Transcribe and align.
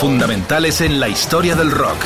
Fundamentales 0.00 0.80
en 0.80 1.00
la 1.00 1.08
historia 1.08 1.56
del 1.56 1.72
rock. 1.72 1.96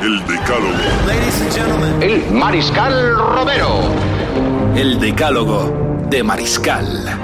El 0.00 0.24
Decálogo. 0.26 2.00
El 2.00 2.30
Mariscal 2.30 3.16
Romero. 3.16 3.92
El 4.76 5.00
Decálogo 5.00 6.06
de 6.08 6.22
Mariscal. 6.22 7.20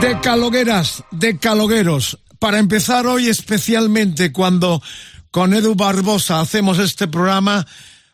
Decalogueras, 0.00 1.04
decalogueros. 1.10 2.18
Para 2.38 2.58
empezar 2.58 3.06
hoy 3.06 3.28
especialmente 3.28 4.32
cuando 4.32 4.82
con 5.30 5.52
Edu 5.52 5.74
Barbosa 5.74 6.40
hacemos 6.40 6.78
este 6.78 7.06
programa, 7.06 7.66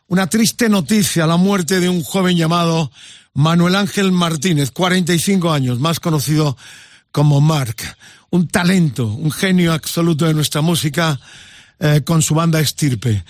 una 0.07 0.27
triste 0.27 0.67
noticia, 0.67 1.25
la 1.25 1.37
muerte 1.37 1.79
de 1.79 1.87
un 1.87 2.03
joven 2.03 2.35
llamado 2.35 2.91
Manuel 3.33 3.75
Ángel 3.75 4.11
Martínez, 4.11 4.71
45 4.71 5.53
años, 5.53 5.79
más 5.79 6.01
conocido 6.01 6.57
como 7.13 7.39
Mark. 7.39 7.77
Un 8.33 8.47
talento, 8.47 9.05
un 9.05 9.31
genio 9.31 9.73
absoluto 9.73 10.25
de 10.25 10.33
nuestra 10.33 10.61
música 10.61 11.19
eh, 11.79 12.01
con 12.03 12.23
su 12.23 12.33
banda 12.33 12.59
Estirpe. 12.59 13.23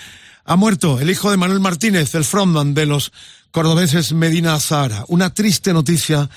Ha 0.45 0.55
muerto 0.55 0.98
el 0.98 1.09
hijo 1.09 1.30
de 1.30 1.35
Manuel 1.35 1.59
Martínez, 1.59 2.16
el 2.16 2.23
frontman 2.23 2.73
de 2.73 2.85
los 2.85 3.11
cordobeses 3.52 4.14
Medina 4.14 4.58
Zahara. 4.61 5.03
Una 5.09 5.33
triste 5.33 5.73
noticia 5.73 6.30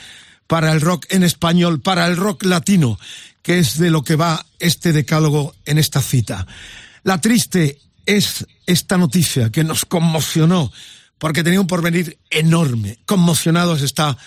para 0.48 0.72
el 0.72 0.80
rock 0.80 1.06
en 1.10 1.22
español, 1.22 1.80
para 1.80 2.08
el 2.08 2.16
rock 2.16 2.42
latino, 2.42 2.98
que 3.40 3.60
es 3.60 3.78
de 3.78 3.90
lo 3.90 4.02
que 4.02 4.16
va 4.16 4.44
este 4.58 4.92
decálogo 4.92 5.54
en 5.64 5.78
esta 5.78 6.02
cita. 6.02 6.44
La 7.04 7.20
triste 7.20 7.78
es 8.04 8.48
esta 8.66 8.98
noticia 8.98 9.50
que 9.50 9.62
nos 9.62 9.84
conmocionó 9.84 10.72
porque 11.18 11.44
tenía 11.44 11.60
un 11.60 11.68
porvenir 11.68 12.18
enorme. 12.30 12.98
Conmocionados 13.06 13.82
está 13.82 14.18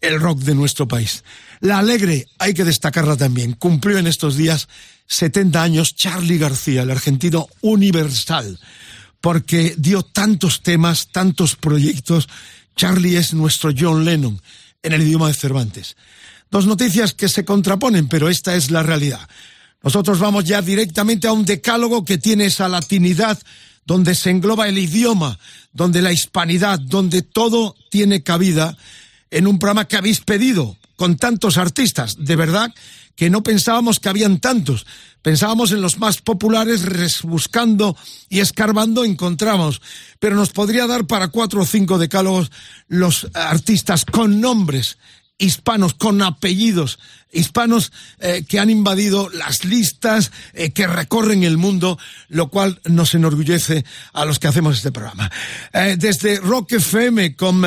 el 0.00 0.20
rock 0.20 0.38
de 0.38 0.54
nuestro 0.54 0.86
país. 0.86 1.24
La 1.60 1.78
alegre, 1.78 2.26
hay 2.38 2.54
que 2.54 2.64
destacarla 2.64 3.16
también, 3.16 3.54
cumplió 3.54 3.98
en 3.98 4.06
estos 4.06 4.36
días 4.36 4.68
70 5.08 5.62
años 5.62 5.96
Charlie 5.96 6.38
García, 6.38 6.82
el 6.82 6.90
argentino 6.90 7.48
universal, 7.62 8.58
porque 9.20 9.74
dio 9.76 10.02
tantos 10.02 10.62
temas, 10.62 11.08
tantos 11.08 11.56
proyectos. 11.56 12.28
Charlie 12.76 13.16
es 13.16 13.34
nuestro 13.34 13.72
John 13.76 14.04
Lennon 14.04 14.40
en 14.82 14.92
el 14.92 15.02
idioma 15.02 15.28
de 15.28 15.34
Cervantes. 15.34 15.96
Dos 16.50 16.66
noticias 16.66 17.14
que 17.14 17.28
se 17.28 17.44
contraponen, 17.44 18.08
pero 18.08 18.28
esta 18.28 18.54
es 18.54 18.70
la 18.70 18.82
realidad. 18.82 19.28
Nosotros 19.82 20.18
vamos 20.18 20.44
ya 20.44 20.62
directamente 20.62 21.26
a 21.26 21.32
un 21.32 21.44
decálogo 21.44 22.04
que 22.04 22.18
tiene 22.18 22.46
esa 22.46 22.68
latinidad 22.68 23.38
donde 23.84 24.14
se 24.14 24.30
engloba 24.30 24.68
el 24.68 24.78
idioma, 24.78 25.38
donde 25.72 26.02
la 26.02 26.12
hispanidad, 26.12 26.78
donde 26.78 27.22
todo 27.22 27.74
tiene 27.90 28.22
cabida 28.22 28.76
en 29.30 29.46
un 29.46 29.58
programa 29.58 29.86
que 29.86 29.96
habéis 29.96 30.20
pedido 30.20 30.76
con 30.98 31.16
tantos 31.16 31.58
artistas. 31.58 32.16
De 32.18 32.34
verdad 32.34 32.74
que 33.14 33.30
no 33.30 33.44
pensábamos 33.44 34.00
que 34.00 34.08
habían 34.08 34.40
tantos. 34.40 34.84
Pensábamos 35.22 35.70
en 35.70 35.80
los 35.80 35.98
más 35.98 36.20
populares, 36.20 37.22
buscando 37.22 37.96
y 38.28 38.40
escarbando 38.40 39.04
encontramos. 39.04 39.80
Pero 40.18 40.34
nos 40.34 40.50
podría 40.50 40.88
dar 40.88 41.06
para 41.06 41.28
cuatro 41.28 41.62
o 41.62 41.66
cinco 41.66 41.98
decálogos 41.98 42.50
los 42.88 43.28
artistas 43.32 44.04
con 44.04 44.40
nombres 44.40 44.98
hispanos, 45.38 45.94
con 45.94 46.20
apellidos 46.20 46.98
hispanos 47.32 47.92
eh, 48.20 48.44
que 48.48 48.58
han 48.58 48.70
invadido 48.70 49.28
las 49.30 49.64
listas, 49.64 50.32
eh, 50.54 50.70
que 50.70 50.86
recorren 50.86 51.44
el 51.44 51.56
mundo, 51.56 51.98
lo 52.28 52.48
cual 52.48 52.80
nos 52.84 53.14
enorgullece 53.14 53.84
a 54.12 54.24
los 54.24 54.38
que 54.38 54.48
hacemos 54.48 54.76
este 54.76 54.92
programa. 54.92 55.30
Eh, 55.72 55.96
desde 55.98 56.40
Rock 56.40 56.72
FM, 56.72 57.36
con, 57.36 57.62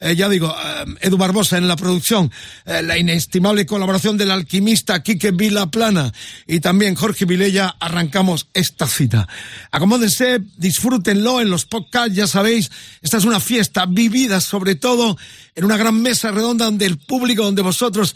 ya 0.00 0.28
digo, 0.28 0.54
Edu 1.00 1.16
Barbosa 1.16 1.58
en 1.58 1.68
la 1.68 1.76
producción, 1.76 2.30
la 2.64 2.98
inestimable 2.98 3.66
colaboración 3.66 4.16
del 4.16 4.30
alquimista 4.30 5.02
Quique 5.02 5.30
Vilaplana 5.30 6.12
y 6.46 6.60
también 6.60 6.94
Jorge 6.94 7.24
Vilella, 7.24 7.76
arrancamos 7.80 8.48
esta 8.54 8.86
cita. 8.86 9.28
Acomódense, 9.70 10.40
disfrútenlo 10.56 11.40
en 11.40 11.50
los 11.50 11.64
podcasts, 11.64 12.14
ya 12.14 12.26
sabéis, 12.26 12.70
esta 13.02 13.18
es 13.18 13.24
una 13.24 13.40
fiesta 13.40 13.86
vivida 13.86 14.40
sobre 14.40 14.74
todo 14.74 15.16
en 15.54 15.64
una 15.64 15.76
gran 15.76 16.00
mesa 16.00 16.30
redonda 16.30 16.64
donde 16.64 16.86
el 16.86 16.98
público, 16.98 17.44
donde 17.44 17.62
vosotros, 17.62 18.14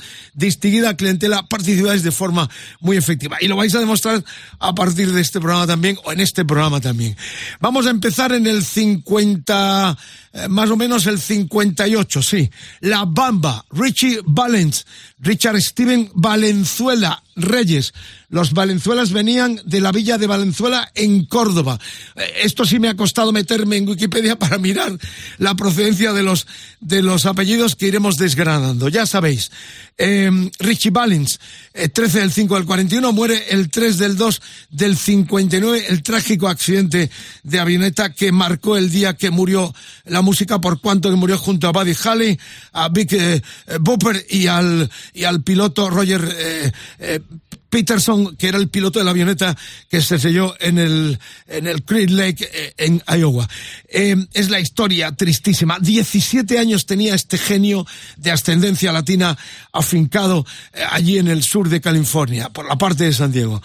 distinguida 0.86 0.96
clientela 0.96 1.42
participáis 1.48 2.02
de 2.02 2.10
forma 2.10 2.48
muy 2.80 2.96
efectiva. 2.96 3.38
Y 3.40 3.48
lo 3.48 3.56
vais 3.56 3.74
a 3.74 3.80
demostrar 3.80 4.22
a 4.58 4.74
partir 4.74 5.12
de 5.12 5.20
este 5.20 5.40
programa 5.40 5.66
también, 5.66 5.98
o 6.04 6.12
en 6.12 6.20
este 6.20 6.44
programa 6.44 6.80
también. 6.80 7.16
Vamos 7.60 7.86
a 7.86 7.90
empezar 7.90 8.32
en 8.32 8.46
el 8.46 8.64
50, 8.64 9.96
eh, 10.36 10.48
más 10.48 10.70
o 10.70 10.76
menos 10.76 11.06
el 11.06 11.18
58, 11.18 12.22
sí. 12.22 12.50
La 12.80 13.06
Bamba, 13.06 13.64
Richie 13.70 14.20
Valens, 14.26 14.86
Richard 15.18 15.60
Steven 15.62 16.10
Valenzuela 16.14 17.22
Reyes. 17.36 17.94
Los 18.28 18.52
Valenzuelas 18.52 19.12
venían 19.12 19.60
de 19.64 19.80
la 19.80 19.92
villa 19.92 20.18
de 20.18 20.26
Valenzuela 20.26 20.90
en 20.94 21.24
Córdoba. 21.26 21.78
Eh, 22.16 22.22
esto 22.42 22.66
sí 22.66 22.78
me 22.78 22.88
ha 22.88 22.96
costado 22.96 23.32
meterme 23.32 23.76
en 23.76 23.88
Wikipedia 23.88 24.38
para 24.38 24.58
mirar 24.58 24.98
la 25.38 25.54
procedencia 25.54 26.12
de 26.12 26.22
los, 26.22 26.46
de 26.80 27.02
los 27.02 27.24
apellidos 27.24 27.74
que 27.74 27.86
iremos 27.86 28.18
desgranando. 28.18 28.88
Ya 28.88 29.06
sabéis, 29.06 29.50
eh, 29.96 30.30
Richie 30.58 30.90
Valens, 30.90 31.40
13 31.72 32.20
del 32.20 32.32
5 32.32 32.54
del 32.56 32.66
41, 32.66 33.12
muere 33.12 33.42
el 33.50 33.70
3 33.70 33.98
del 33.98 34.16
2 34.16 34.42
del 34.70 34.96
59, 34.96 35.86
el 35.88 36.02
trágico 36.02 36.48
accidente 36.48 37.10
de 37.42 37.60
avioneta 37.60 38.12
que 38.12 38.32
marcó 38.32 38.76
el 38.76 38.90
día 38.90 39.14
que 39.14 39.30
murió 39.30 39.74
la 40.04 40.22
música, 40.26 40.60
por 40.60 40.80
cuanto 40.80 41.08
que 41.08 41.16
murió 41.16 41.38
junto 41.38 41.68
a 41.68 41.72
Buddy 41.72 41.94
Holly, 42.04 42.38
a 42.72 42.88
Vic 42.88 43.12
eh, 43.12 43.40
Bopper 43.80 44.26
y 44.28 44.48
al, 44.48 44.90
y 45.14 45.24
al 45.24 45.42
piloto 45.42 45.88
Roger 45.88 46.22
eh, 46.36 46.72
eh, 46.98 47.20
Peterson, 47.68 48.36
que 48.36 48.48
era 48.48 48.58
el 48.58 48.68
piloto 48.68 48.98
de 48.98 49.04
la 49.04 49.10
avioneta 49.10 49.56
que 49.88 50.00
se 50.00 50.18
selló 50.18 50.54
en 50.60 50.78
el, 50.78 51.18
en 51.46 51.66
el 51.66 51.82
Creek 51.82 52.10
Lake 52.10 52.48
eh, 52.52 52.74
en 52.76 53.02
Iowa. 53.08 53.48
Eh, 53.88 54.16
es 54.32 54.50
la 54.50 54.60
historia 54.60 55.12
tristísima. 55.12 55.78
17 55.80 56.58
años 56.58 56.86
tenía 56.86 57.14
este 57.14 57.38
genio 57.38 57.86
de 58.16 58.30
ascendencia 58.30 58.92
latina 58.92 59.36
afincado 59.72 60.46
eh, 60.72 60.82
allí 60.90 61.18
en 61.18 61.28
el 61.28 61.42
sur 61.42 61.68
de 61.68 61.80
California, 61.80 62.50
por 62.50 62.66
la 62.66 62.76
parte 62.76 63.04
de 63.04 63.12
San 63.12 63.32
Diego. 63.32 63.62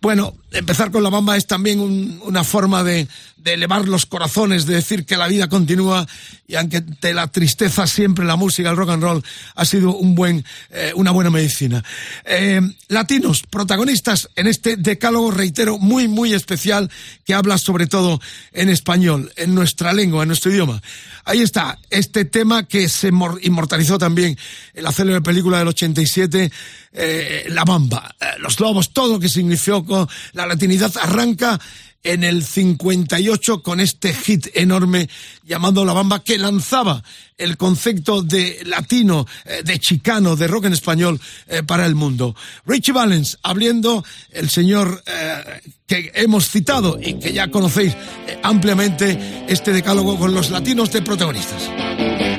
Bueno, 0.00 0.34
empezar 0.50 0.90
con 0.90 1.02
la 1.02 1.10
bamba 1.10 1.36
es 1.36 1.46
también 1.46 1.80
una 2.22 2.44
forma 2.44 2.82
de, 2.82 3.08
de 3.36 3.54
elevar 3.54 3.86
los 3.88 4.06
corazones, 4.06 4.66
de 4.66 4.76
decir 4.76 5.04
que 5.04 5.16
la 5.16 5.28
vida 5.28 5.48
continúa 5.48 6.06
y 6.46 6.56
aunque 6.56 6.80
de 6.80 7.14
la 7.14 7.28
tristeza 7.28 7.86
siempre 7.86 8.24
la 8.24 8.36
música, 8.36 8.70
el 8.70 8.76
rock 8.76 8.90
and 8.90 9.02
roll 9.02 9.24
ha 9.54 9.64
sido 9.64 9.94
un 9.94 10.14
buen, 10.14 10.44
una 10.94 11.10
buena 11.10 11.30
medicina. 11.30 11.82
latinos, 12.88 13.41
protagonistas 13.50 14.28
en 14.36 14.46
este 14.46 14.76
decálogo, 14.76 15.30
reitero, 15.30 15.78
muy, 15.78 16.08
muy 16.08 16.32
especial, 16.32 16.90
que 17.24 17.34
habla 17.34 17.58
sobre 17.58 17.86
todo 17.86 18.20
en 18.52 18.68
español, 18.68 19.32
en 19.36 19.54
nuestra 19.54 19.92
lengua, 19.92 20.22
en 20.22 20.28
nuestro 20.28 20.50
idioma. 20.50 20.82
Ahí 21.24 21.40
está, 21.40 21.78
este 21.90 22.24
tema 22.24 22.64
que 22.64 22.88
se 22.88 23.08
inmortalizó 23.08 23.98
también 23.98 24.36
en 24.74 24.84
la 24.84 24.92
célebre 24.92 25.20
película 25.20 25.58
del 25.58 25.68
87, 25.68 26.50
eh, 26.92 27.46
La 27.48 27.64
Bamba, 27.64 28.14
eh, 28.20 28.26
los 28.38 28.58
lobos, 28.60 28.92
todo 28.92 29.14
lo 29.14 29.20
que 29.20 29.28
significó 29.28 30.08
la 30.32 30.46
latinidad 30.46 30.92
arranca 31.00 31.60
en 32.02 32.24
el 32.24 32.44
58 32.44 33.62
con 33.62 33.80
este 33.80 34.12
hit 34.14 34.48
enorme 34.54 35.08
llamado 35.44 35.84
La 35.84 35.92
Bamba 35.92 36.22
que 36.22 36.38
lanzaba 36.38 37.02
el 37.38 37.56
concepto 37.56 38.22
de 38.22 38.60
latino, 38.64 39.26
eh, 39.44 39.62
de 39.64 39.78
chicano, 39.78 40.36
de 40.36 40.46
rock 40.48 40.66
en 40.66 40.72
español 40.72 41.20
eh, 41.48 41.62
para 41.62 41.86
el 41.86 41.94
mundo. 41.94 42.34
Richie 42.66 42.92
Valens, 42.92 43.38
abriendo 43.42 44.04
el 44.30 44.50
señor 44.50 45.02
eh, 45.06 45.60
que 45.86 46.12
hemos 46.14 46.48
citado 46.48 46.98
y 47.00 47.14
que 47.14 47.32
ya 47.32 47.50
conocéis 47.50 47.96
ampliamente 48.42 49.44
este 49.48 49.72
decálogo 49.72 50.18
con 50.18 50.34
los 50.34 50.50
latinos 50.50 50.90
de 50.92 51.02
protagonistas. 51.02 52.31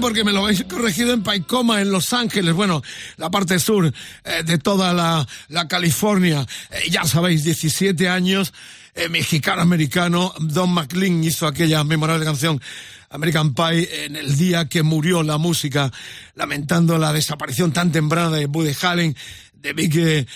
Porque 0.00 0.24
me 0.24 0.32
lo 0.32 0.44
habéis 0.44 0.64
corregido 0.64 1.12
en 1.12 1.22
Paicoma, 1.22 1.80
en 1.80 1.90
Los 1.90 2.12
Ángeles, 2.12 2.54
bueno, 2.54 2.82
la 3.16 3.30
parte 3.30 3.58
sur 3.58 3.86
eh, 3.86 4.42
de 4.44 4.58
toda 4.58 4.92
la, 4.92 5.26
la 5.48 5.68
California. 5.68 6.46
Eh, 6.70 6.90
ya 6.90 7.04
sabéis, 7.04 7.44
17 7.44 8.08
años, 8.08 8.52
eh, 8.94 9.08
mexicano-americano, 9.08 10.34
Don 10.38 10.72
McLean 10.72 11.22
hizo 11.22 11.46
aquella 11.46 11.84
memorable 11.84 12.24
canción 12.24 12.60
American 13.10 13.54
Pie 13.54 14.06
en 14.06 14.16
el 14.16 14.36
día 14.36 14.68
que 14.68 14.82
murió 14.82 15.22
la 15.22 15.38
música, 15.38 15.92
lamentando 16.34 16.98
la 16.98 17.12
desaparición 17.12 17.72
tan 17.72 17.92
temprana 17.92 18.30
de 18.30 18.46
Buddy 18.46 18.74
Allen, 18.82 19.16
de 19.64 19.72
Big 19.72 19.96
eh, 19.96 20.26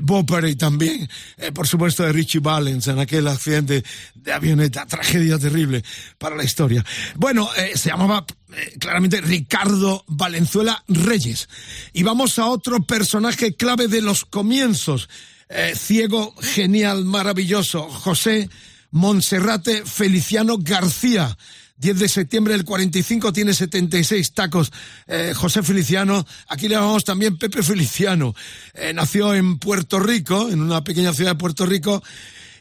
Bopper 0.00 0.46
y 0.46 0.56
también, 0.56 1.08
eh, 1.36 1.52
por 1.52 1.68
supuesto, 1.68 2.02
de 2.02 2.12
Richie 2.12 2.40
Valens 2.40 2.88
en 2.88 2.98
aquel 2.98 3.28
accidente 3.28 3.84
de 4.14 4.32
avioneta, 4.32 4.86
tragedia 4.86 5.38
terrible 5.38 5.84
para 6.16 6.34
la 6.34 6.44
historia. 6.44 6.84
Bueno, 7.14 7.50
eh, 7.56 7.72
se 7.76 7.90
llamaba 7.90 8.24
eh, 8.56 8.74
claramente 8.80 9.20
Ricardo 9.20 10.02
Valenzuela 10.08 10.82
Reyes. 10.88 11.48
Y 11.92 12.02
vamos 12.04 12.38
a 12.38 12.46
otro 12.46 12.82
personaje 12.82 13.54
clave 13.54 13.86
de 13.86 14.00
los 14.00 14.24
comienzos, 14.24 15.08
ciego, 15.74 16.32
genial, 16.40 17.04
maravilloso, 17.04 17.88
José 17.88 18.48
Monserrate 18.92 19.84
Feliciano 19.84 20.58
García 20.58 21.36
10 21.80 21.98
de 21.98 22.08
septiembre 22.08 22.52
del 22.52 22.64
45 22.64 23.32
tiene 23.32 23.54
76 23.54 24.32
tacos. 24.32 24.70
Eh, 25.06 25.32
José 25.34 25.62
Feliciano, 25.62 26.26
aquí 26.48 26.68
le 26.68 26.74
llamamos 26.74 27.04
también 27.04 27.38
Pepe 27.38 27.62
Feliciano. 27.62 28.34
Eh, 28.74 28.92
nació 28.92 29.34
en 29.34 29.58
Puerto 29.58 29.98
Rico, 29.98 30.50
en 30.50 30.60
una 30.60 30.84
pequeña 30.84 31.14
ciudad 31.14 31.32
de 31.32 31.38
Puerto 31.38 31.64
Rico, 31.64 32.02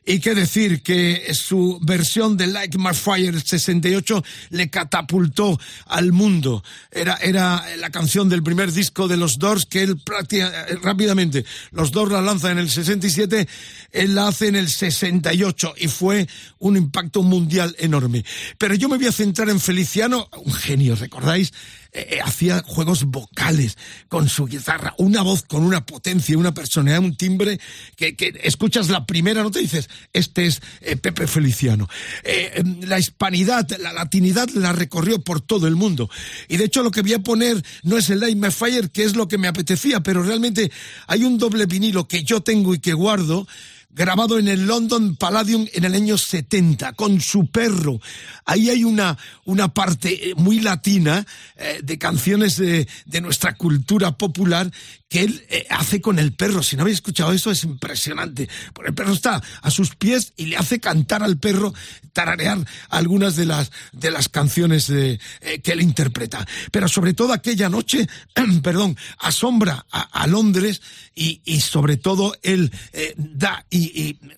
y 0.10 0.20
qué 0.20 0.34
decir 0.34 0.82
que 0.82 1.32
su 1.36 1.78
versión 1.84 2.36
de 2.36 2.48
Like 2.48 2.80
My 2.80 2.96
Fire 2.96 3.40
68 3.40 4.24
le 4.50 4.68
catapultó 4.72 5.60
al 5.86 6.14
mundo. 6.14 6.64
Era, 6.90 7.18
era 7.18 7.64
la 7.78 7.92
canción 7.92 8.28
del 8.28 8.42
primer 8.42 8.72
disco 8.72 9.08
de 9.08 9.18
los 9.18 9.38
Doors 9.38 9.68
que 9.68 9.84
él 9.84 10.00
prácticamente, 10.00 10.76
rápidamente, 10.82 11.46
los 11.70 11.92
Doors 11.92 12.12
la 12.12 12.22
lanzan 12.22 12.54
en 12.54 12.58
el 12.58 12.72
67, 12.72 13.48
él 13.92 14.16
la 14.16 14.30
hace 14.30 14.48
en 14.48 14.56
el 14.56 14.70
68 14.70 15.76
y 15.78 15.88
fue 15.88 16.28
un 16.58 16.76
impacto 16.76 17.22
mundial 17.22 17.76
enorme. 17.78 18.26
Pero 18.58 18.74
yo 18.74 18.90
me 18.90 18.98
voy 18.98 19.06
a 19.06 19.12
centrar 19.12 19.48
en 19.50 19.60
Feliciano, 19.60 20.28
un 20.44 20.54
genio, 20.54 20.96
¿recordáis? 20.96 21.54
Eh, 21.92 22.08
eh, 22.12 22.20
hacía 22.24 22.62
juegos 22.62 23.06
vocales 23.06 23.76
con 24.10 24.30
su 24.30 24.46
guitarra, 24.46 24.94
una 25.00 25.24
voz 25.24 25.42
con 25.42 25.64
una 25.64 25.84
potencia, 25.88 26.38
una 26.38 26.54
personalidad, 26.54 27.00
un 27.00 27.16
timbre 27.16 27.60
que, 27.96 28.16
escuchas 28.44 28.90
la 28.90 29.08
primera 29.08 29.42
nota 29.42 29.58
y 29.58 29.64
dices, 29.64 29.90
este 30.14 30.46
es 30.46 30.62
eh, 30.82 30.98
Pepe 30.98 31.26
Feliciano. 31.26 31.90
Em, 32.24 32.82
la 32.82 33.00
hispanidad, 33.00 33.68
la 33.80 33.92
latinidad 33.92 34.50
la 34.50 34.72
recorrió 34.72 35.20
por 35.20 35.42
todo 35.42 35.66
el 35.66 35.76
mundo. 35.76 36.12
Y 36.48 36.58
de 36.58 36.66
hecho 36.66 36.84
lo 36.84 36.92
que 36.92 37.02
voy 37.02 37.14
a 37.14 37.24
poner 37.24 37.64
no 37.82 37.98
es 37.98 38.12
el 38.12 38.20
Light 38.20 38.38
My 38.38 38.52
Fire, 38.52 38.92
que 38.92 39.04
es 39.04 39.16
lo 39.16 39.28
que 39.28 39.40
me 39.40 39.48
apetecía, 39.48 40.02
pero 40.02 40.22
realmente 40.22 40.72
hay 41.08 41.24
un 41.24 41.40
doble 41.40 41.66
vinilo 41.66 42.08
que 42.08 42.24
yo 42.24 42.42
tengo 42.42 42.76
y 42.76 42.80
que 42.80 42.94
guardo 42.94 43.48
grabado 43.92 44.38
en 44.38 44.48
el 44.48 44.68
London 44.68 45.16
Palladium 45.16 45.68
en 45.74 45.84
el 45.84 45.96
año 45.96 46.18
70, 46.18 46.94
con 46.94 47.20
su 47.22 47.48
perro. 47.48 48.00
Ahí 48.46 48.70
hay 48.70 48.84
una, 48.84 49.18
una 49.46 49.74
parte 49.74 50.30
eh, 50.30 50.36
muy 50.36 50.60
latina 50.60 51.26
eh, 51.56 51.80
de 51.84 51.98
canciones 51.98 52.58
de, 52.58 52.88
de, 53.06 53.22
nuestra 53.22 53.56
cultura 53.56 54.16
popular 54.18 54.72
que 55.10 55.22
él 55.22 55.44
eh, 55.50 55.66
hace 55.72 56.02
con 56.02 56.20
el 56.20 56.34
perro. 56.34 56.62
Si 56.62 56.76
no 56.76 56.84
habéis 56.84 56.98
escuchado 56.98 57.32
eso, 57.32 57.50
es 57.50 57.64
impresionante. 57.64 58.48
Porque 58.74 58.90
el 58.90 58.96
perro 58.96 59.14
está 59.14 59.42
a 59.62 59.72
sus 59.72 59.96
pies 59.96 60.34
y 60.38 60.46
le 60.46 60.58
hace 60.58 60.80
cantar 60.80 61.24
al 61.24 61.38
perro, 61.38 61.74
tararear 62.14 62.60
algunas 62.90 63.36
de 63.36 63.48
las, 63.48 63.72
de 63.92 64.12
las 64.12 64.30
canciones 64.30 64.86
que 64.88 65.72
él 65.72 65.82
interpreta. 65.82 66.48
Pero 66.72 66.88
sobre 66.88 67.14
todo 67.14 67.34
aquella 67.34 67.70
noche, 67.70 68.08
perdón, 68.64 68.98
asombra 69.18 69.86
a, 69.90 70.28
Londres 70.28 70.82
y, 71.16 71.42
y, 71.44 71.62
sobre 71.62 71.98
todo 71.98 72.36
él 72.44 72.72
da 73.18 73.66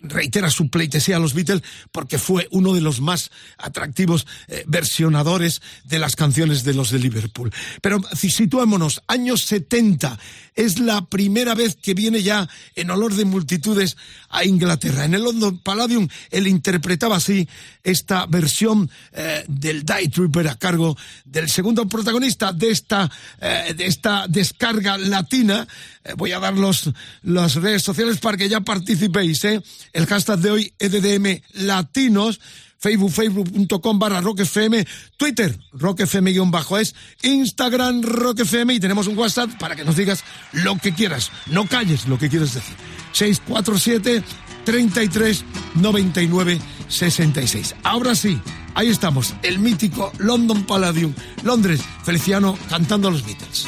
reitera 0.01 0.49
su 0.49 0.69
pleitesía 0.69 1.17
a 1.17 1.19
los 1.19 1.33
Beatles 1.33 1.63
porque 1.91 2.17
fue 2.17 2.47
uno 2.51 2.73
de 2.73 2.81
los 2.81 3.01
más 3.01 3.31
atractivos 3.57 4.27
eh, 4.47 4.63
versionadores 4.67 5.61
de 5.83 5.99
las 5.99 6.15
canciones 6.15 6.63
de 6.63 6.73
los 6.73 6.91
de 6.91 6.99
Liverpool. 6.99 7.51
Pero 7.81 8.01
situémonos, 8.13 9.01
años 9.07 9.43
70 9.45 10.19
es 10.55 10.79
la 10.79 11.05
primera 11.05 11.55
vez 11.55 11.75
que 11.75 11.93
viene 11.93 12.23
ya 12.23 12.47
en 12.75 12.91
olor 12.91 13.13
de 13.15 13.25
multitudes 13.25 13.97
a 14.29 14.43
Inglaterra. 14.43 15.05
En 15.05 15.13
el 15.13 15.23
London 15.23 15.57
Palladium 15.59 16.07
él 16.29 16.47
interpretaba 16.47 17.17
así 17.17 17.47
esta 17.83 18.25
versión 18.25 18.89
eh, 19.13 19.43
del 19.47 19.83
Die 19.83 20.09
Trooper 20.09 20.47
a 20.47 20.55
cargo 20.55 20.97
del 21.25 21.49
segundo 21.49 21.87
protagonista 21.87 22.53
de 22.53 22.71
esta, 22.71 23.09
eh, 23.39 23.73
de 23.75 23.85
esta 23.85 24.27
descarga 24.27 24.97
latina. 24.97 25.67
voy 26.17 26.31
a 26.31 26.39
dar 26.39 26.53
los, 26.53 26.89
las 27.23 27.55
redes 27.55 27.83
sociales 27.83 28.17
para 28.19 28.37
que 28.37 28.49
ya 28.49 28.61
participéis 28.61 29.30
el 29.93 30.05
hashtag 30.05 30.39
de 30.39 30.51
hoy, 30.51 30.73
EDDM 30.79 31.41
Latinos. 31.53 32.39
Facebook, 32.81 33.11
facebook.com 33.11 33.99
barra 33.99 34.21
rockfm, 34.21 34.83
Twitter, 35.15 35.55
rockfm-es, 35.73 36.95
Instagram, 37.21 38.01
rockfm 38.01 38.71
y 38.73 38.79
tenemos 38.79 39.05
un 39.05 39.15
WhatsApp 39.15 39.51
para 39.59 39.75
que 39.75 39.85
nos 39.85 39.95
digas 39.95 40.23
lo 40.51 40.75
que 40.77 40.91
quieras. 40.91 41.31
No 41.45 41.67
calles 41.67 42.07
lo 42.07 42.17
que 42.17 42.27
quieres 42.27 42.55
decir. 42.55 42.75
647 43.11 44.23
33 44.65 45.45
99 45.75 46.59
66. 46.87 47.75
Ahora 47.83 48.15
sí, 48.15 48.41
ahí 48.73 48.89
estamos, 48.89 49.35
el 49.43 49.59
mítico 49.59 50.11
London 50.17 50.63
Palladium, 50.65 51.13
Londres, 51.43 51.81
Feliciano 52.03 52.57
cantando 52.67 53.09
a 53.09 53.11
los 53.11 53.23
Beatles. 53.23 53.67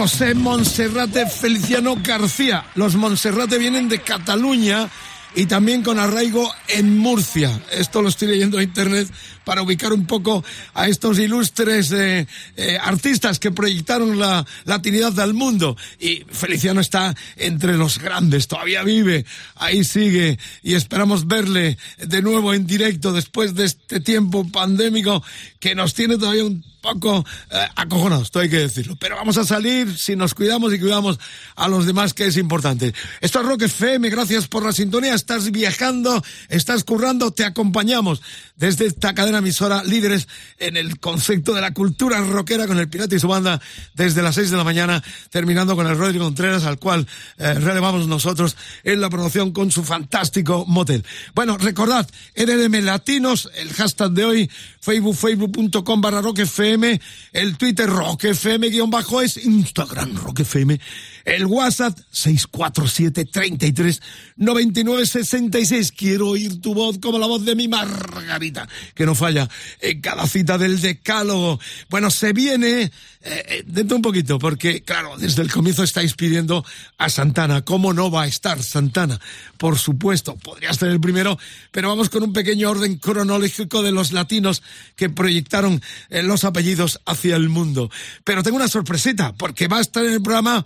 José 0.00 0.34
Monserrate 0.34 1.26
Feliciano 1.26 1.94
García. 2.02 2.64
Los 2.74 2.96
Monserrate 2.96 3.58
vienen 3.58 3.90
de 3.90 4.00
Cataluña 4.00 4.88
y 5.34 5.44
también 5.44 5.82
con 5.82 5.98
arraigo 5.98 6.50
en 6.68 6.96
Murcia. 6.96 7.60
Esto 7.70 8.00
lo 8.00 8.08
estoy 8.08 8.28
leyendo 8.28 8.56
en 8.56 8.68
internet 8.68 9.12
para 9.44 9.60
ubicar 9.60 9.92
un 9.92 10.06
poco 10.06 10.42
a 10.80 10.88
estos 10.88 11.18
ilustres 11.18 11.92
eh, 11.92 12.26
eh, 12.56 12.78
artistas 12.80 13.38
que 13.38 13.50
proyectaron 13.50 14.18
la 14.18 14.46
latinidad 14.64 15.18
al 15.20 15.34
mundo. 15.34 15.76
Y 15.98 16.24
Feliciano 16.30 16.80
está 16.80 17.14
entre 17.36 17.76
los 17.76 17.98
grandes, 17.98 18.48
todavía 18.48 18.82
vive, 18.82 19.26
ahí 19.56 19.84
sigue 19.84 20.38
y 20.62 20.74
esperamos 20.74 21.26
verle 21.26 21.76
de 21.98 22.22
nuevo 22.22 22.54
en 22.54 22.66
directo 22.66 23.12
después 23.12 23.54
de 23.54 23.66
este 23.66 24.00
tiempo 24.00 24.48
pandémico 24.48 25.22
que 25.58 25.74
nos 25.74 25.92
tiene 25.92 26.16
todavía 26.16 26.46
un 26.46 26.64
poco 26.80 27.26
eh, 27.50 27.66
acojonados, 27.76 28.24
esto 28.24 28.40
hay 28.40 28.48
que 28.48 28.58
decirlo. 28.58 28.96
Pero 28.98 29.16
vamos 29.16 29.36
a 29.36 29.44
salir 29.44 29.96
si 29.98 30.16
nos 30.16 30.34
cuidamos 30.34 30.72
y 30.72 30.80
cuidamos 30.80 31.18
a 31.56 31.68
los 31.68 31.86
demás, 31.86 32.14
que 32.14 32.26
es 32.26 32.36
importante. 32.36 32.94
Esto 33.20 33.40
es 33.40 33.46
Rock 33.46 33.62
FM, 33.62 34.08
gracias 34.08 34.48
por 34.48 34.64
la 34.64 34.72
sintonía. 34.72 35.14
Estás 35.14 35.50
viajando, 35.50 36.24
estás 36.48 36.84
currando, 36.84 37.32
te 37.32 37.44
acompañamos 37.44 38.22
desde 38.56 38.86
esta 38.86 39.14
cadena 39.14 39.38
emisora 39.38 39.84
líderes 39.84 40.28
el 40.76 40.98
concepto 40.98 41.54
de 41.54 41.60
la 41.60 41.72
cultura 41.72 42.20
rockera 42.20 42.66
con 42.66 42.78
el 42.78 42.88
Pirata 42.88 43.14
y 43.14 43.18
su 43.18 43.28
banda 43.28 43.60
desde 43.94 44.22
las 44.22 44.34
6 44.34 44.50
de 44.50 44.56
la 44.56 44.64
mañana, 44.64 45.02
terminando 45.30 45.76
con 45.76 45.86
el 45.86 45.96
Rodrigo 45.96 46.24
Contreras, 46.24 46.64
al 46.64 46.78
cual 46.78 47.06
eh, 47.38 47.54
relevamos 47.54 48.06
nosotros 48.06 48.56
en 48.84 49.00
la 49.00 49.10
promoción 49.10 49.52
con 49.52 49.70
su 49.70 49.84
fantástico 49.84 50.64
motel. 50.66 51.04
Bueno, 51.34 51.58
recordad, 51.58 52.08
RDM 52.36 52.84
Latinos, 52.84 53.50
el 53.56 53.72
hashtag 53.72 54.10
de 54.10 54.24
hoy, 54.24 54.50
Facebook, 54.80 55.16
facebook.com 55.16 56.00
barra 56.00 56.20
Rock 56.20 56.40
FM, 56.40 57.00
el 57.32 57.56
Twitter 57.56 57.88
Rock 57.88 58.24
FM 58.24 58.68
guion 58.68 58.90
bajo 58.90 59.20
es 59.20 59.36
Instagram 59.36 60.16
Rock 60.16 60.40
FM, 60.40 60.80
el 61.24 61.46
WhatsApp 61.46 61.98
647 62.10 63.24
33 63.26 64.02
99 64.36 65.06
66. 65.06 65.92
Quiero 65.92 66.28
oír 66.28 66.60
tu 66.60 66.74
voz 66.74 66.98
como 66.98 67.18
la 67.18 67.26
voz 67.26 67.44
de 67.44 67.54
mi 67.54 67.68
Margarita, 67.68 68.68
que 68.94 69.06
no 69.06 69.14
falla 69.14 69.48
en 69.80 70.00
cada 70.00 70.26
cita 70.26 70.58
del 70.58 70.80
decálogo. 70.80 71.60
Bueno, 71.88 72.10
se 72.10 72.32
viene 72.32 72.82
eh, 72.82 72.90
eh, 73.22 73.64
dentro 73.66 73.96
un 73.96 74.02
poquito, 74.02 74.38
porque 74.38 74.82
claro, 74.82 75.16
desde 75.18 75.42
el 75.42 75.52
comienzo 75.52 75.82
estáis 75.82 76.14
pidiendo 76.14 76.64
a 76.96 77.10
Santana. 77.10 77.62
¿Cómo 77.62 77.92
no 77.92 78.10
va 78.10 78.22
a 78.22 78.26
estar 78.26 78.62
Santana? 78.62 79.20
Por 79.58 79.78
supuesto, 79.78 80.36
podría 80.36 80.72
ser 80.72 80.88
el 80.88 81.00
primero, 81.00 81.38
pero 81.70 81.88
vamos 81.88 82.08
con 82.08 82.22
un 82.22 82.32
pequeño 82.32 82.70
orden 82.70 82.96
cronológico 82.96 83.82
de 83.82 83.92
los 83.92 84.12
latinos 84.12 84.62
que 84.96 85.10
proyectaron 85.10 85.82
eh, 86.08 86.22
los 86.22 86.44
apellidos 86.44 87.00
hacia 87.04 87.36
el 87.36 87.50
mundo. 87.50 87.90
Pero 88.24 88.42
tengo 88.42 88.56
una 88.56 88.68
sorpresita, 88.68 89.34
porque 89.34 89.68
va 89.68 89.78
a 89.78 89.82
estar 89.82 90.04
en 90.04 90.14
el 90.14 90.22
programa 90.22 90.64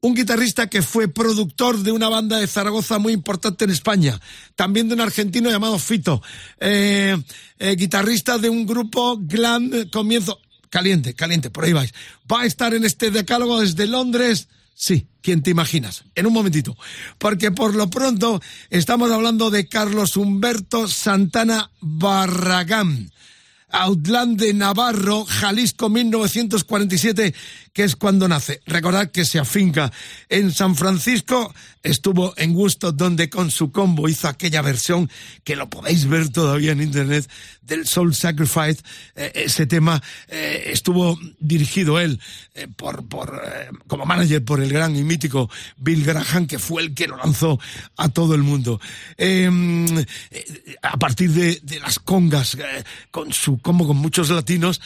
un 0.00 0.14
guitarrista 0.14 0.68
que 0.68 0.82
fue 0.82 1.08
productor 1.08 1.78
de 1.78 1.92
una 1.92 2.08
banda 2.08 2.38
de 2.38 2.46
Zaragoza 2.46 2.98
muy 2.98 3.12
importante 3.12 3.64
en 3.64 3.70
España, 3.70 4.20
también 4.54 4.88
de 4.88 4.94
un 4.94 5.00
argentino 5.00 5.50
llamado 5.50 5.78
Fito, 5.78 6.22
eh, 6.60 7.16
eh, 7.58 7.76
guitarrista 7.76 8.38
de 8.38 8.48
un 8.48 8.66
grupo 8.66 9.18
glam, 9.20 9.70
comienzo, 9.90 10.40
caliente, 10.70 11.14
caliente, 11.14 11.50
por 11.50 11.64
ahí 11.64 11.72
vais. 11.72 11.92
Va 12.30 12.42
a 12.42 12.46
estar 12.46 12.74
en 12.74 12.84
este 12.84 13.10
decálogo 13.10 13.60
desde 13.60 13.86
Londres, 13.86 14.48
sí, 14.74 15.08
¿quién 15.22 15.42
te 15.42 15.50
imaginas? 15.50 16.04
En 16.14 16.26
un 16.26 16.32
momentito, 16.32 16.76
porque 17.18 17.50
por 17.50 17.74
lo 17.74 17.88
pronto 17.88 18.40
estamos 18.70 19.10
hablando 19.10 19.50
de 19.50 19.68
Carlos 19.68 20.16
Humberto 20.16 20.88
Santana 20.88 21.70
Barragán. 21.80 23.10
Outland 23.68 24.38
de 24.38 24.54
Navarro, 24.54 25.24
Jalisco 25.24 25.88
1947, 25.88 27.34
que 27.76 27.84
es 27.84 27.94
cuando 27.94 28.26
nace. 28.26 28.62
Recordad 28.64 29.10
que 29.10 29.26
se 29.26 29.38
afinca 29.38 29.92
en 30.30 30.50
San 30.50 30.76
Francisco, 30.76 31.54
estuvo 31.82 32.32
en 32.38 32.54
Gusto 32.54 32.90
donde 32.90 33.28
con 33.28 33.50
su 33.50 33.70
combo 33.70 34.08
hizo 34.08 34.28
aquella 34.28 34.62
versión 34.62 35.10
que 35.44 35.56
lo 35.56 35.68
podéis 35.68 36.06
ver 36.06 36.30
todavía 36.30 36.72
en 36.72 36.80
internet 36.80 37.28
del 37.60 37.86
Soul 37.86 38.14
Sacrifice. 38.14 38.78
Eh, 39.14 39.30
ese 39.34 39.66
tema 39.66 40.02
eh, 40.28 40.70
estuvo 40.72 41.18
dirigido 41.38 42.00
él 42.00 42.18
eh, 42.54 42.66
por, 42.74 43.06
por 43.08 43.42
como 43.86 44.06
manager 44.06 44.42
por 44.42 44.62
el 44.62 44.72
gran 44.72 44.96
y 44.96 45.04
mítico 45.04 45.50
Bill 45.76 46.02
Graham, 46.02 46.46
que 46.46 46.58
fue 46.58 46.80
el 46.80 46.94
que 46.94 47.06
lo 47.06 47.18
lanzó 47.18 47.60
a 47.98 48.08
todo 48.08 48.34
el 48.34 48.42
mundo. 48.42 48.80
Em, 49.18 49.84
a 50.80 50.96
partir 50.96 51.30
de, 51.32 51.60
de 51.62 51.78
las 51.78 51.98
congas, 51.98 52.56
con 53.10 53.34
su 53.34 53.58
combo 53.58 53.86
con 53.86 53.98
muchos 53.98 54.30
latinos, 54.30 54.80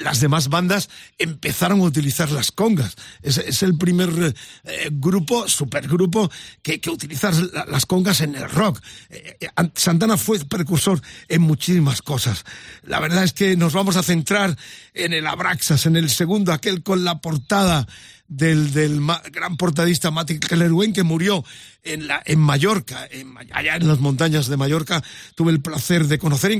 las 0.00 0.20
demás 0.20 0.48
bandas 0.48 0.88
empezaron 1.18 1.80
a 1.80 1.84
utilizar 1.84 2.30
las 2.30 2.52
congas. 2.52 2.96
Es, 3.22 3.62
el 3.62 3.76
primer 3.76 4.34
eh, 4.64 4.88
grupo, 4.92 5.48
supergrupo, 5.48 6.30
que, 6.62 6.80
que 6.80 6.90
utiliza 6.90 7.30
las 7.68 7.86
congas 7.86 8.20
en 8.20 8.34
el 8.34 8.48
rock. 8.48 8.80
Eh, 9.10 9.36
Santana 9.74 10.16
fue 10.16 10.38
precursor 10.44 11.00
en 11.28 11.42
muchísimas 11.42 12.02
cosas. 12.02 12.44
La 12.82 13.00
verdad 13.00 13.24
es 13.24 13.32
que 13.32 13.56
nos 13.56 13.72
vamos 13.72 13.96
a 13.96 14.02
centrar 14.02 14.56
en 14.92 15.12
el 15.12 15.26
Abraxas, 15.26 15.86
en 15.86 15.96
el 15.96 16.10
segundo, 16.10 16.52
aquel 16.52 16.82
con 16.82 17.04
la 17.04 17.20
portada 17.20 17.86
del, 18.28 18.72
del 18.72 19.00
gran 19.32 19.56
portadista 19.56 20.10
Matty 20.10 20.38
Kellerwen 20.38 20.92
que 20.92 21.02
murió 21.02 21.44
en, 21.84 22.08
la, 22.08 22.22
en 22.24 22.40
Mallorca, 22.40 23.08
allá 23.52 23.76
en 23.76 23.88
las 23.88 24.00
montañas 24.00 24.48
de 24.48 24.56
Mallorca. 24.56 25.02
Tuve 25.34 25.52
el 25.52 25.60
placer 25.60 26.06
de 26.06 26.18
conocer 26.18 26.50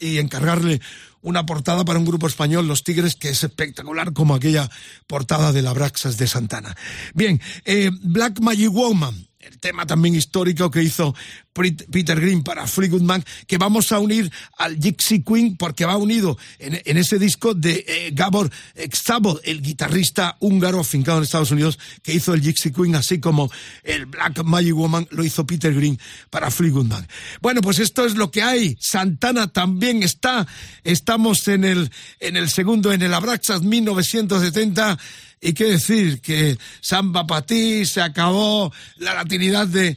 y 0.00 0.18
encargarle 0.18 0.80
una 1.22 1.46
portada 1.46 1.84
para 1.84 1.98
un 1.98 2.04
grupo 2.04 2.26
español, 2.26 2.66
Los 2.66 2.82
Tigres, 2.82 3.14
que 3.14 3.28
es 3.28 3.44
espectacular 3.44 4.12
como 4.12 4.34
aquella 4.34 4.70
portada 5.06 5.52
de 5.52 5.62
la 5.62 5.72
Braxas 5.72 6.16
de 6.16 6.26
Santana. 6.26 6.76
Bien, 7.14 7.40
eh, 7.64 7.90
Black 8.02 8.40
Magic 8.40 8.70
Woman 8.70 9.29
el 9.40 9.58
tema 9.58 9.86
también 9.86 10.14
histórico 10.14 10.70
que 10.70 10.82
hizo 10.82 11.14
Peter 11.52 12.20
Green 12.20 12.42
para 12.42 12.66
Fleetwood 12.66 13.02
Mac, 13.02 13.26
que 13.46 13.58
vamos 13.58 13.90
a 13.92 13.98
unir 13.98 14.30
al 14.58 14.78
Gypsy 14.78 15.22
Queen 15.22 15.56
porque 15.56 15.84
va 15.84 15.96
unido 15.96 16.38
en, 16.58 16.96
ese 16.96 17.18
disco 17.18 17.54
de 17.54 17.84
eh, 17.86 18.10
Gabor 18.12 18.50
Xabo, 18.92 19.40
el 19.44 19.62
guitarrista 19.62 20.36
húngaro 20.40 20.80
afincado 20.80 21.18
en 21.18 21.24
Estados 21.24 21.50
Unidos, 21.50 21.78
que 22.02 22.14
hizo 22.14 22.34
el 22.34 22.42
Gypsy 22.42 22.72
Queen, 22.72 22.94
así 22.94 23.18
como 23.18 23.50
el 23.82 24.06
Black 24.06 24.42
Magic 24.44 24.74
Woman 24.74 25.08
lo 25.10 25.24
hizo 25.24 25.46
Peter 25.46 25.74
Green 25.74 25.98
para 26.28 26.50
Fleetwood 26.50 26.86
Mac. 26.86 27.10
Bueno, 27.40 27.62
pues 27.62 27.78
esto 27.78 28.04
es 28.04 28.16
lo 28.16 28.30
que 28.30 28.42
hay. 28.42 28.76
Santana 28.78 29.48
también 29.48 30.02
está. 30.02 30.46
Estamos 30.84 31.48
en 31.48 31.64
el, 31.64 31.90
en 32.20 32.36
el 32.36 32.48
segundo, 32.50 32.92
en 32.92 33.02
el 33.02 33.14
Abraxas 33.14 33.62
1970 33.62 34.98
y 35.40 35.54
qué 35.54 35.64
decir, 35.64 36.20
que 36.20 36.58
Samba 36.80 37.26
Patí 37.26 37.86
se 37.86 38.02
acabó, 38.02 38.72
la 38.98 39.14
latinidad 39.14 39.66
de, 39.66 39.96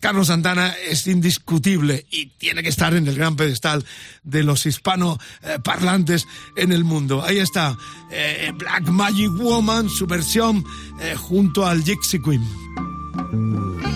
Carlos 0.00 0.28
Santana 0.28 0.74
es 0.88 1.06
indiscutible 1.06 2.06
y 2.10 2.26
tiene 2.26 2.62
que 2.62 2.70
estar 2.70 2.94
en 2.94 3.06
el 3.06 3.16
gran 3.16 3.36
pedestal 3.36 3.84
de 4.22 4.42
los 4.42 4.66
hispano 4.66 5.18
parlantes 5.62 6.26
en 6.56 6.72
el 6.72 6.84
mundo. 6.84 7.22
Ahí 7.22 7.38
está, 7.38 7.76
eh, 8.10 8.50
Black 8.54 8.88
Magic 8.88 9.30
Woman, 9.30 9.88
su 9.88 10.06
versión 10.06 10.64
eh, 11.00 11.14
junto 11.16 11.66
al 11.66 11.84
Gypsy 11.84 12.20
Queen. 12.20 13.89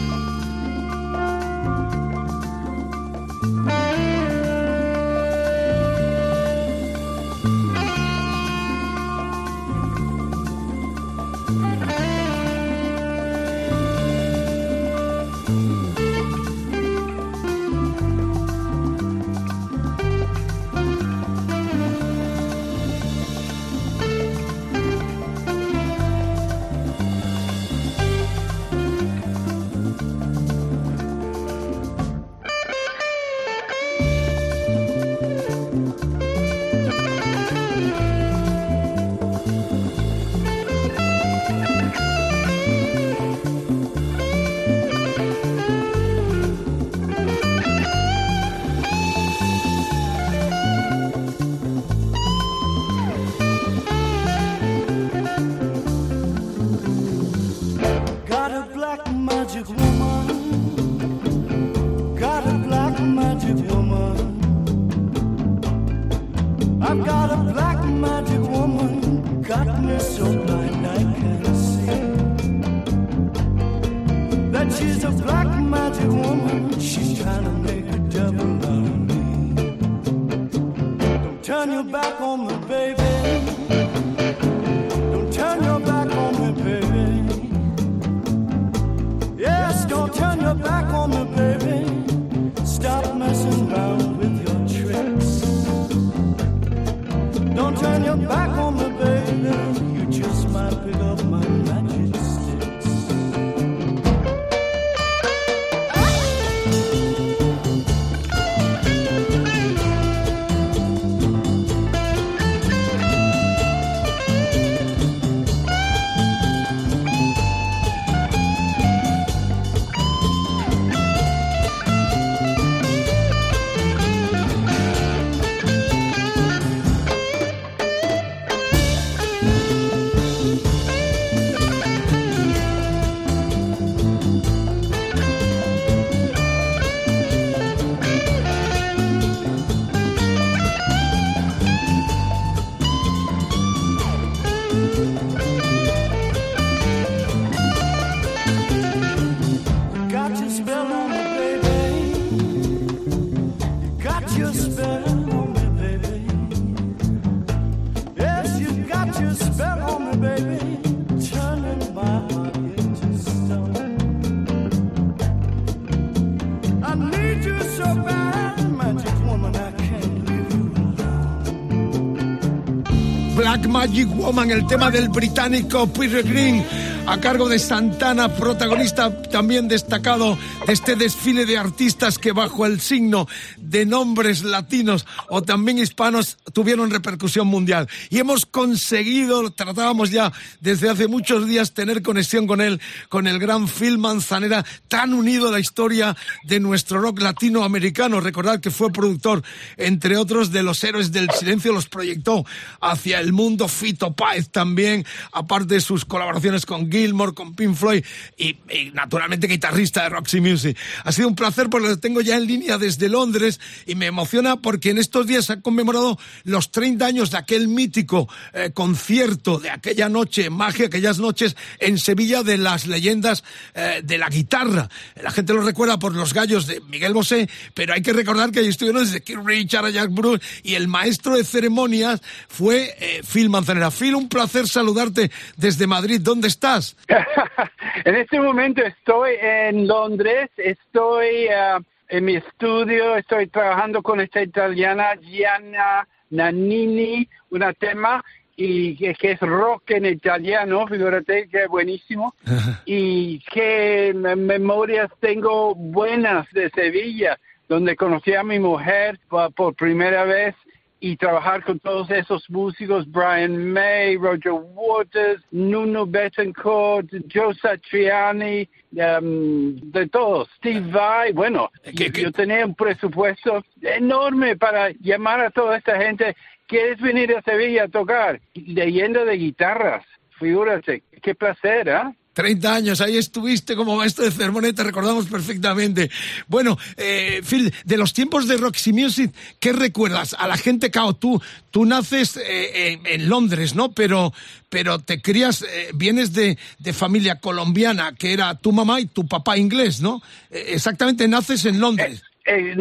Black 173.37 173.67
Magic 173.67 174.09
Woman, 174.17 174.51
el 174.51 174.67
tema 174.67 174.91
del 174.91 175.09
británico 175.09 175.87
Peter 175.89 176.23
Green, 176.23 176.65
a 177.07 177.21
cargo 177.21 177.49
de 177.49 177.59
Santana, 177.59 178.35
protagonista 178.35 179.23
también 179.25 179.69
destacado 179.69 180.39
de 180.67 180.73
este 180.73 180.97
desfile 180.97 181.45
de 181.45 181.59
artistas 181.59 182.19
que 182.19 182.33
bajo 182.33 182.65
el 182.65 182.81
signo 182.81 183.29
de 183.59 183.85
nombres 183.85 184.43
latinos 184.43 185.07
o 185.29 185.43
también 185.43 185.79
hispanos 185.79 186.39
tuvieron 186.53 186.91
repercusión 186.91 187.47
mundial. 187.47 187.89
Y 188.09 188.19
hemos 188.19 188.47
conseguido, 188.47 189.51
tratábamos 189.51 190.11
ya 190.11 190.33
desde 190.61 190.89
hace 190.89 191.07
muchos 191.07 191.47
días 191.47 191.75
tener 191.75 192.03
conexión 192.03 192.47
con 192.47 192.61
él, 192.61 192.81
con 193.09 193.27
el 193.27 193.39
gran 193.39 193.69
Phil 193.69 193.99
Manzanera, 193.99 194.65
tan 194.89 195.13
unido 195.13 195.49
a 195.49 195.53
la 195.53 195.61
historia 195.61 196.17
de 196.45 196.61
nuestro 196.61 197.01
rock 197.01 197.21
latinoamericano. 197.21 198.21
Recordad 198.21 198.61
que 198.61 198.71
fue 198.71 198.91
productor, 198.91 199.43
entre 199.77 200.17
otros, 200.17 200.53
de 200.53 200.63
Los 200.63 200.83
Héroes 200.85 201.13
del 201.13 201.31
Silencio, 201.31 201.73
los 201.73 201.89
proyectó 201.89 202.47
hacia 202.81 203.21
el 203.21 203.33
mundo 203.33 203.69
Fito 203.69 204.15
Páez 204.15 204.51
también, 204.51 205.05
aparte 205.33 205.75
de 205.75 205.81
sus 205.81 206.05
colaboraciones 206.05 206.65
con 206.65 206.89
Gilmore, 206.95 207.35
con 207.35 207.55
Pink 207.55 207.75
Floyd 207.75 208.05
y, 208.37 208.57
naturalmente 208.93 209.49
guitarrista 209.49 210.05
de 210.05 210.11
Roxy 210.11 210.41
Music. 210.41 210.77
Ha 211.03 211.11
sido 211.11 211.27
un 211.27 211.35
placer 211.35 211.69
porque 211.69 211.89
lo 211.89 211.99
tengo 211.99 212.21
ya 212.21 212.37
en 212.37 212.47
línea 212.47 212.79
desde 212.79 213.09
Londres 213.09 213.61
y 213.85 213.97
me 213.97 214.07
emociona 214.07 214.57
porque 214.57 214.91
en 214.91 214.99
estos 214.99 215.27
días 215.27 215.47
se 215.47 215.55
han 215.55 215.61
conmemorado 215.61 216.19
los 216.45 216.71
30 216.71 217.05
años 217.05 217.31
de 217.33 217.39
aquel 217.39 217.67
mítico 217.67 218.29
eh, 218.53 218.71
concierto 218.73 219.59
de 219.59 219.71
aquella 219.71 220.09
noche, 220.09 220.51
magia, 220.51 220.87
aquellas 220.87 221.19
noches 221.19 221.57
en 221.81 221.99
Sevilla 221.99 222.43
de 222.45 222.59
las 222.59 222.87
leyendas 222.87 223.43
eh, 223.75 224.01
de 224.05 224.19
la 224.19 224.29
guitarra. 224.29 224.89
La 225.21 225.33
gente 225.33 225.53
lo 225.53 225.63
recuerda 225.63 225.99
por 225.99 226.15
los 226.15 226.33
gallos 226.33 226.67
de 226.67 226.81
Miguel 226.83 227.13
Bosé, 227.13 227.49
pero 227.75 227.95
hay 227.95 228.03
que 228.03 228.13
recordar 228.13 228.53
que 228.53 228.61
ahí 228.61 228.69
estuvieron 228.69 229.05
desde 229.05 229.21
Keith 229.21 229.41
Richard 229.45 229.87
a 229.87 229.91
Jack 229.91 230.11
Bruce 230.13 230.45
y 230.63 230.75
el 230.75 230.87
maestro 230.87 231.37
de 231.37 231.45
ceremonias 231.45 232.21
fue 232.49 232.95
eh, 233.01 233.23
Phil 233.31 233.51
Manzanera. 233.51 233.91
Phil, 233.91 234.15
un 234.15 234.29
placer 234.29 234.69
saludarte 234.69 235.31
desde 235.57 235.87
Madrid. 235.87 236.21
¿Dónde 236.21 236.49
estás? 236.49 236.84
en 238.05 238.15
este 238.15 238.41
momento 238.41 238.83
estoy 238.83 239.35
en 239.41 239.87
Londres, 239.87 240.51
estoy 240.57 241.47
uh, 241.47 241.83
en 242.09 242.25
mi 242.25 242.37
estudio, 242.37 243.17
estoy 243.17 243.47
trabajando 243.49 244.03
con 244.03 244.21
esta 244.21 244.43
italiana 244.43 245.15
Gianna 245.21 246.07
Nannini, 246.31 247.29
una 247.51 247.73
tema 247.73 248.23
y 248.57 248.97
que, 248.97 249.15
que, 249.15 249.33
es 249.33 249.41
rock 249.41 249.91
en 249.91 250.07
italiano, 250.07 250.87
fíjate 250.87 251.49
que 251.49 251.65
es 251.65 251.69
buenísimo, 251.69 252.35
y 252.87 253.41
qué 253.53 254.13
memorias 254.15 255.11
tengo 255.21 255.75
buenas 255.75 256.49
de 256.53 256.71
Sevilla, 256.71 257.39
donde 257.69 257.97
conocí 257.97 258.35
a 258.35 258.45
mi 258.45 258.59
mujer 258.59 259.19
por, 259.29 259.53
por 259.55 259.75
primera 259.75 260.25
vez 260.25 260.55
y 261.05 261.19
trabajar 261.19 261.63
con 261.63 261.79
todos 261.81 262.11
esos 262.11 262.49
músicos, 262.49 263.07
Brian 263.13 263.73
May, 263.75 264.17
Roger 264.17 264.53
Waters, 264.53 265.43
Nuno 265.51 266.07
Betancourt, 266.07 267.11
Joe 267.31 267.55
Satriani, 267.57 268.67
um, 268.93 269.77
de 269.93 270.09
todos, 270.09 270.49
Steve 270.57 270.91
Vai, 270.91 271.33
bueno, 271.33 271.71
¿Qué, 271.95 272.11
qué? 272.11 272.23
yo 272.23 272.33
tenía 272.33 272.65
un 272.65 272.75
presupuesto 272.75 273.63
enorme 273.83 274.57
para 274.57 274.93
llamar 274.93 275.41
a 275.41 275.51
toda 275.51 275.77
esta 275.77 276.01
gente, 276.01 276.35
¿quieres 276.67 276.99
venir 277.03 277.37
a 277.37 277.43
Sevilla 277.43 277.85
a 277.85 277.89
tocar? 277.89 278.41
Leyenda 278.55 279.27
de 279.27 279.37
guitarras, 279.37 280.07
figúrate, 280.39 281.03
qué 281.21 281.35
placer, 281.35 281.91
¿ah? 281.91 282.15
¿eh? 282.15 282.24
30 282.35 282.75
años, 282.75 283.01
ahí 283.01 283.17
estuviste 283.17 283.77
como 283.77 283.97
maestro 283.97 284.25
de 284.25 284.31
ceremonia, 284.31 284.73
te 284.73 284.85
recordamos 284.85 285.27
perfectamente. 285.27 286.11
Bueno, 286.49 286.77
eh, 286.97 287.41
Phil, 287.49 287.73
de 287.85 287.97
los 287.97 288.13
tiempos 288.13 288.47
de 288.49 288.57
Roxy 288.57 288.93
Music, 288.93 289.33
¿qué 289.61 289.73
recuerdas? 289.73 290.35
A 290.39 290.47
la 290.47 290.57
gente, 290.57 290.91
cao, 290.91 291.15
tú, 291.15 291.41
tú 291.71 291.85
naces 291.87 292.37
eh, 292.37 292.93
en, 292.93 293.07
en, 293.07 293.29
Londres, 293.29 293.75
¿no? 293.75 293.93
Pero, 293.93 294.33
pero 294.69 294.99
te 294.99 295.23
crías, 295.23 295.63
eh, 295.63 295.91
vienes 295.95 296.33
de, 296.35 296.59
de, 296.79 296.93
familia 296.93 297.39
colombiana, 297.39 298.13
que 298.19 298.33
era 298.33 298.55
tu 298.57 298.73
mamá 298.73 299.01
y 299.01 299.07
tu 299.07 299.27
papá 299.27 299.57
inglés, 299.57 300.01
¿no? 300.03 300.21
Eh, 300.51 300.67
exactamente, 300.71 301.29
naces 301.29 301.65
en 301.65 301.81
Londres. 301.81 302.23
Eh, 302.47 302.75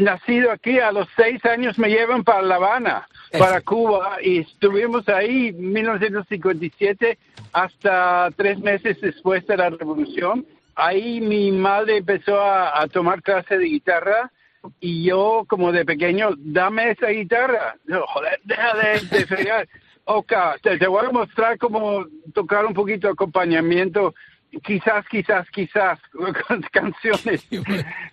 nacido 0.00 0.50
aquí, 0.50 0.78
a 0.78 0.92
los 0.92 1.08
seis 1.16 1.42
años 1.46 1.78
me 1.78 1.88
llevan 1.88 2.22
para 2.22 2.42
La 2.42 2.56
Habana, 2.56 3.08
para 3.32 3.60
Cuba, 3.60 4.18
y 4.22 4.38
estuvimos 4.38 5.08
ahí 5.08 5.48
en 5.48 5.72
1957 5.72 7.18
hasta 7.52 8.30
tres 8.36 8.58
meses 8.58 9.00
después 9.00 9.46
de 9.46 9.56
la 9.56 9.70
revolución. 9.70 10.46
Ahí 10.74 11.20
mi 11.20 11.52
madre 11.52 11.98
empezó 11.98 12.40
a, 12.40 12.80
a 12.80 12.86
tomar 12.88 13.22
clase 13.22 13.58
de 13.58 13.64
guitarra 13.66 14.30
y 14.80 15.04
yo, 15.04 15.44
como 15.48 15.72
de 15.72 15.84
pequeño, 15.84 16.30
dame 16.36 16.90
esa 16.90 17.08
guitarra. 17.08 17.76
No, 17.84 18.06
joder, 18.06 18.40
deja 18.44 18.74
de, 18.76 19.18
de 19.18 19.26
fregar. 19.26 19.68
Ok, 20.08 20.32
te, 20.62 20.78
te, 20.78 20.86
voy 20.86 21.04
a 21.04 21.10
mostrar 21.10 21.58
cómo 21.58 22.06
tocar 22.32 22.64
un 22.64 22.72
poquito 22.72 23.08
de 23.08 23.14
acompañamiento 23.14 24.14
quizás, 24.62 25.04
quizás, 25.08 25.50
quizás, 25.50 25.98
con 26.46 26.62
canciones 26.70 27.44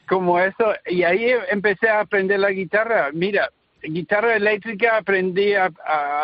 como 0.07 0.39
eso. 0.39 0.73
Y 0.87 1.03
ahí 1.03 1.31
empecé 1.51 1.89
a 1.89 1.99
aprender 1.99 2.39
la 2.39 2.49
guitarra. 2.49 3.09
Mira, 3.13 3.51
guitarra 3.83 4.35
eléctrica 4.35 4.97
aprendí 4.97 5.53
a, 5.53 5.71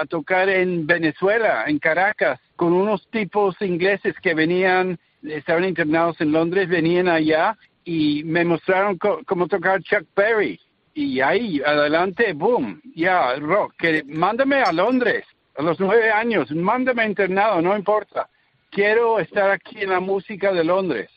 tocar 0.09 0.49
en 0.49 0.87
Venezuela, 0.87 1.65
en 1.67 1.77
Caracas, 1.79 2.39
con 2.55 2.73
unos 2.73 3.07
tipos 3.09 3.55
ingleses 3.61 4.15
que 4.21 4.33
venían, 4.33 4.97
estaban 5.23 5.65
internados 5.65 6.19
en 6.21 6.31
Londres, 6.31 6.69
venían 6.69 7.07
allá 7.07 7.57
y 7.83 8.23
me 8.23 8.45
mostraron 8.45 8.97
cómo 8.97 9.47
tocar 9.47 9.83
Chuck 9.83 10.07
Berry. 10.15 10.59
Y 10.93 11.21
ahí, 11.21 11.61
adelante, 11.65 12.33
boom, 12.33 12.81
ya, 12.95 13.35
rock. 13.35 13.73
Que, 13.77 14.03
mándame 14.05 14.61
a 14.61 14.71
Londres 14.71 15.25
a 15.55 15.61
los 15.61 15.79
nueve 15.79 16.11
años, 16.11 16.51
mándame 16.51 17.05
internado, 17.05 17.61
no 17.61 17.77
importa 17.77 18.29
quiero 18.69 19.19
estar 19.19 19.49
aquí 19.51 19.81
en 19.81 19.89
la 19.89 19.99
música 19.99 20.51
de 20.53 20.63
Londres. 20.63 21.09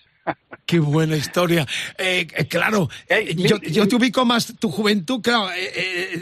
Qué 0.64 0.78
buena 0.78 1.16
historia. 1.16 1.66
Eh, 1.98 2.26
eh, 2.34 2.46
claro, 2.46 2.88
eh, 3.08 3.34
yo, 3.36 3.60
yo, 3.60 3.88
te 3.88 3.96
ubico 3.96 4.24
más 4.24 4.54
tu 4.58 4.70
juventud, 4.70 5.20
claro, 5.20 5.50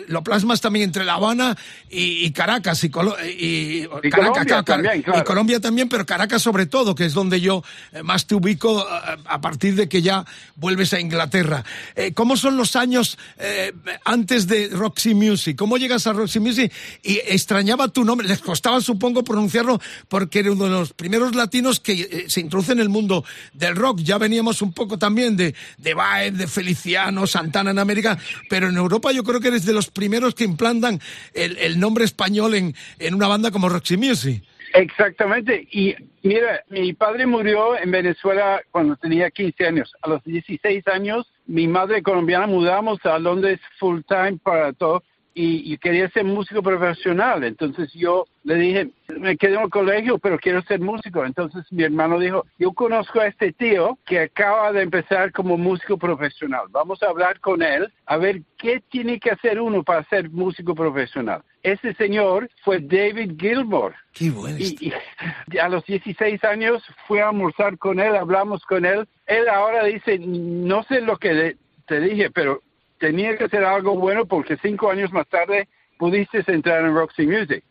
lo 0.09 0.25
plasmas 0.25 0.61
también 0.61 0.87
entre 0.87 1.05
La 1.05 1.15
Habana 1.15 1.57
y, 1.91 2.25
y 2.25 2.33
Caracas 2.33 2.83
y, 2.83 2.87
y, 2.87 2.91
y 2.91 4.11
Caracas, 4.11 4.47
Colombia, 4.47 4.63
también, 4.63 5.03
claro. 5.03 5.21
y 5.21 5.25
Colombia 5.25 5.61
también, 5.61 5.89
pero 5.89 6.07
Caracas 6.07 6.43
sobre 6.43 6.67
todo, 6.67 6.95
que 6.95 7.05
es 7.05 7.13
donde 7.13 7.41
yo 7.41 7.63
más 8.03 8.27
te 8.27 8.35
ubico 8.35 8.81
a, 8.81 9.19
a 9.25 9.41
partir 9.41 9.75
de 9.75 9.89
que 9.89 10.01
ya 10.01 10.25
vuelves 10.57 10.95
a 10.95 11.01
Inglaterra. 11.01 11.65
¿Cómo 12.15 12.37
son 12.37 12.57
los 12.57 12.77
años 12.77 13.19
antes 14.05 14.47
de 14.47 14.69
Roxy 14.69 15.15
Music? 15.15 15.57
¿Cómo 15.57 15.77
llegas 15.77 16.07
a 16.07 16.13
Roxy 16.13 16.41
Music? 16.41 16.73
Y 17.03 17.19
extrañaba 17.27 17.89
tu 17.89 18.05
nombre, 18.05 18.27
les 18.27 18.41
costaba 18.41 18.81
supongo 18.81 19.23
pronunciarlo 19.23 19.81
porque 20.09 20.41
era 20.41 20.53
uno 20.53 20.65
de 20.65 20.71
los 20.71 20.93
primeros 20.93 21.35
latinos 21.35 21.79
que 21.79 22.25
se 22.29 22.41
introduce 22.41 22.73
en 22.73 22.81
el 22.81 22.89
mundo 22.89 23.25
del 23.53 23.77
rock. 23.77 23.90
Ya 23.99 24.19
veníamos 24.19 24.63
un 24.63 24.73
poco 24.73 24.99
también 24.99 25.37
de, 25.37 25.55
de 25.79 25.95
Baez, 25.95 26.37
de 26.37 26.47
Feliciano, 26.47 27.27
Santana 27.27 27.71
en 27.71 27.79
América, 27.79 28.19
pero 28.49 28.69
en 28.69 28.77
Europa 28.77 29.13
yo 29.13 29.25
creo 29.25 29.41
que 29.41 29.49
eres 29.49 29.67
de 29.67 29.73
los 29.73 29.91
primeros 29.91 30.35
que 30.35 30.45
implantan 30.45 31.01
el, 31.35 31.57
el 31.59 31.79
nombre 31.79 32.05
español 32.05 32.55
en, 32.55 32.75
en 32.99 33.15
una 33.15 33.29
banda 33.29 33.51
como 33.51 33.69
Roxy 33.69 33.97
Music. 33.97 34.43
Exactamente. 34.73 35.67
Y 35.71 35.95
mira, 36.23 36.63
mi 36.69 36.93
padre 36.93 37.27
murió 37.27 37.79
en 37.79 37.91
Venezuela 37.91 38.63
cuando 38.71 38.97
tenía 38.97 39.31
15 39.31 39.67
años. 39.67 39.93
A 40.03 40.09
los 40.09 40.25
16 40.25 40.87
años, 40.89 41.27
mi 41.47 41.67
madre 41.67 42.03
colombiana 42.03 42.47
mudamos 42.47 43.05
a 43.05 43.19
Londres 43.19 43.61
full 43.79 44.01
time 44.07 44.39
para 44.43 44.73
todo 44.73 45.03
y, 45.41 45.73
y, 45.73 45.79
quería 45.79 46.11
ser 46.11 46.25
músico 46.25 46.63
profesional. 46.63 47.45
Entonces 47.45 47.91
yo 47.95 48.27
le 48.45 48.57
dije, 48.57 48.91
me 49.19 49.39
quedé 49.39 49.55
en 49.55 49.63
el 49.63 49.71
colegio, 49.71 50.19
pero 50.19 50.39
quiero 50.39 50.61
ser 50.63 50.81
músico. 50.81 51.25
Entonces 51.25 51.65
mi 51.71 51.83
hermano 51.83 52.19
dijo, 52.19 52.45
yo 52.59 52.73
conozco 52.73 53.21
a 53.21 53.27
este 53.27 53.53
tío 53.53 53.99
que 54.05 54.21
acaba 54.21 54.71
de 54.71 54.83
empezar 54.83 55.33
como 55.33 55.57
músico 55.57 55.97
profesional. 55.97 56.67
Vamos 56.69 57.03
a 57.03 57.07
hablar 57.07 57.41
con 57.41 57.63
él 57.63 57.91
a 58.05 58.19
ver 58.19 58.43
qué 58.59 58.83
tiene 58.91 59.19
que 59.19 59.31
hacer 59.31 59.59
uno 59.61 59.83
para 59.83 60.05
ser 60.05 60.29
músico 60.29 60.75
profesional. 60.75 61.43
Ese 61.63 61.95
señor 61.95 62.51
fue 62.63 62.79
David 62.81 63.33
Gilmour. 63.39 63.95
Qué 64.13 64.31
bueno. 64.31 64.59
Y, 64.59 64.93
y, 65.51 65.59
a 65.59 65.71
los 65.71 65.85
16 65.87 66.45
años 66.45 66.83
fui 67.07 67.21
a 67.21 67.29
almorzar 67.29 67.79
con 67.79 67.99
él, 67.99 68.15
hablamos 68.15 68.63
con 68.67 68.85
él. 68.85 69.09
Él 69.27 69.49
ahora 69.49 69.85
dice, 69.85 70.19
no 70.19 70.83
sé 70.83 71.01
lo 71.01 71.17
que 71.17 71.57
te 71.87 72.01
dije, 72.01 72.31
pero 72.31 72.61
tenía 73.01 73.37
que 73.37 73.45
hacer 73.45 73.65
algo 73.65 73.97
bueno 73.97 74.27
porque 74.27 74.57
cinco 74.63 74.91
años 74.91 75.13
más 75.13 75.27
tarde 75.27 75.69
pudiste 75.99 76.45
entrar 76.47 76.85
en 76.85 76.95
Roxy 76.95 77.27
Music. 77.27 77.65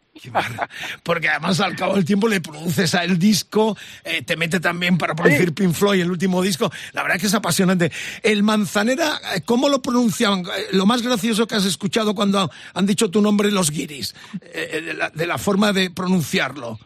Porque 1.03 1.29
además 1.29 1.61
al 1.61 1.75
cabo 1.75 1.95
del 1.95 2.03
tiempo 2.03 2.27
le 2.27 2.41
produces 2.41 2.93
a 2.95 3.03
el 3.05 3.17
disco, 3.17 3.77
eh, 4.03 4.21
te 4.23 4.35
mete 4.35 4.59
también 4.59 4.97
para 4.97 5.15
producir 5.15 5.45
sí. 5.45 5.51
Pink 5.51 5.73
Floyd, 5.73 6.01
el 6.01 6.11
último 6.11 6.41
disco. 6.41 6.69
La 6.91 7.03
verdad 7.03 7.19
que 7.19 7.27
es 7.27 7.33
apasionante. 7.33 7.91
El 8.21 8.43
Manzanera, 8.43 9.19
eh, 9.35 9.41
¿cómo 9.45 9.69
lo 9.69 9.81
pronunciaban? 9.81 10.41
Eh, 10.41 10.67
lo 10.73 10.85
más 10.85 11.03
gracioso 11.03 11.47
que 11.47 11.55
has 11.55 11.65
escuchado 11.65 12.15
cuando 12.15 12.51
han 12.73 12.85
dicho 12.85 13.09
tu 13.09 13.21
nombre 13.21 13.51
los 13.51 13.71
guiris, 13.71 14.15
eh, 14.41 14.81
de, 14.85 14.93
la, 14.93 15.09
de 15.09 15.27
la 15.27 15.37
forma 15.37 15.71
de 15.71 15.89
pronunciarlo. 15.89 16.79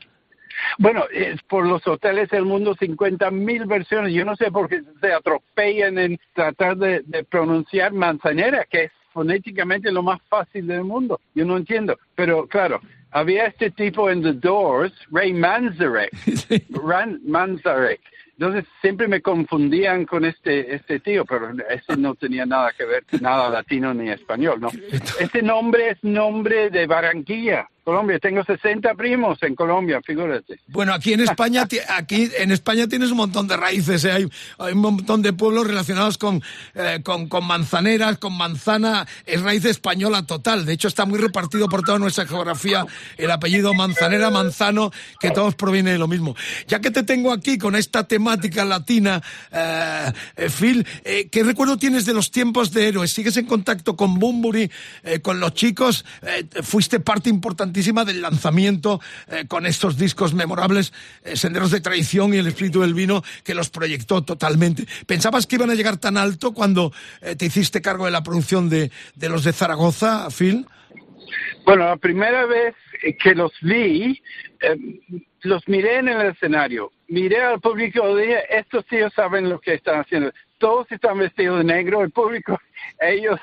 Bueno, 0.78 1.06
es 1.12 1.42
por 1.44 1.66
los 1.66 1.86
hoteles 1.88 2.30
del 2.30 2.46
mundo 2.46 2.76
50 2.80 3.32
mil 3.32 3.66
versiones. 3.66 4.14
Yo 4.14 4.26
no 4.26 4.36
sé 4.36 4.52
por 4.52 4.70
qué 4.70 4.82
se 5.02 5.14
atropellan 5.14 5.98
en 5.98 6.20
tratar 6.34 6.78
de, 6.78 7.02
de, 7.06 7.24
pronunciar 7.24 7.94
manzanera, 7.94 8.66
que 8.70 8.86
es 8.86 8.92
fonéticamente 9.12 9.92
lo 9.92 10.04
más 10.04 10.22
fácil 10.30 10.68
del 10.68 10.84
mundo. 10.84 11.20
Yo 11.36 11.46
no 11.46 11.58
entiendo. 11.58 11.98
Pero 12.16 12.48
claro, 12.48 12.82
había 13.12 13.46
este 13.46 13.70
tipo 13.70 14.10
en 14.10 14.24
The 14.24 14.34
Doors, 14.34 14.94
Ray 15.12 15.34
Manzarek. 15.34 16.12
Ran 16.72 17.22
Manzarek. 17.26 18.02
Entonces 18.32 18.66
siempre 18.82 19.08
me 19.08 19.22
confundían 19.22 20.06
con 20.06 20.26
este 20.26 20.74
este 20.76 21.00
tío, 21.00 21.24
pero 21.24 21.52
ese 21.70 21.96
no 21.96 22.16
tenía 22.16 22.46
nada 22.48 22.72
que 22.76 22.84
ver, 22.84 23.04
nada 23.22 23.50
latino 23.50 23.94
ni 23.94 24.10
español, 24.10 24.60
¿no? 24.60 24.70
Este 25.20 25.44
nombre 25.44 25.92
es 25.92 26.04
nombre 26.04 26.72
de 26.72 26.88
Barranquilla. 26.88 27.70
Colombia, 27.84 28.20
tengo 28.20 28.44
60 28.44 28.94
primos 28.96 29.38
en 29.44 29.56
Colombia, 29.56 30.00
figúrate. 30.06 30.60
Bueno, 30.68 30.94
aquí 30.94 31.14
en 31.14 31.22
España, 31.22 31.68
aquí 31.90 32.30
en 32.38 32.52
España 32.52 32.88
tienes 32.88 33.12
un 33.12 33.18
montón 33.18 33.48
de 33.48 33.58
raíces, 33.58 34.06
¿eh? 34.06 34.12
hay, 34.12 34.28
hay, 34.58 34.74
un 34.74 34.80
montón 34.80 35.22
de 35.22 35.34
pueblos 35.34 35.68
relacionados 35.68 36.18
con, 36.18 36.42
eh, 36.76 37.02
con, 37.04 37.28
con, 37.28 37.46
manzaneras, 37.46 38.18
con 38.18 38.38
manzana, 38.38 39.06
es 39.26 39.42
raíz 39.42 39.66
española 39.66 40.26
total. 40.26 40.66
De 40.66 40.74
hecho, 40.74 40.88
está 40.88 41.06
muy 41.06 41.20
repartido 41.20 41.68
por 41.68 41.84
toda 41.84 42.00
nuestra 42.00 42.26
geografía 42.26 42.86
el 43.18 43.32
apellido 43.32 43.74
Manzanera, 43.74 44.30
Manzano, 44.30 44.92
que 45.20 45.32
todos 45.32 45.56
provienen 45.56 45.94
de 45.94 46.00
lo 46.00 46.08
mismo. 46.08 46.36
Ya 46.68 46.80
que 46.80 46.92
te 46.92 47.04
tengo 47.04 47.32
aquí 47.32 47.58
con 47.58 47.76
esta 47.76 48.08
temática 48.08 48.66
latina, 48.66 49.22
eh, 49.52 50.12
Phil, 50.50 50.86
eh, 51.04 51.28
¿qué 51.30 51.44
recuerdo 51.44 51.78
tienes 51.78 52.06
de 52.06 52.14
los 52.14 52.32
tiempos 52.32 52.72
de 52.72 52.88
héroes? 52.88 53.12
¿Sigues 53.12 53.38
en 53.38 53.46
contacto 53.46 53.96
con 53.96 54.20
Bumburi, 54.20 54.70
eh, 55.04 55.20
con 55.20 55.40
los 55.40 55.54
chicos? 55.54 56.06
¿Fuiste 56.64 57.00
parte 57.00 57.30
importante 57.30 57.73
del 57.74 58.22
lanzamiento 58.22 59.02
eh, 59.28 59.46
con 59.48 59.66
estos 59.66 59.98
discos 59.98 60.34
memorables, 60.34 60.94
eh, 61.24 61.36
Senderos 61.36 61.72
de 61.72 61.82
Traición 61.82 62.34
y 62.34 62.38
El 62.38 62.48
Espíritu 62.48 62.82
del 62.82 62.94
Vino, 62.94 63.24
que 63.44 63.56
los 63.56 63.70
proyectó 63.70 64.24
totalmente. 64.24 64.86
¿Pensabas 65.06 65.48
que 65.48 65.56
iban 65.56 65.72
a 65.72 65.76
llegar 65.76 65.98
tan 65.98 66.18
alto 66.18 66.54
cuando 66.54 66.94
eh, 67.22 67.36
te 67.36 67.46
hiciste 67.46 67.82
cargo 67.82 68.06
de 68.06 68.12
la 68.12 68.24
producción 68.24 68.70
de, 68.70 68.92
de 69.16 69.30
los 69.30 69.44
de 69.44 69.54
Zaragoza, 69.54 70.28
Phil? 70.30 70.66
Bueno, 71.66 71.86
la 71.86 71.98
primera 71.98 72.46
vez 72.46 72.76
que 73.22 73.34
los 73.34 73.52
vi, 73.62 74.22
los 75.42 75.68
miré 75.68 75.98
en 75.98 76.10
el 76.10 76.28
escenario, 76.28 76.92
miré 77.08 77.42
al 77.42 77.60
público 77.60 78.16
dije, 78.16 78.40
estos 78.50 78.86
tíos 78.86 79.12
saben 79.14 79.50
lo 79.50 79.60
que 79.60 79.74
están 79.74 80.02
haciendo. 80.02 80.32
Todos 80.58 80.90
están 80.92 81.18
vestidos 81.18 81.60
de 81.60 81.64
negro, 81.64 82.02
el 82.02 82.12
público, 82.12 82.60
ellos 83.02 83.40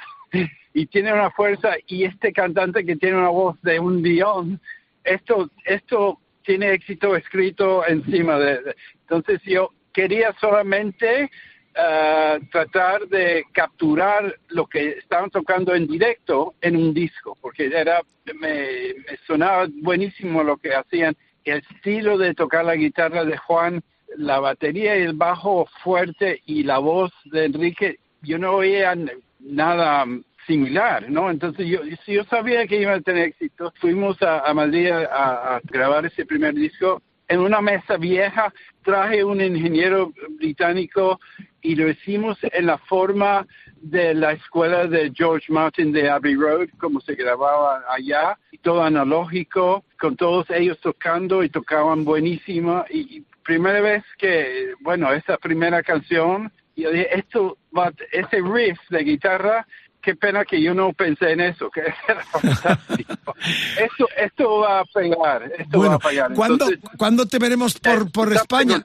y 0.72 0.87
tiene 0.87 1.12
una 1.12 1.30
fuerza 1.30 1.74
y 1.87 2.04
este 2.04 2.33
cantante 2.33 2.85
que 2.85 2.96
tiene 2.96 3.16
una 3.16 3.28
voz 3.28 3.61
de 3.62 3.80
un 3.80 4.02
guion, 4.02 4.61
esto, 5.04 5.50
esto 5.64 6.18
tiene 6.44 6.72
éxito 6.72 7.16
escrito 7.16 7.87
encima 7.87 8.38
de, 8.38 8.74
entonces 9.02 9.40
yo 9.44 9.70
quería 9.92 10.35
solamente 10.40 11.30
uh, 11.76 12.44
tratar 12.50 13.06
de 13.09 13.44
capturar 13.52 14.37
lo 14.48 14.66
que 14.66 14.90
estaban 14.90 15.30
tocando 15.30 15.74
en 15.74 15.87
directo 15.87 16.54
en 16.61 16.76
un 16.76 16.94
disco, 16.94 17.37
porque 17.40 17.66
era 17.66 18.00
me, 18.35 18.94
me 19.09 19.16
sonaba 19.26 19.66
buenísimo 19.83 20.42
lo 20.42 20.56
que 20.56 20.74
hacían, 20.74 21.16
el 21.44 21.62
estilo 21.70 22.16
de 22.18 22.35
tocar 22.35 22.64
la 22.64 22.76
guitarra 22.76 23.24
de 23.24 23.37
Juan, 23.37 23.83
la 24.16 24.40
batería 24.40 24.96
y 24.96 25.02
el 25.02 25.14
bajo 25.14 25.66
fuerte 25.83 26.42
y 26.46 26.62
la 26.62 26.78
voz 26.78 27.12
de 27.24 27.46
Enrique, 27.46 27.98
yo 28.22 28.38
no 28.38 28.52
oía 28.52 28.94
nada 29.40 30.06
similar, 30.50 31.08
¿no? 31.08 31.30
Entonces 31.30 31.64
yo, 31.68 31.78
yo 32.08 32.24
sabía 32.24 32.66
que 32.66 32.80
iba 32.80 32.94
a 32.94 33.00
tener 33.00 33.28
éxito. 33.28 33.72
Fuimos 33.80 34.20
a, 34.20 34.38
a 34.38 34.50
a, 34.50 35.60
grabar 35.62 36.06
ese 36.06 36.26
primer 36.26 36.54
disco 36.54 37.00
en 37.28 37.38
una 37.38 37.60
mesa 37.60 37.96
vieja. 37.96 38.52
Traje 38.82 39.22
un 39.22 39.40
ingeniero 39.40 40.12
británico 40.38 41.20
y 41.62 41.76
lo 41.76 41.88
hicimos 41.88 42.36
en 42.42 42.66
la 42.66 42.78
forma 42.78 43.46
de 43.76 44.12
la 44.12 44.32
escuela 44.32 44.88
de 44.88 45.12
George 45.14 45.52
Martin 45.52 45.92
de 45.92 46.10
Abbey 46.10 46.34
Road, 46.34 46.68
como 46.78 47.00
se 47.00 47.14
grababa 47.14 47.84
allá, 47.88 48.36
todo 48.62 48.82
analógico, 48.82 49.84
con 50.00 50.16
todos 50.16 50.50
ellos 50.50 50.80
tocando 50.80 51.44
y 51.44 51.48
tocaban 51.48 52.04
buenísimo. 52.04 52.84
Y, 52.90 53.18
y 53.18 53.24
primera 53.44 53.80
vez 53.80 54.02
que, 54.18 54.74
bueno, 54.80 55.12
esa 55.12 55.36
primera 55.38 55.80
canción, 55.84 56.52
yo 56.74 56.90
dije, 56.90 57.16
esto 57.16 57.56
va, 57.76 57.92
ese 58.10 58.40
riff 58.42 58.78
de 58.90 59.04
guitarra 59.04 59.66
qué 60.00 60.14
pena 60.14 60.44
que 60.44 60.60
yo 60.60 60.74
no 60.74 60.92
pensé 60.92 61.32
en 61.32 61.40
eso, 61.40 61.70
que 61.70 61.80
era 61.80 62.24
fantástico. 62.32 63.34
esto, 63.78 64.08
esto 64.16 64.58
va 64.58 64.80
a 64.80 64.84
pegar, 64.84 65.50
esto 65.58 65.78
bueno, 65.78 65.90
va 65.90 65.96
a 65.96 66.10
pegar. 66.10 66.34
¿cuándo, 66.34 66.64
Entonces, 66.64 66.90
¿cuándo 66.96 67.26
te 67.26 67.38
veremos 67.38 67.78
por, 67.78 68.10
por 68.10 68.32
España? 68.32 68.80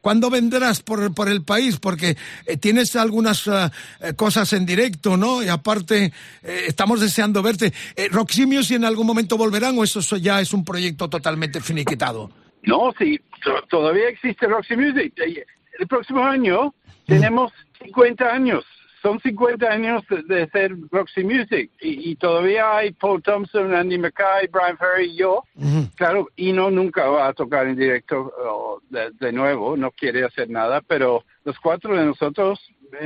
¿Cuándo 0.00 0.30
vendrás 0.30 0.82
por, 0.82 1.14
por 1.14 1.28
el 1.28 1.44
país? 1.44 1.78
Porque 1.78 2.16
eh, 2.46 2.56
tienes 2.56 2.96
algunas 2.96 3.46
uh, 3.46 3.70
cosas 4.16 4.52
en 4.52 4.66
directo, 4.66 5.16
¿no? 5.16 5.42
Y 5.42 5.48
aparte, 5.48 6.12
eh, 6.42 6.64
estamos 6.68 7.00
deseando 7.00 7.42
verte. 7.42 7.72
Eh, 7.96 8.08
¿Roxy 8.10 8.46
Music 8.46 8.76
en 8.76 8.84
algún 8.84 9.06
momento 9.06 9.36
volverán 9.36 9.78
o 9.78 9.84
eso 9.84 10.00
ya 10.16 10.40
es 10.40 10.52
un 10.52 10.64
proyecto 10.64 11.08
totalmente 11.08 11.60
finiquitado? 11.60 12.30
No, 12.62 12.92
sí, 12.98 13.18
todavía 13.68 14.08
existe 14.08 14.46
Roxy 14.46 14.76
Music. 14.76 15.14
El 15.78 15.86
próximo 15.86 16.24
año 16.24 16.74
tenemos 17.06 17.52
50 17.82 18.24
años 18.24 18.64
son 19.02 19.20
50 19.20 19.66
años 19.66 20.02
de, 20.08 20.22
de 20.22 20.48
ser 20.50 20.72
Roxy 20.90 21.24
Music 21.24 21.70
y, 21.80 22.10
y, 22.10 22.16
todavía 22.16 22.76
hay 22.76 22.92
Paul 22.92 23.22
Thompson, 23.22 23.74
Andy 23.74 23.98
Mackay, 23.98 24.48
Brian 24.48 24.76
Ferry 24.76 25.10
y 25.10 25.16
yo. 25.16 25.44
Uh 25.54 25.62
-huh. 25.62 25.94
Claro, 25.96 26.28
y 26.36 26.52
no 26.52 26.70
nunca 26.70 27.08
va 27.08 27.28
a 27.28 27.32
tocar 27.32 27.66
en 27.66 27.76
directo 27.76 28.20
uh, 28.20 28.80
de, 28.90 29.10
de, 29.18 29.32
nuevo, 29.32 29.76
no 29.76 29.90
quiere 29.90 30.24
hacer 30.24 30.50
nada, 30.50 30.80
pero 30.80 31.24
los 31.44 31.58
cuatro 31.58 31.96
de 31.96 32.04
nosotros 32.04 32.60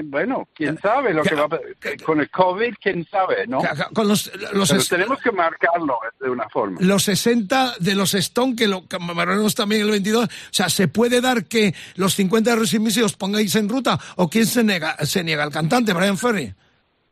bueno, 0.04 0.48
quién 0.54 0.78
sabe 0.80 1.12
lo 1.14 1.22
que 1.22 1.34
va 1.34 1.44
a 1.44 1.48
pasar. 1.48 1.66
Con 2.04 2.20
el 2.20 2.30
COVID, 2.30 2.74
quién 2.80 3.06
sabe, 3.10 3.46
¿no? 3.46 3.60
Con 3.94 4.08
los, 4.08 4.30
los, 4.52 4.68
Pero 4.70 4.80
es- 4.82 4.88
tenemos 4.88 5.18
que 5.20 5.32
marcarlo 5.32 5.98
de 6.20 6.30
una 6.30 6.48
forma. 6.48 6.78
los 6.80 7.02
60 7.04 7.74
de 7.80 7.94
los 7.94 8.14
Stone, 8.14 8.56
que 8.56 8.66
lo 8.68 8.86
conmemoraremos 8.88 9.54
también 9.54 9.82
el 9.82 9.90
22, 9.90 10.24
o 10.24 10.28
sea, 10.50 10.68
¿se 10.68 10.88
puede 10.88 11.20
dar 11.20 11.44
que 11.44 11.74
los 11.96 12.14
50 12.14 12.54
de 12.56 12.78
Music 12.78 13.04
os 13.04 13.14
pongáis 13.16 13.54
en 13.56 13.68
ruta? 13.68 13.98
¿O 14.16 14.28
quién 14.28 14.46
se 14.46 14.62
niega, 14.64 14.96
se 15.04 15.22
niega? 15.24 15.44
¿El 15.44 15.50
cantante, 15.52 15.92
Brian 15.92 16.18
Ferry? 16.18 16.54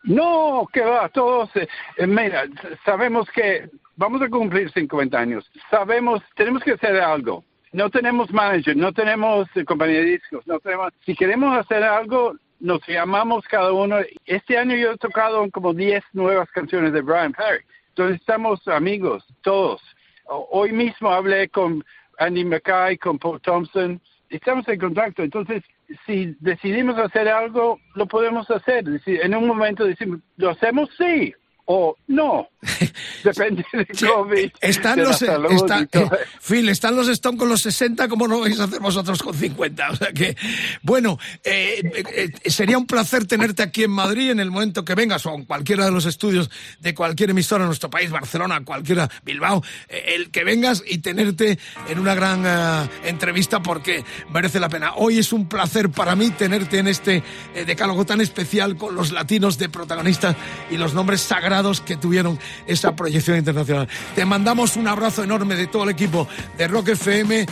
No, 0.05 0.67
que 0.73 0.81
va, 0.81 1.09
todos. 1.11 1.49
eh, 1.57 1.69
eh, 1.97 2.07
mira, 2.07 2.45
sabemos 2.85 3.29
que 3.35 3.71
vamos 3.97 4.21
a 4.23 4.29
cumplir 4.29 4.71
50 4.73 5.17
años. 5.19 5.49
Sabemos, 5.71 6.23
tenemos 6.35 6.63
que 6.65 6.73
hacer 6.73 6.97
algo. 7.01 7.45
No 7.73 7.89
tenemos 7.89 8.31
manager, 8.33 8.77
no 8.77 8.93
tenemos 8.93 9.49
eh, 9.55 9.65
compañía 9.65 9.99
de 10.01 10.05
discos, 10.05 10.47
no 10.47 10.59
tenemos. 10.59 10.93
Si 11.07 11.15
queremos 11.15 11.57
hacer 11.57 11.83
algo, 11.85 12.35
nos 12.63 12.81
llamamos 12.87 13.45
cada 13.49 13.73
uno. 13.73 13.97
Este 14.25 14.57
año 14.57 14.77
yo 14.77 14.93
he 14.93 14.97
tocado 14.97 15.51
como 15.51 15.75
10 15.75 16.03
nuevas 16.13 16.49
canciones 16.53 16.93
de 16.93 17.03
Brian 17.03 17.35
Ferry. 17.35 17.65
Entonces 17.89 18.21
estamos 18.21 18.67
amigos, 18.69 19.25
todos. 19.43 19.83
Hoy 20.27 20.71
mismo 20.73 21.11
hablé 21.11 21.49
con 21.49 21.85
Andy 22.19 22.45
Mackay, 22.45 22.97
con 22.99 23.19
Paul 23.19 23.41
Thompson. 23.41 24.01
Estamos 24.31 24.67
en 24.69 24.79
contacto. 24.79 25.23
Entonces, 25.25 25.63
si 26.07 26.37
decidimos 26.39 26.97
hacer 26.99 27.29
algo, 27.29 27.81
lo 27.97 28.07
podemos 28.07 28.49
hacer. 28.51 28.85
En 29.07 29.35
un 29.35 29.47
momento 29.47 29.85
decimos, 29.85 30.21
¿lo 30.37 30.51
hacemos? 30.51 30.89
Sí. 30.97 31.35
O 31.67 31.97
no. 32.09 32.49
Depende 33.25 33.65
del 33.73 33.87
Sí, 33.93 34.05
COVID. 34.07 34.51
están 34.61 34.97
de 34.97 35.03
la 35.05 35.09
los, 35.11 35.19
salud 35.19 35.53
está- 35.53 35.81
y 35.81 35.87
todo. 35.87 36.05
eh, 36.05 36.19
Phil, 36.41 36.69
están 36.69 36.97
los 36.97 37.09
Stone 37.09 37.39
con 37.39 37.49
los 37.49 37.63
60, 37.63 38.09
¿cómo 38.09 38.27
no 38.27 38.41
vais 38.41 38.59
a 38.59 38.65
hacer 38.65 38.81
vosotros 38.81 39.23
con 39.23 39.33
50? 39.35 39.91
O 39.91 39.97
sea 39.97 40.13
que, 40.13 40.37
bueno, 40.83 41.19
eh, 41.45 41.81
eh, 41.95 42.31
eh, 42.45 42.51
sería 42.51 42.77
un 42.79 42.87
placer 42.87 43.27
tenerte 43.27 43.63
aquí 43.63 43.85
en 43.85 43.93
Madrid 43.93 44.31
en 44.31 44.41
el 44.41 44.51
momento 44.51 44.85
que 44.85 44.95
vengas 44.97 45.25
o 45.27 45.35
en 45.35 45.45
cualquiera 45.45 45.85
de 45.85 45.93
los 45.93 46.05
estudios 46.05 46.51
de 46.81 46.95
cualquier 46.95 47.31
emisora 47.31 47.63
en 47.65 47.69
nuestro 47.69 47.91
país, 47.91 48.11
Barcelona, 48.11 48.65
cualquiera, 48.65 49.09
Bilbao, 49.25 49.63
eh, 49.89 50.15
el 50.17 50.31
que 50.33 50.43
vengas 50.45 50.83
y 50.87 50.99
tenerte 50.99 51.59
en 51.89 51.99
una 52.01 52.15
gran 52.15 52.43
eh, 52.45 52.89
entrevista 53.05 53.63
porque 53.63 54.05
merece 54.31 54.59
la 54.61 54.69
pena. 54.69 54.95
Hoy 54.97 55.19
es 55.19 55.33
un 55.33 55.49
placer 55.49 55.91
para 55.91 56.17
mí 56.17 56.31
tenerte 56.31 56.79
en 56.79 56.89
este 56.89 57.23
eh, 57.55 57.65
decálogo 57.65 58.05
tan 58.05 58.21
especial 58.21 58.77
con 58.77 58.95
los 58.97 59.13
latinos 59.13 59.59
de 59.59 59.69
protagonistas 59.69 60.35
y 60.71 60.77
los 60.77 60.93
nombres 60.95 61.21
sagrados 61.21 61.52
que 61.85 61.97
tuvieron 61.97 62.39
esa 62.67 62.97
proyección 62.97 63.37
internacional. 63.37 63.87
Te 64.15 64.25
mandamos 64.25 64.77
un 64.77 64.89
abrazo 64.89 65.23
enorme 65.23 65.55
de 65.55 65.67
todo 65.67 65.85
el 65.85 65.91
equipo 65.91 66.27
de 66.57 66.67
Rock 66.67 66.89
FM, 66.89 67.41
eh, 67.41 67.47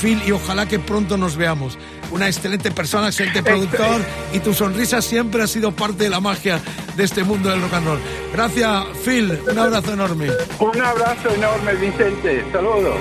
Phil, 0.00 0.20
y 0.26 0.32
ojalá 0.32 0.66
que 0.66 0.80
pronto 0.80 1.16
nos 1.16 1.36
veamos. 1.36 1.78
Una 2.10 2.26
excelente 2.26 2.72
persona, 2.72 3.08
excelente 3.08 3.44
productor, 3.44 4.04
y 4.32 4.40
tu 4.40 4.52
sonrisa 4.52 5.00
siempre 5.00 5.42
ha 5.42 5.46
sido 5.46 5.70
parte 5.70 6.04
de 6.04 6.10
la 6.10 6.20
magia 6.20 6.60
de 6.96 7.04
este 7.04 7.22
mundo 7.22 7.48
del 7.48 7.62
rock 7.62 7.74
and 7.74 7.86
roll. 7.86 8.00
Gracias, 8.32 8.84
Phil. 9.04 9.38
Un 9.48 9.58
abrazo 9.58 9.92
enorme. 9.92 10.30
Un 10.58 10.80
abrazo 10.82 11.30
enorme, 11.34 11.74
Vicente. 11.74 12.44
Saludos. 12.50 12.96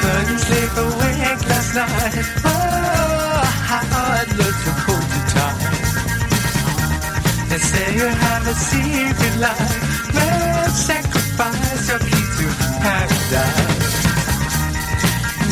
Couldn't 0.00 0.38
sleep 0.40 0.76
awake 0.76 1.48
last 1.48 1.74
night. 1.76 2.26
Oh. 2.44 2.64
Say 7.70 7.86
you 7.98 8.08
have 8.24 8.44
a 8.46 8.54
secret 8.54 9.36
life. 9.44 9.76
Well, 10.14 10.68
sacrifice 10.70 11.88
your 11.90 12.00
key 12.10 12.26
to 12.38 12.46
paradise. 12.84 13.96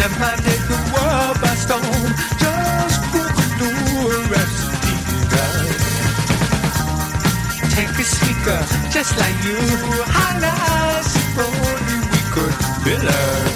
Never 0.01 0.33
take 0.47 0.65
the 0.73 0.81
world 0.93 1.37
by 1.43 1.55
storm. 1.65 2.09
Just 2.43 3.01
Google 3.13 3.51
do 3.61 3.71
a 4.17 4.19
recipe 4.35 4.95
right. 5.33 5.83
Take 7.77 7.95
a 7.99 8.07
speaker 8.17 8.61
just 8.91 9.13
like 9.19 9.39
you. 9.47 10.03
If 11.33 11.39
only 11.39 11.99
we 12.13 12.21
could 12.35 12.55
build 12.85 13.52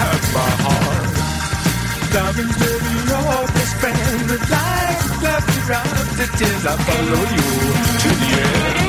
have 0.00 0.24
my 0.34 0.50
heart. 0.64 1.14
Loving's 2.14 2.56
really 2.62 2.94
your 3.10 3.46
best 3.54 3.74
friend. 3.80 4.20
The 4.30 4.38
life 4.54 5.22
left 5.22 5.50
around 5.62 6.08
the 6.18 6.26
tears 6.38 6.64
I 6.66 6.74
follow 6.86 7.22
you 7.36 7.50
to 8.02 8.10
the 8.20 8.30
end. 8.42 8.83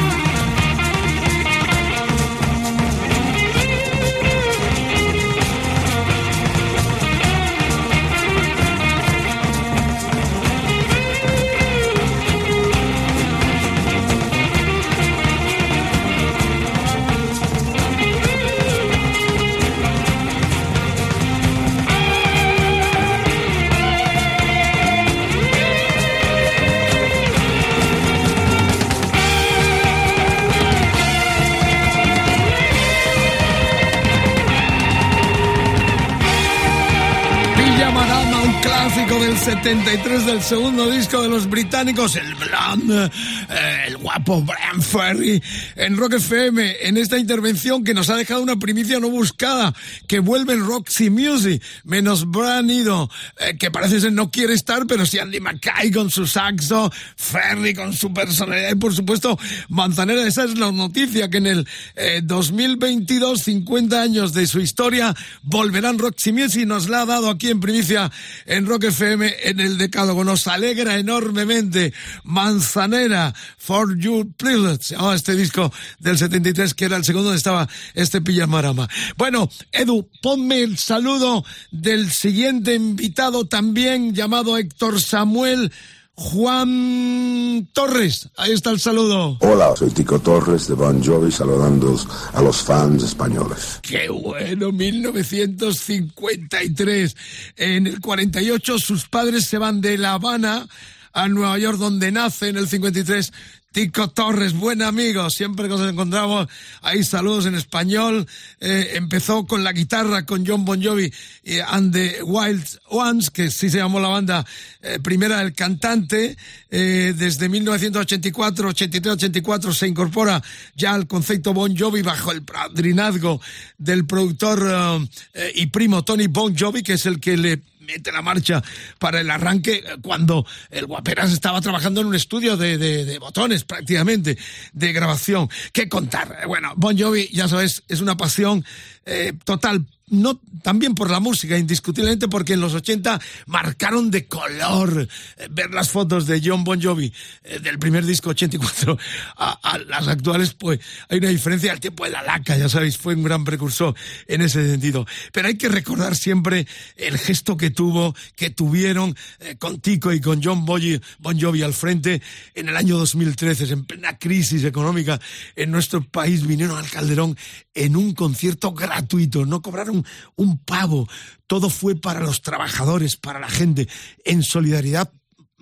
73 39.65 40.27
del 40.27 40.43
segundo 40.43 40.91
disco 40.91 41.23
de 41.23 41.27
los 41.27 41.49
británicos, 41.49 42.15
el 42.15 42.35
blonde, 42.35 43.05
eh, 43.49 43.85
el 43.87 43.97
guapo 43.97 44.43
Brian 44.43 44.79
Ferry, 44.79 45.41
en 45.75 45.97
Rock 45.97 46.13
FM, 46.13 46.87
en 46.87 46.97
esta 46.97 47.17
intervención 47.17 47.83
que 47.83 47.95
nos 47.95 48.11
ha 48.11 48.15
dejado 48.15 48.43
una 48.43 48.57
primicia 48.57 48.99
no 48.99 49.09
buscada, 49.09 49.73
que 50.07 50.19
vuelve 50.19 50.53
en 50.53 50.67
Roxy 50.67 51.09
Music, 51.09 51.63
menos 51.83 52.29
Brian 52.29 52.69
Ido, 52.69 53.09
eh, 53.39 53.57
que 53.57 53.71
parece 53.71 53.99
ser 54.01 54.13
no 54.13 54.29
quiere 54.29 54.53
estar, 54.53 54.85
pero 54.85 55.03
sí 55.03 55.17
Andy 55.17 55.39
Mackay 55.39 55.89
con 55.89 56.11
su 56.11 56.27
saxo, 56.27 56.91
Ferry 57.15 57.73
con 57.73 57.91
su 57.91 58.13
personalidad 58.13 58.69
y 58.73 58.75
por 58.75 58.93
supuesto 58.93 59.39
Manzanera, 59.69 60.27
esa 60.27 60.43
es 60.43 60.59
la 60.59 60.71
noticia, 60.71 61.31
que 61.31 61.37
en 61.37 61.47
el 61.47 61.67
eh, 61.95 62.21
2022, 62.23 63.41
50 63.41 63.99
años 63.99 64.31
de 64.33 64.45
su 64.45 64.59
historia, 64.59 65.15
volverán 65.41 65.97
Roxy 65.97 66.31
Music 66.31 66.67
nos 66.67 66.87
la 66.87 67.01
ha 67.01 67.05
dado 67.07 67.31
aquí 67.31 67.49
en 67.49 67.59
primicia 67.59 68.11
en 68.45 68.67
Rock 68.67 68.83
FM 68.83 69.33
en 69.41 69.54
el 69.59 69.77
Decálogo. 69.77 70.23
Nos 70.23 70.47
alegra 70.47 70.97
enormemente. 70.97 71.93
Manzanera, 72.23 73.33
For 73.57 73.97
You 73.97 74.33
Please, 74.37 74.77
se 74.81 74.95
llamaba 74.95 75.15
este 75.15 75.35
disco 75.35 75.71
del 75.99 76.17
73, 76.17 76.73
que 76.73 76.85
era 76.85 76.97
el 76.97 77.03
segundo 77.03 77.25
donde 77.25 77.37
estaba 77.37 77.67
este 77.93 78.21
Pillamarama. 78.21 78.87
Bueno, 79.17 79.49
Edu, 79.71 80.09
ponme 80.21 80.61
el 80.61 80.77
saludo 80.77 81.45
del 81.71 82.11
siguiente 82.11 82.75
invitado 82.75 83.45
también 83.45 84.13
llamado 84.13 84.57
Héctor 84.57 85.01
Samuel. 85.01 85.71
Juan 86.17 87.67
Torres, 87.73 88.29
ahí 88.37 88.53
está 88.53 88.71
el 88.71 88.79
saludo. 88.79 89.37
Hola, 89.41 89.75
soy 89.75 89.89
Tico 89.89 90.17
Torres 90.19 90.69
de 90.69 90.73
Bon 90.73 91.03
Jovi 91.03 91.29
saludando 91.29 91.99
a 92.33 92.41
los 92.41 92.63
fans 92.63 93.03
españoles. 93.03 93.79
Qué 93.81 94.07
bueno, 94.09 94.71
1953. 94.71 97.17
En 97.57 97.87
el 97.87 97.99
48 97.99 98.79
sus 98.79 99.09
padres 99.09 99.45
se 99.45 99.57
van 99.57 99.81
de 99.81 99.97
La 99.97 100.13
Habana 100.13 100.69
a 101.11 101.27
Nueva 101.27 101.57
York, 101.57 101.77
donde 101.77 102.09
nace 102.11 102.47
en 102.49 102.57
el 102.57 102.67
53 102.67 103.33
Tico 103.75 104.07
Torres, 104.07 104.53
buen 104.53 104.81
amigo, 104.81 105.29
siempre 105.29 105.65
que 105.67 105.75
nos 105.75 105.91
encontramos, 105.91 106.47
ahí 106.81 107.03
saludos 107.03 107.45
en 107.45 107.55
español. 107.55 108.25
Eh, 108.61 108.91
empezó 108.93 109.45
con 109.45 109.65
la 109.65 109.73
guitarra 109.73 110.25
con 110.25 110.47
John 110.47 110.63
Bon 110.63 110.81
Jovi 110.81 111.11
y 111.43 111.59
and 111.59 111.91
the 111.91 112.23
Wild 112.23 112.65
Ones, 112.87 113.29
que 113.29 113.51
sí 113.51 113.69
se 113.69 113.79
llamó 113.79 113.99
la 113.99 114.07
banda 114.07 114.45
eh, 114.81 114.99
primera 115.03 115.39
del 115.39 115.51
cantante. 115.51 116.37
Eh, 116.71 117.13
desde 117.17 117.49
1984, 117.49 118.69
83, 118.69 119.13
84 119.15 119.73
se 119.73 119.87
incorpora 119.89 120.41
ya 120.77 120.93
al 120.93 121.05
concepto 121.05 121.53
Bon 121.53 121.77
Jovi 121.77 122.01
bajo 122.01 122.31
el 122.31 122.43
padrinazgo 122.43 123.41
del 123.77 124.05
productor 124.05 125.05
y 125.53 125.65
primo 125.65 126.05
Tony 126.05 126.27
Bon 126.27 126.57
Jovi, 126.57 126.81
que 126.81 126.93
es 126.93 127.05
el 127.05 127.19
que 127.19 127.35
le 127.35 127.61
mete 127.85 128.11
la 128.11 128.21
marcha 128.21 128.61
para 128.99 129.21
el 129.21 129.29
arranque 129.29 129.83
cuando 130.01 130.45
el 130.69 130.85
Guaperas 130.85 131.31
estaba 131.31 131.61
trabajando 131.61 132.01
en 132.01 132.07
un 132.07 132.15
estudio 132.15 132.57
de, 132.57 132.77
de, 132.77 133.19
botones 133.19 133.63
prácticamente 133.63 134.37
de 134.73 134.93
grabación. 134.93 135.49
¿Qué 135.71 135.87
contar? 135.87 136.45
Bueno, 136.47 136.73
Bon 136.75 136.97
Jovi, 136.97 137.29
ya 137.31 137.47
sabes, 137.47 137.83
es 137.87 138.01
una 138.01 138.17
pasión 138.17 138.65
eh, 139.05 139.33
total 139.43 139.85
no 140.07 140.39
también 140.61 140.93
por 140.93 141.09
la 141.09 141.19
música, 141.19 141.57
indiscutiblemente 141.57 142.27
porque 142.27 142.53
en 142.53 142.61
los 142.61 142.73
80 142.73 143.19
marcaron 143.47 144.11
de 144.11 144.27
color 144.27 145.07
eh, 145.37 145.47
ver 145.49 145.71
las 145.71 145.89
fotos 145.89 146.27
de 146.27 146.41
John 146.43 146.63
Bon 146.63 146.81
Jovi 146.81 147.11
eh, 147.43 147.59
del 147.59 147.79
primer 147.79 148.05
disco 148.05 148.29
84 148.29 148.97
a, 149.37 149.77
las 149.87 150.07
actuales, 150.07 150.53
pues 150.53 150.79
hay 151.09 151.17
una 151.19 151.29
diferencia 151.29 151.71
al 151.71 151.79
tiempo 151.79 152.05
de 152.05 152.11
la 152.11 152.23
laca, 152.23 152.57
ya 152.57 152.69
sabéis, 152.69 152.97
fue 152.97 153.15
un 153.15 153.23
gran 153.23 153.43
precursor 153.43 153.95
en 154.27 154.41
ese 154.41 154.69
sentido. 154.69 155.05
Pero 155.31 155.47
hay 155.47 155.57
que 155.57 155.69
recordar 155.69 156.15
siempre 156.15 156.67
el 156.95 157.17
gesto 157.17 157.57
que 157.57 157.71
tuvo, 157.71 158.15
que 158.35 158.49
tuvieron 158.49 159.15
eh, 159.39 159.55
con 159.57 159.79
Tico 159.79 160.13
y 160.13 160.21
con 160.21 160.43
John 160.43 160.65
bon 160.65 161.39
Jovi 161.39 161.61
al 161.63 161.73
frente 161.73 162.21
en 162.53 162.69
el 162.69 162.77
año 162.77 162.97
2013, 162.97 163.73
en 163.73 163.85
plena 163.85 164.17
crisis 164.17 164.63
económica 164.63 165.19
en 165.55 165.71
nuestro 165.71 166.03
país, 166.03 166.45
vinieron 166.45 166.77
al 166.77 166.89
Calderón 166.89 167.37
en 167.73 167.95
un 167.95 168.13
concierto 168.13 168.73
gratuito, 168.73 169.45
no 169.45 169.61
cobraron 169.61 169.94
un, 170.35 170.57
pavo. 170.59 171.07
Todo 171.47 171.69
fue 171.69 171.95
para 171.95 172.19
los 172.19 172.41
trabajadores, 172.41 173.15
para 173.17 173.39
la 173.39 173.49
gente, 173.49 173.87
en 174.23 174.43
solidaridad 174.43 175.11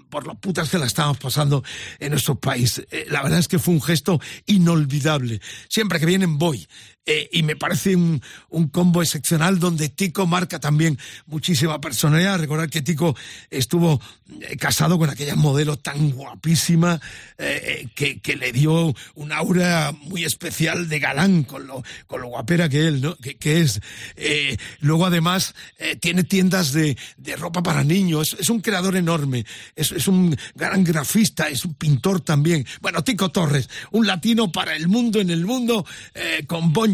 por 0.09 0.27
lo 0.27 0.35
putas 0.35 0.69
que 0.69 0.77
la 0.77 0.85
estábamos 0.85 1.17
pasando 1.17 1.63
en 1.97 2.11
nuestro 2.11 2.35
país. 2.35 2.85
Eh, 2.91 3.07
la 3.09 3.23
verdad 3.23 3.39
es 3.39 3.47
que 3.47 3.57
fue 3.57 3.73
un 3.73 3.81
gesto 3.81 4.21
inolvidable. 4.45 5.41
Siempre 5.69 5.99
que 5.99 6.05
vienen 6.05 6.37
voy. 6.37 6.67
Eh, 7.05 7.27
y 7.33 7.43
me 7.43 7.57
parece 7.57 7.97
un, 7.97 8.21
un, 8.49 8.69
combo 8.69 9.01
excepcional 9.01 9.59
donde 9.59 9.89
Tico 9.89 10.25
marca 10.25 10.61
también 10.61 10.97
muchísima 11.25 11.81
personalidad. 11.81 12.39
Recordar 12.39 12.69
que 12.69 12.81
Tico 12.81 13.13
estuvo 13.49 13.99
eh, 14.39 14.55
casado 14.55 14.97
con 14.97 15.09
aquella 15.09 15.35
modelo 15.35 15.75
tan 15.75 16.11
guapísima 16.11 17.01
eh, 17.37 17.89
que, 17.93 18.21
que, 18.21 18.37
le 18.37 18.53
dio 18.53 18.95
un 19.15 19.33
aura 19.33 19.91
muy 20.03 20.23
especial 20.23 20.87
de 20.87 20.99
galán 20.99 21.43
con 21.43 21.67
lo, 21.67 21.83
con 22.07 22.21
lo 22.21 22.29
guapera 22.29 22.69
que 22.69 22.87
él, 22.87 23.01
¿no? 23.01 23.17
que, 23.17 23.35
que 23.35 23.59
es. 23.59 23.81
luego 24.79 25.05
además 25.05 25.55
tiene 25.99 26.23
tiendas 26.23 26.71
de, 26.71 26.97
de, 27.17 27.35
ropa 27.35 27.61
para 27.61 27.83
niños, 27.83 28.37
es, 28.39 28.49
un 28.49 28.61
creador 28.61 28.95
enorme, 28.95 29.45
es, 29.75 29.91
es, 29.91 30.07
un 30.07 30.35
gran 30.55 30.83
grafista, 30.85 31.49
es 31.49 31.65
un 31.65 31.73
pintor 31.73 32.21
también. 32.21 32.65
Bueno, 32.81 33.03
Tico 33.03 33.29
Torres, 33.29 33.69
un 33.91 34.07
latino 34.07 34.51
para 34.51 34.75
el 34.75 34.87
mundo 34.87 35.19
en 35.19 35.29
el 35.29 35.45
mundo, 35.45 35.85
con 36.47 36.71
Bon 36.71 36.92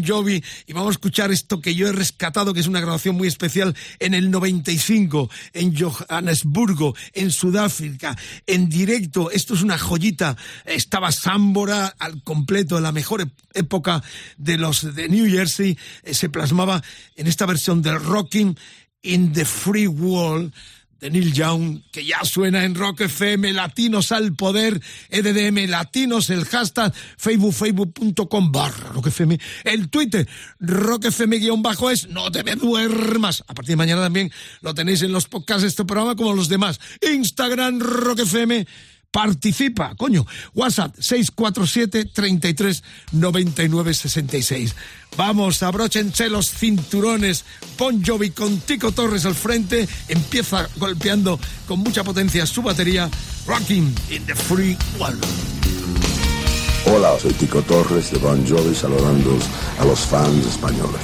Y 0.66 0.72
vamos 0.72 0.88
a 0.88 0.92
escuchar 0.92 1.30
esto 1.30 1.60
que 1.60 1.74
yo 1.74 1.86
he 1.88 1.92
rescatado, 1.92 2.54
que 2.54 2.60
es 2.60 2.66
una 2.66 2.80
grabación 2.80 3.16
muy 3.16 3.28
especial 3.28 3.76
en 3.98 4.14
el 4.14 4.30
95 4.30 5.30
en 5.52 5.76
Johannesburgo, 5.76 6.94
en 7.12 7.30
Sudáfrica, 7.30 8.16
en 8.46 8.68
directo. 8.68 9.30
Esto 9.30 9.54
es 9.54 9.62
una 9.62 9.78
joyita. 9.78 10.36
Estaba 10.64 11.12
Sámbora 11.12 11.94
al 11.98 12.22
completo, 12.22 12.76
en 12.76 12.84
la 12.84 12.92
mejor 12.92 13.30
época 13.54 14.02
de 14.36 14.56
los 14.56 14.94
de 14.94 15.08
New 15.08 15.30
Jersey. 15.30 15.78
Eh, 16.02 16.14
se 16.14 16.28
plasmaba 16.28 16.82
en 17.16 17.26
esta 17.26 17.46
versión 17.46 17.82
del 17.82 18.00
Rocking 18.00 18.56
in 19.02 19.32
the 19.32 19.44
Free 19.44 19.86
World 19.86 20.52
de 21.00 21.10
Neil 21.10 21.32
Young, 21.32 21.80
que 21.90 22.04
ya 22.04 22.24
suena 22.24 22.64
en 22.64 22.74
Rock 22.74 23.02
FM, 23.02 23.52
Latinos 23.52 24.12
al 24.12 24.34
Poder, 24.34 24.80
EDDM 25.08 25.68
Latinos, 25.68 26.30
el 26.30 26.44
hashtag 26.44 26.92
Facebook, 27.16 27.54
facebook.com 27.54 28.52
barra 28.52 28.92
Rock 28.92 29.08
el 29.64 29.88
Twitter, 29.88 30.28
Rock 30.60 31.06
FM 31.06 31.38
guion 31.38 31.62
bajo 31.62 31.90
es, 31.90 32.08
no 32.08 32.30
te 32.30 32.44
me 32.44 32.54
duermas. 32.56 33.42
A 33.48 33.54
partir 33.54 33.72
de 33.72 33.76
mañana 33.76 34.02
también 34.02 34.30
lo 34.60 34.74
tenéis 34.74 35.02
en 35.02 35.12
los 35.12 35.26
podcasts 35.26 35.62
de 35.62 35.68
este 35.68 35.84
programa 35.84 36.16
como 36.16 36.34
los 36.34 36.48
demás. 36.48 36.80
Instagram, 37.00 37.80
Rock 37.80 38.20
FM, 38.20 38.66
participa, 39.10 39.94
coño. 39.96 40.26
WhatsApp 40.54 40.94
647 40.98 42.06
33 42.06 42.82
99 43.12 43.94
66. 43.94 44.74
Vamos, 45.16 45.62
abróchense 45.62 46.28
los 46.28 46.50
cinturones. 46.50 47.44
Bon 47.78 48.02
Jovi 48.04 48.30
con 48.30 48.58
Tico 48.60 48.92
Torres 48.92 49.26
al 49.26 49.34
frente. 49.34 49.88
Empieza 50.08 50.68
golpeando 50.76 51.38
con 51.66 51.80
mucha 51.80 52.04
potencia 52.04 52.46
su 52.46 52.62
batería. 52.62 53.10
Rocking 53.46 53.94
in 54.10 54.24
the 54.26 54.34
Free 54.34 54.76
World. 54.98 55.24
Hola, 56.86 57.18
soy 57.20 57.32
Tico 57.34 57.62
Torres 57.62 58.10
de 58.10 58.18
Bon 58.18 58.46
Jovi 58.46 58.74
saludando 58.74 59.38
a 59.78 59.84
los 59.84 60.00
fans 60.00 60.46
españoles. 60.46 61.00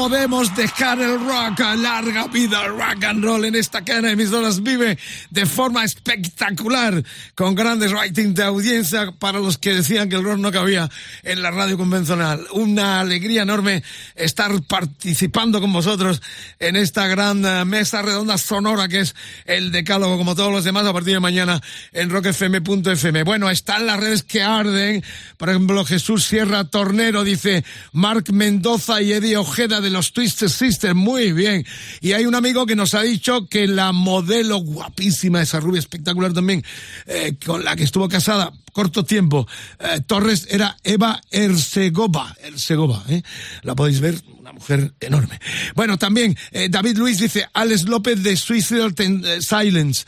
Podemos 0.00 0.56
dejar 0.56 0.98
el 0.98 1.20
rock, 1.20 1.60
larga 1.76 2.26
vida 2.28 2.66
rock 2.68 3.04
and 3.04 3.22
roll 3.22 3.44
en 3.44 3.54
esta 3.54 3.82
de 3.82 4.12
emisoras 4.12 4.62
vive 4.62 4.96
de 5.28 5.44
forma 5.44 5.84
espectacular, 5.84 7.04
con 7.34 7.54
grandes 7.54 7.90
ratings 7.90 8.34
de 8.34 8.44
audiencia 8.44 9.12
para 9.12 9.40
los 9.40 9.58
que 9.58 9.74
decían 9.74 10.08
que 10.08 10.16
el 10.16 10.24
rock 10.24 10.38
no 10.38 10.50
cabía 10.50 10.88
en 11.22 11.42
la 11.42 11.50
radio 11.50 11.76
convencional. 11.76 12.46
Una 12.52 13.00
alegría 13.00 13.42
enorme 13.42 13.82
estar 14.14 14.50
participando 14.62 15.60
con 15.60 15.70
vosotros 15.70 16.22
en 16.60 16.76
esta 16.76 17.06
gran 17.06 17.44
eh, 17.44 17.66
mesa 17.66 18.00
redonda 18.00 18.38
sonora 18.38 18.88
que 18.88 19.00
es 19.00 19.14
el 19.44 19.70
decálogo, 19.70 20.16
como 20.16 20.34
todos 20.34 20.50
los 20.50 20.64
demás, 20.64 20.86
a 20.86 20.94
partir 20.94 21.12
de 21.12 21.20
mañana 21.20 21.60
en 21.92 22.08
rockfm.fm. 22.08 23.22
Bueno, 23.24 23.50
están 23.50 23.86
las 23.86 24.00
redes 24.00 24.22
que 24.22 24.42
arden, 24.42 25.04
por 25.36 25.50
ejemplo, 25.50 25.84
Jesús 25.84 26.24
Sierra 26.24 26.64
Tornero 26.64 27.22
dice, 27.22 27.66
Marc 27.92 28.30
Mendoza 28.30 29.02
y 29.02 29.12
Eddie 29.12 29.36
Ojeda 29.36 29.82
de 29.82 29.89
los 29.90 30.12
Twisted 30.12 30.48
Sisters, 30.48 30.94
muy 30.94 31.32
bien. 31.32 31.66
Y 32.00 32.12
hay 32.12 32.26
un 32.26 32.34
amigo 32.34 32.66
que 32.66 32.76
nos 32.76 32.94
ha 32.94 33.02
dicho 33.02 33.46
que 33.46 33.66
la 33.66 33.92
modelo 33.92 34.58
guapísima, 34.58 35.42
esa 35.42 35.60
rubia 35.60 35.78
espectacular 35.78 36.32
también, 36.32 36.64
eh, 37.06 37.36
con 37.44 37.64
la 37.64 37.76
que 37.76 37.84
estuvo 37.84 38.08
casada 38.08 38.52
corto 38.72 39.04
tiempo, 39.04 39.46
eh, 39.78 40.00
Torres 40.06 40.46
era 40.50 40.76
Eva 40.84 41.20
Ercegova, 41.30 42.34
Ercegova, 42.42 43.04
¿eh? 43.08 43.22
la 43.62 43.74
podéis 43.74 44.00
ver, 44.00 44.20
una 44.38 44.52
mujer 44.52 44.92
enorme. 45.00 45.38
Bueno, 45.74 45.98
también 45.98 46.36
eh, 46.50 46.68
David 46.68 46.96
Luis 46.96 47.18
dice, 47.18 47.46
Alex 47.52 47.84
López 47.84 48.22
de 48.22 48.36
Suicidal 48.36 48.94
eh, 48.98 49.38
Silence, 49.40 50.04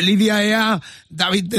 Lidia 0.00 0.44
Ea, 0.44 0.80
David 1.08 1.54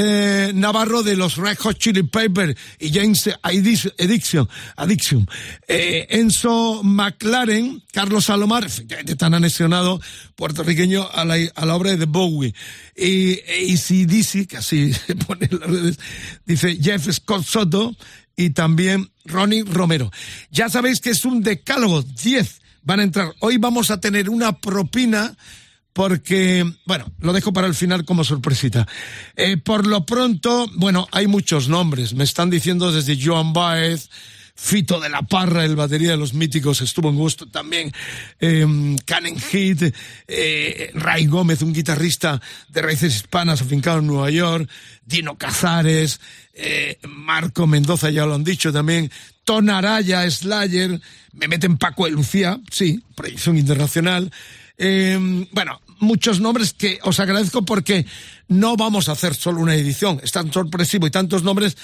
Navarro 0.54 1.02
de 1.02 1.16
los 1.16 1.36
Red 1.36 1.58
Hot 1.58 1.78
Chili 1.78 2.02
Peppers 2.02 2.56
y 2.78 2.92
James 2.92 3.30
Addiction, 3.42 4.48
Addiction. 4.76 5.28
Enzo 5.68 6.82
McLaren, 6.82 7.82
Carlos 7.92 8.24
Salomar, 8.24 8.64
efectivamente 8.64 9.16
tan 9.16 9.34
anexionado 9.34 10.00
puertorriqueño 10.34 11.08
a 11.12 11.24
la, 11.24 11.36
a 11.54 11.66
la 11.66 11.76
obra 11.76 11.94
de 11.96 12.06
Bowie. 12.06 12.54
Y, 12.96 13.40
y 13.50 13.76
si 13.76 14.04
dice, 14.04 14.46
que 14.46 14.56
así 14.56 14.92
se 15.06 15.14
pone 15.14 15.48
en 15.50 15.60
las 15.60 15.70
redes, 15.70 15.98
dice 16.46 16.78
Jeff 16.80 17.10
Scott 17.10 17.44
Soto 17.44 17.96
y 18.36 18.50
también 18.50 19.10
Ronnie 19.24 19.64
Romero. 19.64 20.10
Ya 20.50 20.68
sabéis 20.68 21.00
que 21.00 21.10
es 21.10 21.24
un 21.24 21.42
decálogo, 21.42 22.02
10 22.02 22.60
van 22.82 23.00
a 23.00 23.02
entrar. 23.02 23.34
Hoy 23.40 23.56
vamos 23.56 23.90
a 23.90 24.00
tener 24.00 24.30
una 24.30 24.58
propina 24.58 25.34
porque, 25.92 26.70
bueno, 26.86 27.06
lo 27.20 27.32
dejo 27.32 27.52
para 27.52 27.66
el 27.66 27.74
final 27.74 28.04
como 28.04 28.24
sorpresita. 28.24 28.86
Eh, 29.36 29.56
por 29.56 29.86
lo 29.86 30.04
pronto, 30.04 30.68
bueno, 30.74 31.06
hay 31.12 31.26
muchos 31.26 31.68
nombres. 31.68 32.14
Me 32.14 32.24
están 32.24 32.50
diciendo 32.50 32.92
desde 32.92 33.18
Joan 33.20 33.52
Baez, 33.52 34.10
Fito 34.56 35.00
de 35.00 35.08
la 35.08 35.22
Parra, 35.22 35.64
el 35.64 35.74
batería 35.74 36.12
de 36.12 36.16
los 36.16 36.32
míticos, 36.32 36.80
estuvo 36.80 37.08
en 37.10 37.16
gusto 37.16 37.46
también. 37.46 37.92
Eh, 38.40 38.96
Canen 39.04 39.38
Heat, 39.38 39.92
eh, 40.28 40.90
Ray 40.94 41.26
Gómez, 41.26 41.60
un 41.62 41.72
guitarrista 41.72 42.40
de 42.68 42.82
raíces 42.82 43.16
hispanas 43.16 43.62
afincado 43.62 43.98
en 43.98 44.06
Nueva 44.06 44.30
York. 44.30 44.70
Dino 45.04 45.36
Cazares, 45.36 46.20
eh, 46.54 46.98
Marco 47.08 47.66
Mendoza, 47.66 48.10
ya 48.10 48.26
lo 48.26 48.34
han 48.34 48.44
dicho 48.44 48.72
también. 48.72 49.10
Ton 49.44 49.68
Araya, 49.68 50.30
Slayer, 50.30 51.00
me 51.32 51.48
meten 51.48 51.76
Paco 51.76 52.04
de 52.06 52.12
Lucía, 52.12 52.58
sí, 52.70 53.02
proyección 53.14 53.58
internacional. 53.58 54.30
Eh, 54.78 55.46
bueno, 55.52 55.80
muchos 55.98 56.40
nombres 56.40 56.72
que 56.72 56.98
os 57.02 57.20
agradezco 57.20 57.64
porque 57.64 58.06
no 58.48 58.76
vamos 58.76 59.08
a 59.08 59.12
hacer 59.12 59.34
solo 59.34 59.60
una 59.60 59.74
edición. 59.74 60.20
Es 60.22 60.32
tan 60.32 60.52
sorpresivo 60.52 61.06
y 61.06 61.10
tantos 61.10 61.42
nombres 61.42 61.76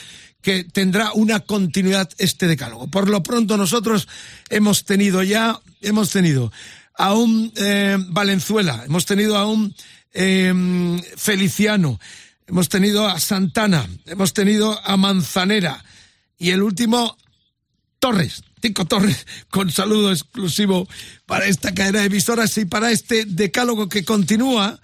que 0.42 0.64
tendrá 0.64 1.12
una 1.12 1.40
continuidad 1.40 2.10
este 2.18 2.46
decálogo. 2.46 2.88
Por 2.88 3.08
lo 3.08 3.22
pronto 3.22 3.56
nosotros 3.56 4.08
hemos 4.48 4.84
tenido 4.84 5.22
ya, 5.22 5.60
hemos 5.80 6.10
tenido 6.10 6.52
a 6.94 7.14
un 7.14 7.52
eh, 7.56 7.96
Valenzuela, 8.08 8.82
hemos 8.84 9.06
tenido 9.06 9.36
a 9.36 9.46
un 9.46 9.74
eh, 10.12 11.00
Feliciano, 11.16 12.00
hemos 12.46 12.68
tenido 12.68 13.06
a 13.06 13.20
Santana, 13.20 13.88
hemos 14.06 14.32
tenido 14.32 14.78
a 14.84 14.96
Manzanera 14.96 15.84
y 16.38 16.50
el 16.50 16.62
último 16.62 17.16
Torres, 17.98 18.42
Tico 18.60 18.86
Torres, 18.86 19.26
con 19.50 19.70
saludo 19.70 20.10
exclusivo 20.10 20.88
para 21.26 21.46
esta 21.46 21.72
cadena 21.74 22.00
de 22.00 22.06
emisoras 22.06 22.56
y 22.58 22.64
para 22.64 22.90
este 22.90 23.24
decálogo 23.26 23.88
que 23.88 24.04
continúa, 24.04 24.80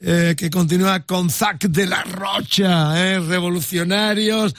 eh, 0.00 0.34
que 0.36 0.50
continúa 0.50 1.00
con 1.00 1.30
Zac 1.30 1.62
de 1.68 1.86
la 1.86 2.02
Rocha, 2.02 3.02
eh, 3.02 3.20
revolucionarios. 3.20 4.54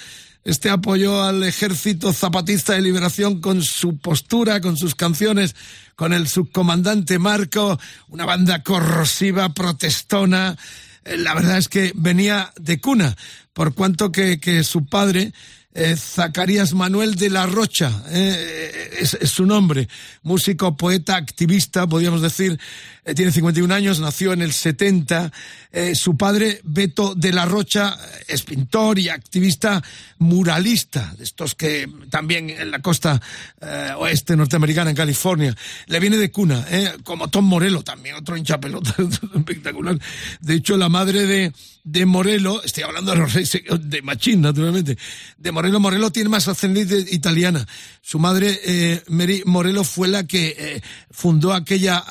Este 0.48 0.70
apoyó 0.70 1.24
al 1.24 1.44
ejército 1.44 2.14
zapatista 2.14 2.72
de 2.72 2.82
liberación 2.82 3.42
con 3.42 3.62
su 3.62 3.98
postura, 3.98 4.62
con 4.62 4.78
sus 4.78 4.96
canciones, 4.96 5.58
con 5.98 6.14
el 6.14 6.30
subcomandante 6.30 7.20
Marco, 7.20 7.78
una 8.08 8.24
banda 8.24 8.64
corrosiva, 8.64 9.50
protestona. 9.50 10.56
Eh, 11.04 11.18
La 11.18 11.34
verdad 11.34 11.58
es 11.58 11.68
que 11.68 11.92
venía 11.96 12.54
de 12.56 12.80
cuna, 12.80 13.18
por 13.52 13.74
cuanto 13.74 14.10
que, 14.10 14.40
que 14.40 14.64
su 14.64 14.86
padre, 14.86 15.34
eh, 15.74 15.98
Zacarías 15.98 16.74
Manuel 16.74 17.16
de 17.16 17.30
la 17.30 17.46
Rocha, 17.46 17.92
eh, 18.10 19.00
es, 19.00 19.18
su 19.30 19.46
nombre, 19.46 19.90
músico, 20.24 20.78
poeta, 20.78 21.18
activista, 21.18 21.88
podríamos 21.88 22.22
decir, 22.22 22.58
tiene 23.18 23.34
51 23.34 23.74
años, 23.74 24.00
nació 24.00 24.32
en 24.32 24.42
el 24.42 24.54
70, 24.54 25.30
eh, 25.72 25.96
su 25.96 26.18
padre, 26.18 26.62
Beto 26.64 27.16
de 27.16 27.34
la 27.34 27.46
Rocha, 27.46 27.98
es 28.28 28.44
pintor 28.44 29.00
y 29.00 29.10
activista 29.10 29.82
muralista, 30.20 31.14
de 31.18 31.24
estos 31.24 31.56
que 31.56 31.90
también 32.10 32.50
en 32.50 32.72
la 32.72 32.80
costa 32.80 33.22
eh, 33.62 33.92
oeste 33.98 34.36
norteamericana, 34.36 34.90
en 34.90 34.96
California, 34.96 35.56
le 35.88 36.00
viene 36.00 36.18
de 36.18 36.32
cuna, 36.32 36.66
como 37.04 37.28
Tom 37.30 37.46
Morello 37.46 37.84
también, 37.84 38.16
otro 38.16 38.38
hincha 38.38 38.60
pelota 38.60 38.96
espectacular. 39.36 40.00
De 40.42 40.56
hecho, 40.56 40.78
la 40.78 40.90
madre 40.90 41.26
de, 41.26 41.54
de 41.84 42.06
Morello, 42.06 42.62
estoy 42.64 42.84
hablando 42.84 43.12
de 43.12 43.18
los 43.18 43.34
reyes 43.34 43.62
de 43.80 44.02
Machín, 44.02 44.42
naturalmente, 44.42 44.98
de 45.38 45.52
Morello, 45.52 45.80
Morello 45.80 46.12
tiene 46.12 46.30
más 46.30 46.48
ascendencia 46.48 46.98
italiana. 47.12 47.66
Su 48.02 48.20
madre, 48.20 48.60
eh, 48.66 49.04
Mary 49.08 49.44
Morello, 49.46 49.84
fue 49.84 50.08
la 50.08 50.26
que 50.26 50.56
eh, 50.58 50.82
fundó 51.12 51.54
aquella 51.54 52.04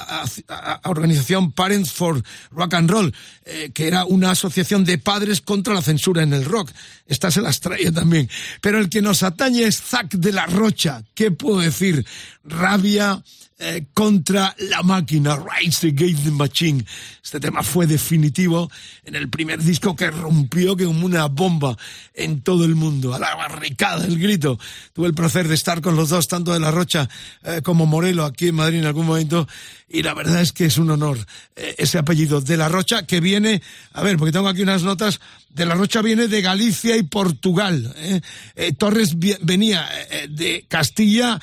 organización 0.85 1.53
Parents 1.53 1.93
for 1.93 2.23
Rock 2.51 2.75
and 2.75 2.91
Roll, 2.91 3.15
eh, 3.49 3.71
que 3.73 3.87
era 3.87 4.05
una 4.05 4.33
asociación 4.33 4.85
de 4.85 4.99
padres 4.99 5.41
contra 5.41 5.73
la 5.73 5.81
censura 5.81 6.25
en 6.25 6.33
el 6.33 6.45
rock. 6.45 6.73
Esta 7.07 7.31
se 7.31 7.41
las 7.41 7.61
traía 7.61 7.93
también. 7.93 8.29
Pero 8.61 8.81
el 8.81 8.89
que 8.89 9.01
nos 9.01 9.23
atañe 9.23 9.63
es 9.63 9.81
Zac 9.81 10.15
de 10.15 10.33
la 10.33 10.47
Rocha. 10.47 11.05
¿Qué 11.15 11.31
puedo 11.31 11.61
decir? 11.61 12.05
Rabia, 12.43 13.23
eh, 13.59 13.87
contra 13.95 14.55
la 14.59 14.83
máquina, 14.83 15.35
Rise 15.35 15.89
Against 15.89 16.25
the 16.25 16.31
Machine. 16.31 16.85
Este 17.25 17.41
tema 17.41 17.63
fue 17.63 17.87
definitivo 17.87 18.71
en 19.03 19.15
el 19.15 19.31
primer 19.31 19.63
disco 19.63 19.97
que 19.97 20.11
rompió 20.11 20.77
como 20.77 21.07
una 21.07 21.25
bomba 21.27 21.75
en 22.13 22.43
todo 22.43 22.67
el 22.67 22.75
mundo. 22.75 23.15
A 23.15 23.19
la 23.19 23.35
barricada, 23.35 24.05
el 24.05 24.19
grito. 24.19 24.59
Tuve 24.93 25.07
el 25.07 25.15
placer 25.15 25.49
de 25.49 25.55
estar 25.55 25.81
con 25.81 25.97
los 25.97 26.11
dos, 26.11 26.29
tanto 26.29 26.53
de 26.53 26.61
La 26.61 26.71
Rocha 26.71 27.09
eh, 27.45 27.63
como 27.63 27.87
Morelo, 27.87 28.27
aquí 28.27 28.49
en 28.49 28.57
Madrid 28.57 28.81
en 28.81 28.85
algún 28.85 29.07
momento. 29.07 29.49
Y 29.89 30.03
la 30.03 30.15
verdad 30.15 30.41
es 30.41 30.53
que 30.53 30.65
es 30.65 30.79
un 30.79 30.91
honor 30.91 31.19
eh, 31.55 31.77
ese 31.79 31.99
apellido 31.99 32.41
de 32.41 32.57
La 32.57 32.69
Rocha 32.69 33.05
que 33.05 33.21
viene, 33.21 33.63
a 33.93 34.03
ver, 34.03 34.17
porque 34.17 34.33
tengo 34.33 34.49
aquí 34.49 34.63
unas 34.63 34.83
notas, 34.83 35.21
de 35.57 35.65
La 35.65 35.75
Rocha 35.75 36.03
viene 36.03 36.29
de 36.29 36.43
Galicia 36.43 36.97
y 36.97 37.03
Portugal. 37.03 37.95
¿eh? 37.97 38.21
Eh, 38.57 38.73
Torres 38.75 39.17
venía 39.41 39.89
eh, 40.11 40.27
de 40.29 40.67
Castilla 40.69 41.41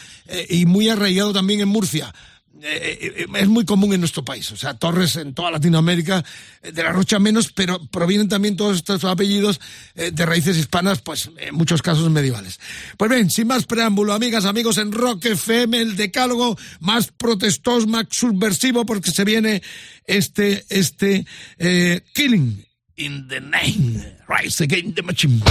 y 0.49 0.67
muy 0.67 0.87
arraigado 0.87 1.33
también 1.33 1.61
en 1.61 1.67
Murcia. 1.67 2.13
Es 2.63 3.47
muy 3.47 3.65
común 3.65 3.93
en 3.93 3.99
nuestro 3.99 4.23
país, 4.23 4.51
o 4.51 4.57
sea, 4.57 4.73
Torres 4.73 5.15
en 5.17 5.33
toda 5.33 5.51
Latinoamérica, 5.51 6.23
de 6.61 6.83
La 6.83 6.91
Rocha 6.91 7.19
menos, 7.19 7.51
pero 7.51 7.85
provienen 7.87 8.29
también 8.29 8.55
todos 8.55 8.77
estos 8.77 9.03
apellidos 9.03 9.59
de 9.95 10.25
raíces 10.25 10.57
hispanas, 10.57 11.01
pues 11.01 11.29
en 11.37 11.55
muchos 11.55 11.81
casos 11.81 12.09
medievales. 12.09 12.59
Pues 12.97 13.11
bien, 13.11 13.29
sin 13.29 13.47
más 13.47 13.65
preámbulo, 13.65 14.13
amigas, 14.13 14.45
amigos, 14.45 14.77
en 14.77 14.91
Rock 14.91 15.25
FM, 15.25 15.81
el 15.81 15.95
decálogo 15.95 16.57
más 16.79 17.11
protestoso, 17.11 17.87
más 17.87 18.05
subversivo, 18.11 18.85
porque 18.85 19.11
se 19.11 19.23
viene 19.23 19.61
este, 20.05 20.65
este, 20.69 21.25
eh, 21.57 22.01
Killing 22.13 22.65
in 22.95 23.27
the 23.27 23.39
name. 23.39 24.05
Rise 24.27 24.61
against 24.61 24.95
the 24.95 25.03
machine. 25.03 25.41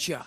плеча. 0.00 0.26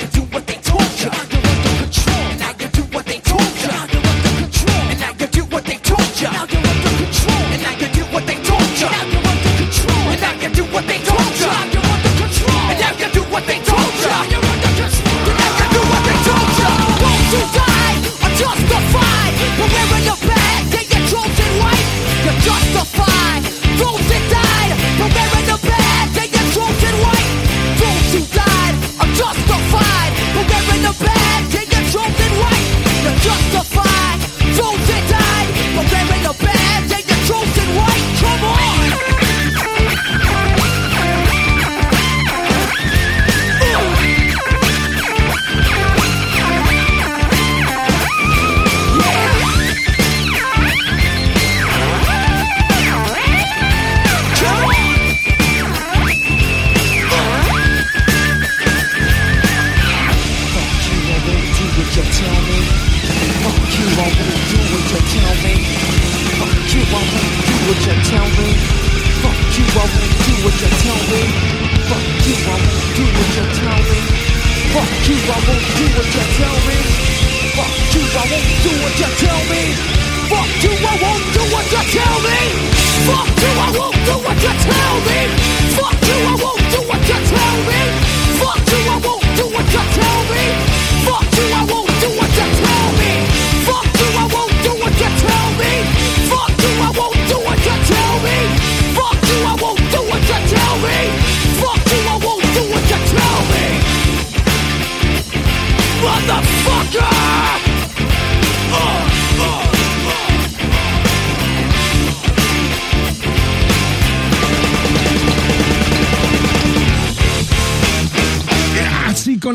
do, 83.11 83.17
do, 83.41 83.47
I 83.59 83.71
won't 83.77 83.95
do 84.05 84.13
what 84.23 84.35
you 84.41 84.53
tell 84.63 84.80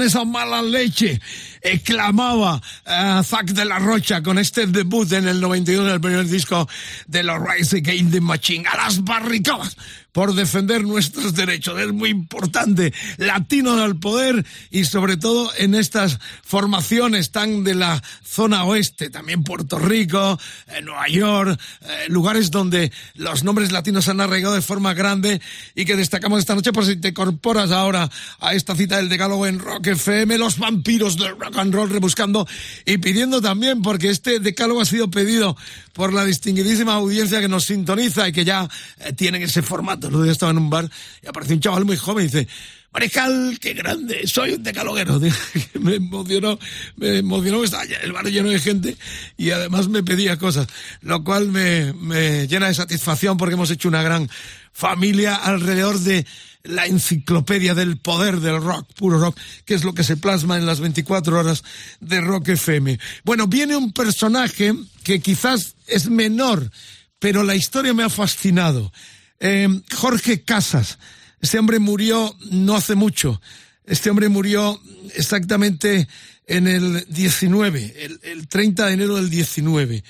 esa 0.06 0.24
mala 0.24 0.62
leche, 0.62 1.20
exclamaba 1.60 2.60
eh, 2.86 3.20
Zack 3.24 3.48
de 3.48 3.64
la 3.64 3.78
Rocha 3.78 4.22
con 4.22 4.38
este 4.38 4.66
debut 4.66 5.10
en 5.12 5.28
el 5.28 5.40
91, 5.40 5.84
del 5.84 6.00
primer 6.00 6.26
disco 6.26 6.68
de 7.06 7.22
los 7.22 7.38
Rise 7.40 7.78
Against 7.78 8.12
the 8.12 8.20
Machine, 8.20 8.66
a 8.68 8.76
las 8.76 9.02
barricadas 9.04 9.76
por 10.16 10.34
defender 10.34 10.82
nuestros 10.82 11.34
derechos. 11.34 11.78
Es 11.78 11.92
muy 11.92 12.08
importante, 12.08 12.94
latino 13.18 13.82
al 13.82 13.98
poder 13.98 14.46
y 14.70 14.86
sobre 14.86 15.18
todo 15.18 15.50
en 15.58 15.74
estas 15.74 16.18
formaciones 16.42 17.32
tan 17.32 17.64
de 17.64 17.74
la 17.74 18.02
zona 18.24 18.64
oeste, 18.64 19.10
también 19.10 19.44
Puerto 19.44 19.78
Rico, 19.78 20.40
eh, 20.68 20.80
Nueva 20.80 21.06
York, 21.08 21.60
eh, 21.82 22.06
lugares 22.08 22.50
donde 22.50 22.90
los 23.16 23.44
nombres 23.44 23.72
latinos 23.72 24.08
han 24.08 24.22
arraigado 24.22 24.54
de 24.54 24.62
forma 24.62 24.94
grande 24.94 25.42
y 25.74 25.84
que 25.84 25.96
destacamos 25.96 26.38
esta 26.38 26.54
noche 26.54 26.72
por 26.72 26.86
si 26.86 26.96
te 26.96 27.08
incorporas 27.08 27.70
ahora 27.70 28.10
a 28.40 28.54
esta 28.54 28.74
cita 28.74 28.96
del 28.96 29.10
decálogo 29.10 29.46
en 29.46 29.58
Rock 29.58 29.88
FM, 29.88 30.38
los 30.38 30.56
vampiros 30.56 31.18
del 31.18 31.38
rock 31.38 31.58
and 31.58 31.74
roll 31.74 31.90
rebuscando 31.90 32.48
y 32.86 32.96
pidiendo 32.96 33.42
también, 33.42 33.82
porque 33.82 34.08
este 34.08 34.40
decálogo 34.40 34.80
ha 34.80 34.86
sido 34.86 35.10
pedido 35.10 35.58
por 35.92 36.14
la 36.14 36.24
distinguidísima 36.24 36.94
audiencia 36.94 37.40
que 37.40 37.48
nos 37.48 37.64
sintoniza 37.64 38.26
y 38.28 38.32
que 38.32 38.46
ya 38.46 38.66
eh, 39.00 39.12
tienen 39.12 39.42
ese 39.42 39.60
formato 39.60 40.05
el 40.06 40.14
otro 40.14 40.22
día 40.22 40.32
estaba 40.32 40.52
en 40.52 40.58
un 40.58 40.70
bar 40.70 40.90
y 41.22 41.26
apareció 41.26 41.54
un 41.54 41.60
chaval 41.60 41.84
muy 41.84 41.96
joven 41.96 42.24
y 42.24 42.28
dice, 42.28 42.48
Mariscal, 42.92 43.58
qué 43.60 43.74
grande, 43.74 44.26
soy 44.26 44.52
un 44.52 44.62
decaloguero. 44.62 45.20
me 45.80 45.96
emocionó, 45.96 46.58
me 46.96 47.18
emocionó, 47.18 47.62
estaba 47.62 47.84
el 47.84 48.12
bar 48.12 48.24
lleno 48.26 48.48
de 48.48 48.58
gente 48.58 48.96
y 49.36 49.50
además 49.50 49.88
me 49.88 50.02
pedía 50.02 50.38
cosas, 50.38 50.66
lo 51.02 51.22
cual 51.22 51.48
me, 51.48 51.92
me 51.92 52.46
llena 52.46 52.68
de 52.68 52.74
satisfacción 52.74 53.36
porque 53.36 53.54
hemos 53.54 53.70
hecho 53.70 53.88
una 53.88 54.02
gran 54.02 54.30
familia 54.72 55.36
alrededor 55.36 55.98
de 55.98 56.26
la 56.64 56.86
enciclopedia 56.86 57.74
del 57.74 57.96
poder 57.96 58.40
del 58.40 58.62
rock, 58.62 58.86
puro 58.94 59.18
rock, 59.18 59.38
que 59.64 59.74
es 59.74 59.84
lo 59.84 59.94
que 59.94 60.04
se 60.04 60.16
plasma 60.16 60.56
en 60.56 60.66
las 60.66 60.80
24 60.80 61.38
horas 61.38 61.64
de 62.00 62.20
Rock 62.20 62.48
FM. 62.48 62.98
Bueno, 63.24 63.46
viene 63.46 63.76
un 63.76 63.92
personaje 63.92 64.74
que 65.02 65.20
quizás 65.20 65.76
es 65.86 66.08
menor, 66.08 66.70
pero 67.18 67.42
la 67.42 67.54
historia 67.54 67.94
me 67.94 68.02
ha 68.02 68.10
fascinado. 68.10 68.92
Eh, 69.40 69.68
Jorge 69.94 70.42
Casas. 70.42 70.98
Este 71.40 71.58
hombre 71.58 71.78
murió 71.78 72.36
no 72.50 72.74
hace 72.74 72.94
mucho. 72.94 73.40
Este 73.84 74.10
hombre 74.10 74.28
murió 74.28 74.80
exactamente 75.14 76.08
en 76.46 76.66
el 76.66 77.06
19, 77.08 77.94
el, 78.04 78.20
el 78.22 78.48
30 78.48 78.86
de 78.86 78.92
enero 78.92 79.16
del 79.16 79.30
19. 79.30 80.02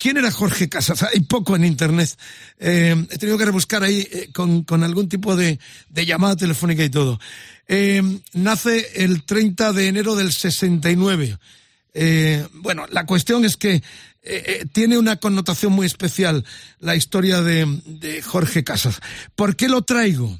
¿Quién 0.00 0.16
era 0.16 0.30
Jorge 0.30 0.70
Casas? 0.70 1.02
Hay 1.02 1.20
poco 1.20 1.54
en 1.54 1.62
internet. 1.66 2.16
Eh, 2.58 2.96
he 3.10 3.18
tenido 3.18 3.36
que 3.36 3.44
rebuscar 3.44 3.82
ahí 3.82 4.08
eh, 4.10 4.30
con, 4.32 4.64
algún 4.82 5.10
tipo 5.10 5.36
de, 5.36 5.58
llamada 5.90 6.36
telefónica 6.36 6.82
y 6.82 6.88
todo. 6.88 7.20
Eh, 7.68 8.02
nace 8.32 9.04
el 9.04 9.24
30 9.24 9.74
de 9.74 9.88
enero 9.88 10.16
del 10.16 10.32
69. 10.32 11.36
bueno, 12.54 12.86
la 12.90 13.04
cuestión 13.04 13.44
es 13.44 13.58
que 13.58 13.82
tiene 14.72 14.98
una 14.98 15.16
connotación 15.16 15.72
muy 15.72 15.86
especial 15.86 16.44
la 16.78 16.94
historia 16.94 17.40
de, 17.40 18.22
Jorge 18.22 18.64
Casas. 18.64 19.00
¿Por 19.34 19.56
qué 19.56 19.68
lo 19.68 19.82
traigo? 19.82 20.38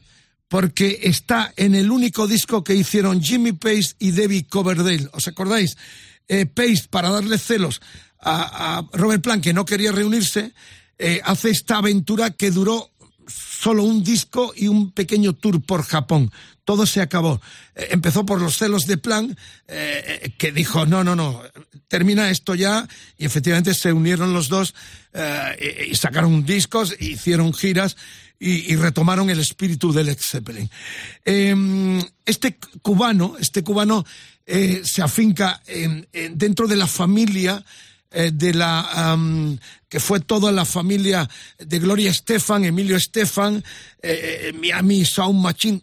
Porque 0.49 1.01
está 1.03 1.53
en 1.57 1.74
el 1.74 1.91
único 1.91 2.26
disco 2.26 2.62
que 2.62 2.74
hicieron 2.74 3.22
Jimmy 3.22 3.53
Pace 3.53 3.95
y 3.99 4.11
Debbie 4.11 4.47
Coverdale. 4.47 5.09
¿Os 5.12 5.28
acordáis? 5.28 5.76
Pace, 6.55 6.85
para 6.91 7.11
darle 7.11 7.39
celos 7.39 7.81
a, 8.20 8.78
a 8.78 8.89
Robert 8.93 9.22
Plant, 9.22 9.43
que 9.43 9.53
no 9.53 9.64
quería 9.64 9.93
reunirse, 9.93 10.53
eh, 11.03 11.18
hace 11.24 11.49
esta 11.49 11.78
aventura 11.78 12.31
que 12.31 12.51
duró 12.51 12.91
solo 13.26 13.85
un 13.85 14.05
disco 14.05 14.53
y 14.55 14.68
un 14.68 14.93
pequeño 14.93 15.33
tour 15.33 15.62
por 15.62 15.83
Japón. 15.83 16.31
Todo 16.70 16.86
se 16.86 17.00
acabó. 17.00 17.40
Eh, 17.74 17.88
empezó 17.90 18.24
por 18.24 18.40
los 18.40 18.56
celos 18.56 18.86
de 18.86 18.96
Plan, 18.96 19.36
eh, 19.66 20.32
que 20.38 20.52
dijo, 20.52 20.86
no, 20.86 21.02
no, 21.02 21.16
no, 21.16 21.42
termina 21.88 22.30
esto 22.30 22.54
ya. 22.54 22.86
Y 23.18 23.24
efectivamente 23.24 23.74
se 23.74 23.92
unieron 23.92 24.32
los 24.32 24.48
dos 24.48 24.72
eh, 25.12 25.88
y 25.90 25.96
sacaron 25.96 26.46
discos, 26.46 26.94
hicieron 27.00 27.52
giras 27.54 27.96
y, 28.38 28.76
retomaron 28.76 29.30
el 29.30 29.40
espíritu 29.40 29.92
del 29.92 30.10
ex 30.10 30.24
Zeppelin. 30.28 30.70
Em, 31.24 32.00
este 32.24 32.56
cubano, 32.82 33.34
este 33.40 33.64
cubano 33.64 34.06
se 34.46 35.02
afinca 35.02 35.60
en, 35.66 36.06
en, 36.12 36.38
dentro 36.38 36.68
de 36.68 36.76
la 36.76 36.86
familia 36.86 37.64
eh, 38.12 38.32
de 38.32 38.54
la 38.54 39.16
que 39.88 40.00
fue 40.00 40.18
toda 40.18 40.50
la 40.50 40.64
familia 40.64 41.28
de 41.58 41.78
Gloria 41.78 42.10
Estefan, 42.10 42.64
Emilio 42.64 42.96
Estefan, 42.96 43.62
eh, 44.02 44.48
eh, 44.48 44.52
Miami 44.52 45.04
Sound 45.04 45.40
Machine. 45.40 45.80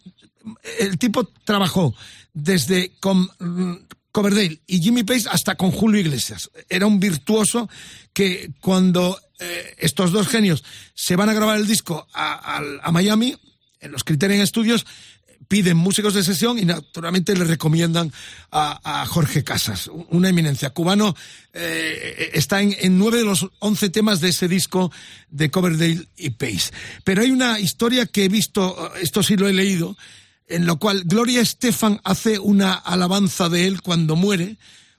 El 0.78 0.98
tipo 0.98 1.24
trabajó 1.44 1.94
desde 2.32 2.92
con 3.00 3.28
mm, 3.38 3.74
Coverdale 4.12 4.60
y 4.66 4.80
Jimmy 4.80 5.04
Pace 5.04 5.28
hasta 5.30 5.54
con 5.56 5.70
Julio 5.70 6.00
Iglesias. 6.00 6.50
Era 6.68 6.86
un 6.86 6.98
virtuoso 6.98 7.68
que 8.12 8.50
cuando 8.60 9.18
eh, 9.38 9.76
estos 9.78 10.12
dos 10.12 10.28
genios 10.28 10.64
se 10.94 11.16
van 11.16 11.28
a 11.28 11.34
grabar 11.34 11.58
el 11.58 11.66
disco 11.66 12.06
a, 12.12 12.90
Miami, 12.90 13.36
en 13.80 13.92
los 13.92 14.04
Criterion 14.04 14.44
Studios, 14.46 14.86
piden 15.46 15.76
músicos 15.76 16.14
de 16.14 16.24
sesión 16.24 16.58
y 16.58 16.64
naturalmente 16.64 17.36
le 17.36 17.44
recomiendan 17.44 18.12
a, 18.50 19.06
Jorge 19.06 19.44
Casas, 19.44 19.88
una 20.10 20.28
eminencia 20.30 20.70
cubano. 20.70 21.14
Eh, 21.52 22.30
está 22.34 22.60
en, 22.60 22.76
en, 22.80 22.98
nueve 22.98 23.18
de 23.18 23.24
los 23.24 23.46
once 23.60 23.88
temas 23.88 24.20
de 24.20 24.30
ese 24.30 24.48
disco 24.48 24.90
de 25.30 25.50
Coverdale 25.50 26.06
y 26.16 26.30
Pace. 26.30 26.72
Pero 27.04 27.22
hay 27.22 27.30
una 27.30 27.60
historia 27.60 28.06
que 28.06 28.24
he 28.24 28.28
visto, 28.28 28.92
esto 28.96 29.22
sí 29.22 29.36
lo 29.36 29.48
he 29.48 29.52
leído, 29.52 29.96
en 30.48 30.66
lo 30.66 30.78
cual 30.78 31.04
Gloria 31.04 31.40
Estefan 31.40 32.00
hace 32.04 32.38
una 32.38 32.72
alabanza 32.72 33.48
de 33.48 33.66
él 33.66 33.82
cuando 33.82 34.16
muere, 34.16 34.56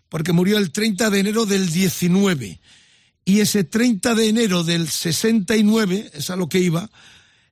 porque 0.08 0.34
murió 0.34 0.58
el 0.58 0.72
30 0.72 1.10
de 1.10 1.20
enero 1.20 1.45
del 1.45 1.72
19. 1.72 2.60
Y 3.26 3.39
ese 3.41 3.64
30 3.64 4.16
de 4.16 4.28
enero 4.28 4.64
del 4.64 4.88
69, 4.88 6.12
es 6.14 6.30
a 6.30 6.36
lo 6.36 6.50
que 6.50 6.60
iba, 6.60 6.89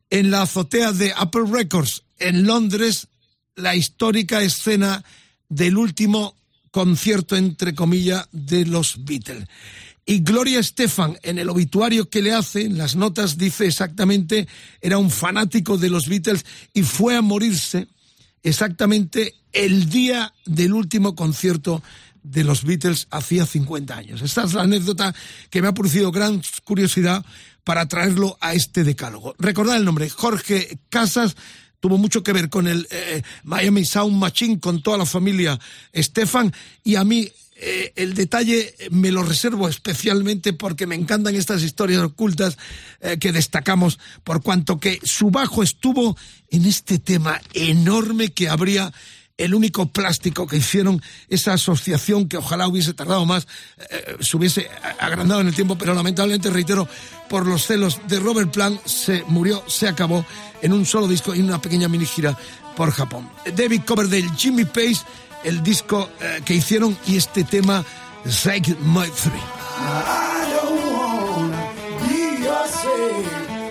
en 0.09 0.31
la 0.31 0.43
azotea 0.43 0.91
de 0.91 1.13
Apple 1.15 1.45
Records 1.51 2.03
en 2.19 2.45
Londres 2.45 3.07
la 3.55 3.75
histórica 3.75 4.41
escena 4.41 5.03
del 5.49 5.77
último 5.77 6.35
concierto, 6.71 7.35
entre 7.35 7.73
comillas, 7.73 8.27
de 8.31 8.65
los 8.65 9.03
Beatles. 9.03 9.47
Y 10.09 10.21
Gloria 10.21 10.61
Estefan, 10.61 11.19
en 11.21 11.37
el 11.37 11.49
obituario 11.49 12.09
que 12.09 12.21
le 12.21 12.33
hace, 12.33 12.61
en 12.61 12.77
las 12.77 12.95
notas 12.95 13.37
dice 13.37 13.67
exactamente, 13.67 14.47
era 14.79 14.97
un 14.97 15.11
fanático 15.11 15.77
de 15.77 15.89
los 15.89 16.07
Beatles 16.07 16.45
y 16.73 16.83
fue 16.83 17.17
a 17.17 17.21
morirse 17.21 17.89
exactamente 18.41 19.35
el 19.51 19.89
día 19.89 20.33
del 20.45 20.71
último 20.71 21.13
concierto 21.13 21.83
de 22.23 22.45
los 22.45 22.63
Beatles 22.63 23.07
hacía 23.11 23.45
50 23.45 23.97
años. 23.97 24.21
Esta 24.21 24.45
es 24.45 24.53
la 24.53 24.63
anécdota 24.63 25.13
que 25.49 25.61
me 25.61 25.67
ha 25.67 25.73
producido 25.73 26.09
gran 26.09 26.41
curiosidad 26.63 27.25
para 27.65 27.85
traerlo 27.89 28.37
a 28.39 28.53
este 28.53 28.85
decálogo. 28.85 29.35
Recordad 29.39 29.75
el 29.75 29.83
nombre, 29.83 30.09
Jorge 30.09 30.79
Casas, 30.87 31.35
tuvo 31.81 31.97
mucho 31.97 32.23
que 32.23 32.31
ver 32.31 32.49
con 32.49 32.67
el 32.67 32.87
eh, 32.91 33.23
Miami 33.43 33.83
Sound 33.83 34.15
Machine, 34.15 34.61
con 34.61 34.81
toda 34.81 34.99
la 34.99 35.05
familia 35.05 35.59
Stefan, 35.93 36.53
y 36.85 36.95
a 36.95 37.03
mí 37.03 37.29
eh, 37.59 37.93
el 37.95 38.13
detalle 38.13 38.75
me 38.91 39.11
lo 39.11 39.23
reservo 39.23 39.67
especialmente 39.67 40.53
porque 40.53 40.85
me 40.85 40.95
encantan 40.95 41.35
estas 41.35 41.63
historias 41.63 42.03
ocultas 42.03 42.57
eh, 43.01 43.17
que 43.19 43.31
destacamos, 43.31 43.97
por 44.23 44.43
cuanto 44.43 44.79
que 44.79 44.99
su 45.03 45.31
bajo 45.31 45.63
estuvo 45.63 46.15
en 46.49 46.65
este 46.65 46.99
tema 46.99 47.41
enorme 47.53 48.29
que 48.29 48.49
habría 48.49 48.93
el 49.37 49.53
único 49.53 49.87
plástico 49.87 50.47
que 50.47 50.57
hicieron 50.57 51.01
esa 51.29 51.53
asociación 51.53 52.27
que 52.27 52.37
ojalá 52.37 52.67
hubiese 52.67 52.93
tardado 52.93 53.25
más, 53.25 53.47
eh, 53.89 54.17
se 54.19 54.37
hubiese 54.37 54.69
agrandado 54.99 55.41
en 55.41 55.47
el 55.47 55.55
tiempo, 55.55 55.77
pero 55.77 55.93
lamentablemente, 55.93 56.49
reitero, 56.49 56.87
por 57.29 57.45
los 57.45 57.65
celos 57.65 57.99
de 58.07 58.19
Robert 58.19 58.51
Plant, 58.51 58.85
se 58.85 59.23
murió, 59.27 59.63
se 59.67 59.87
acabó 59.87 60.25
en 60.61 60.73
un 60.73 60.85
solo 60.85 61.07
disco 61.07 61.35
y 61.35 61.39
una 61.39 61.61
pequeña 61.61 61.87
mini 61.87 62.05
gira 62.05 62.37
por 62.75 62.91
Japón. 62.91 63.29
David 63.55 63.81
Coverdale, 63.85 64.29
Jimmy 64.37 64.65
Pace, 64.65 65.01
el 65.47 65.63
disco 65.63 66.09
eh, 66.19 66.41
que 66.43 66.55
hicieron 66.55 66.97
y 67.07 67.15
este 67.15 67.45
tema, 67.45 67.83
Zag 68.27 68.67
My 68.81 69.07
Three. 69.07 69.39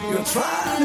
You're 0.08 0.24
trying 0.24 0.76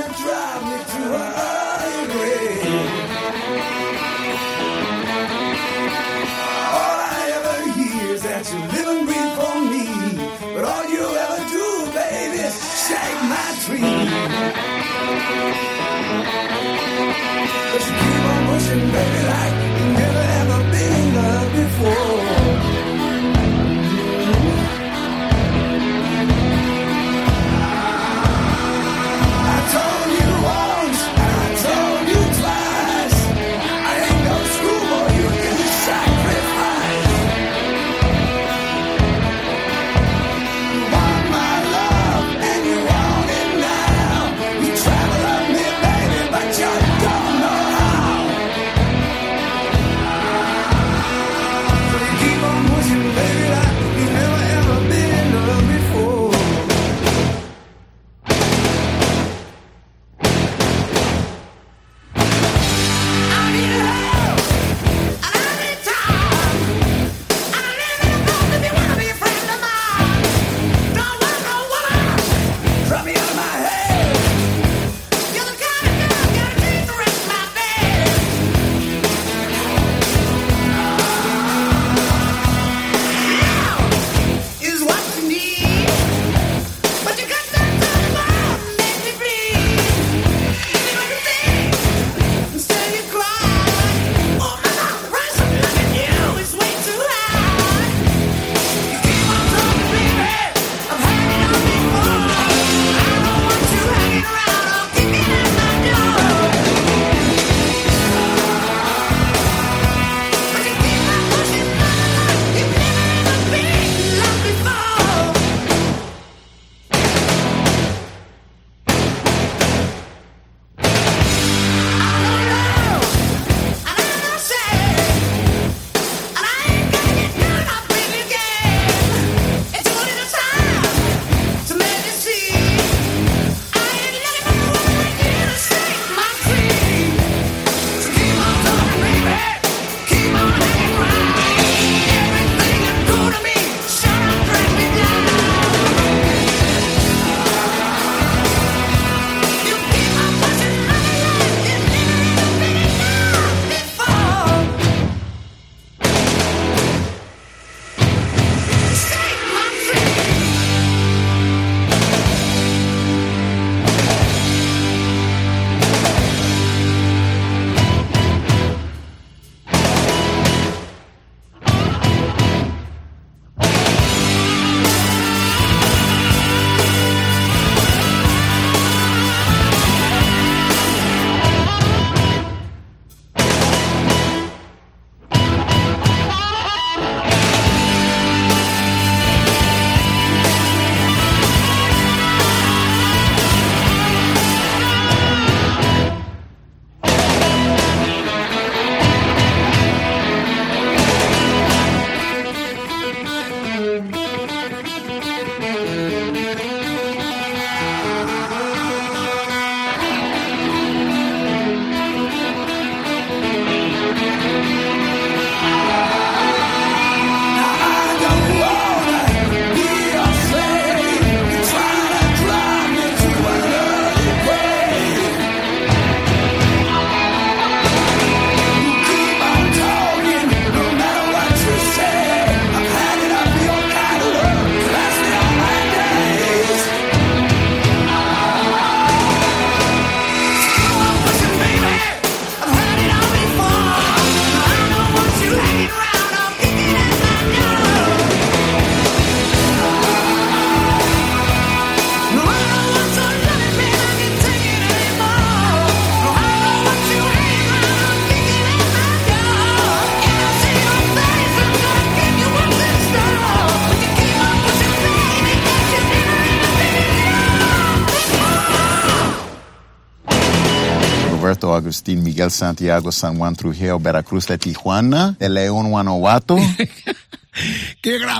Agustín 271.91 272.23
Miguel 272.23 272.49
Santiago 272.51 273.11
San 273.11 273.37
Juan 273.37 273.53
Trujillo 273.53 273.99
Veracruz 273.99 274.47
de 274.47 274.57
Tijuana, 274.57 275.35
de 275.37 275.49
León, 275.49 275.89
Guanajuato. 275.89 276.55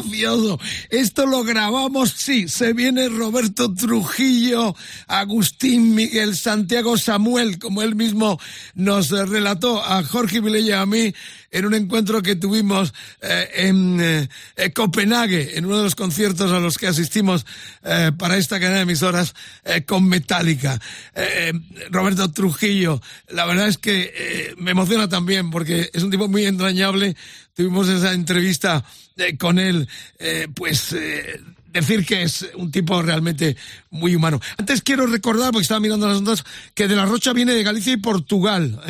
¡Qué 0.01 0.09
gracioso! 0.09 0.59
Esto 0.89 1.25
lo 1.25 1.43
grabamos, 1.43 2.11
sí, 2.11 2.47
se 2.47 2.73
viene 2.73 3.09
Roberto 3.09 3.73
Trujillo, 3.73 4.75
Agustín 5.07 5.95
Miguel 5.95 6.35
Santiago 6.35 6.97
Samuel, 6.97 7.59
como 7.59 7.81
él 7.81 7.95
mismo 7.95 8.39
nos 8.75 9.09
relató 9.09 9.83
a 9.83 10.03
Jorge 10.03 10.39
Vilella 10.39 10.61
y 10.61 10.71
a 10.71 10.85
mí 10.85 11.13
en 11.51 11.65
un 11.65 11.73
encuentro 11.73 12.21
que 12.21 12.35
tuvimos 12.35 12.93
eh, 13.21 13.49
en 13.55 13.99
eh, 13.99 14.73
Copenhague, 14.73 15.57
en 15.57 15.65
uno 15.65 15.77
de 15.77 15.83
los 15.83 15.95
conciertos 15.95 16.51
a 16.51 16.59
los 16.59 16.77
que 16.77 16.87
asistimos 16.87 17.45
eh, 17.83 18.11
para 18.17 18.37
esta 18.37 18.59
cadena 18.59 18.77
de 18.77 18.83
emisoras 18.83 19.33
eh, 19.65 19.83
con 19.83 20.07
Metallica. 20.07 20.79
Eh, 21.13 21.51
Roberto 21.89 22.31
Trujillo, 22.31 23.01
la 23.29 23.45
verdad 23.45 23.67
es 23.67 23.77
que 23.77 24.13
eh, 24.15 24.53
me 24.57 24.71
emociona 24.71 25.09
también 25.09 25.51
porque 25.51 25.89
es 25.93 26.03
un 26.03 26.11
tipo 26.11 26.27
muy 26.27 26.45
entrañable. 26.45 27.15
Tuvimos 27.53 27.89
esa 27.89 28.13
entrevista 28.13 28.83
eh, 29.21 29.37
con 29.37 29.59
él, 29.59 29.87
eh, 30.19 30.47
pues 30.53 30.93
eh, 30.93 31.39
decir 31.71 32.05
que 32.05 32.23
es 32.23 32.49
un 32.55 32.71
tipo 32.71 33.01
realmente 33.01 33.55
muy 33.89 34.15
humano. 34.15 34.41
Antes 34.57 34.81
quiero 34.81 35.05
recordar, 35.07 35.51
porque 35.51 35.63
estaba 35.63 35.79
mirando 35.79 36.07
las 36.07 36.21
notas, 36.21 36.43
que 36.73 36.87
de 36.87 36.95
la 36.95 37.05
Rocha 37.05 37.33
viene 37.33 37.53
de 37.53 37.63
Galicia 37.63 37.93
y 37.93 37.97
Portugal, 37.97 38.81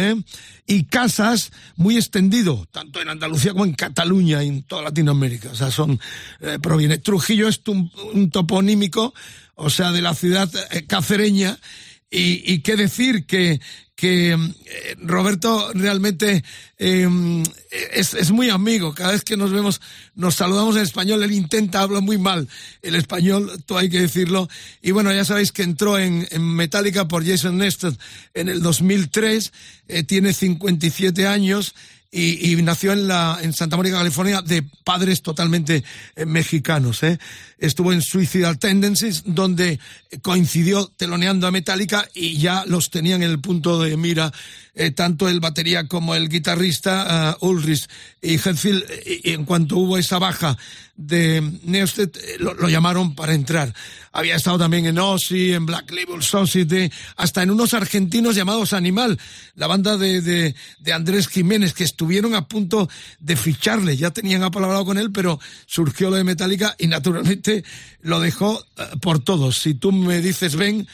y 0.65 0.85
Casas 0.85 1.51
muy 1.75 1.97
extendido, 1.97 2.67
tanto 2.71 3.01
en 3.01 3.09
Andalucía 3.09 3.51
como 3.51 3.65
en 3.65 3.73
Cataluña 3.73 4.43
y 4.43 4.47
en 4.47 4.63
toda 4.63 4.83
Latinoamérica. 4.83 5.49
O 5.51 5.55
sea, 5.55 5.69
son, 5.69 5.99
proviene. 6.61 6.97
Trujillo 6.97 7.47
es 7.47 7.61
un, 7.67 8.31
toponímico, 8.31 9.13
o 9.55 9.69
sea, 9.69 9.91
de 9.91 10.01
la 10.01 10.15
ciudad 10.15 10.49
cacereña, 10.87 11.59
y 12.09 12.59
qué 12.59 12.75
decir 12.75 13.25
que, 13.25 13.59
que 14.01 14.31
eh, 14.31 14.95
Roberto 14.97 15.69
realmente 15.75 16.43
eh, 16.79 17.07
es, 17.93 18.15
es, 18.15 18.31
muy 18.31 18.49
amigo. 18.49 18.95
Cada 18.95 19.11
vez 19.11 19.23
que 19.23 19.37
nos 19.37 19.51
vemos, 19.51 19.79
nos 20.15 20.33
saludamos 20.33 20.75
en 20.75 20.81
español. 20.81 21.21
Él 21.21 21.31
intenta, 21.31 21.81
habla 21.81 21.99
muy 22.01 22.17
mal 22.17 22.49
el 22.81 22.95
español, 22.95 23.61
todo 23.67 23.77
hay 23.77 23.91
que 23.91 24.01
decirlo. 24.01 24.49
Y 24.81 24.89
bueno, 24.89 25.13
ya 25.13 25.23
sabéis 25.23 25.51
que 25.51 25.61
entró 25.61 25.99
en, 25.99 26.27
en 26.31 26.41
Metallica 26.41 27.07
por 27.07 27.23
Jason 27.23 27.59
Newsted 27.59 27.93
en 28.33 28.49
el 28.49 28.63
2003. 28.63 29.53
Eh, 29.87 30.01
tiene 30.01 30.33
57 30.33 31.27
años. 31.27 31.75
Y, 32.13 32.51
y, 32.51 32.61
nació 32.61 32.91
en, 32.91 33.07
la, 33.07 33.37
en 33.41 33.53
Santa 33.53 33.77
Mónica, 33.77 33.97
California, 33.97 34.41
de 34.41 34.63
padres 34.83 35.21
totalmente 35.21 35.83
eh, 36.15 36.25
mexicanos. 36.25 37.03
¿eh? 37.03 37.19
Estuvo 37.61 37.93
en 37.93 38.01
Suicidal 38.01 38.57
Tendencies, 38.57 39.21
donde 39.23 39.79
coincidió 40.23 40.91
teloneando 40.97 41.45
a 41.45 41.51
Metallica 41.51 42.09
y 42.13 42.37
ya 42.37 42.65
los 42.65 42.89
tenían 42.89 43.21
en 43.21 43.29
el 43.29 43.39
punto 43.39 43.79
de 43.79 43.95
mira 43.97 44.33
eh, 44.73 44.91
tanto 44.91 45.27
el 45.27 45.41
batería 45.41 45.87
como 45.87 46.15
el 46.15 46.29
guitarrista 46.29 47.37
uh, 47.39 47.45
Ulrich 47.45 47.87
y 48.21 48.35
Hetfield. 48.35 48.83
Y, 49.05 49.31
en 49.31 49.45
cuanto 49.45 49.77
hubo 49.77 49.97
esa 49.97 50.17
baja 50.17 50.57
de 50.95 51.41
Neusted, 51.63 52.09
lo, 52.39 52.53
lo, 52.53 52.69
llamaron 52.69 53.13
para 53.13 53.33
entrar. 53.33 53.73
Había 54.13 54.35
estado 54.35 54.59
también 54.59 54.85
en 54.85 54.97
Ozzy, 54.97 55.53
en 55.53 55.65
Black 55.65 55.91
Label 55.91 56.23
Society, 56.23 56.91
hasta 57.17 57.43
en 57.43 57.51
unos 57.51 57.73
argentinos 57.73 58.35
llamados 58.35 58.73
Animal, 58.73 59.19
la 59.55 59.67
banda 59.67 59.97
de, 59.97 60.21
de, 60.21 60.55
de 60.79 60.93
Andrés 60.93 61.27
Jiménez, 61.27 61.73
que 61.73 61.83
estuvieron 61.83 62.33
a 62.35 62.47
punto 62.47 62.87
de 63.19 63.35
ficharle. 63.35 63.97
Ya 63.97 64.11
tenían 64.11 64.43
apalabrado 64.43 64.85
con 64.85 64.97
él, 64.97 65.11
pero 65.11 65.39
surgió 65.65 66.09
lo 66.09 66.15
de 66.15 66.23
Metallica 66.23 66.75
y 66.77 66.87
naturalmente 66.87 67.50
lo 68.01 68.19
dejó 68.19 68.59
uh, 68.59 68.99
por 68.99 69.19
todos. 69.19 69.57
Si 69.57 69.73
tú 69.73 69.91
me 69.91 70.21
dices 70.21 70.55
ven, 70.55 70.87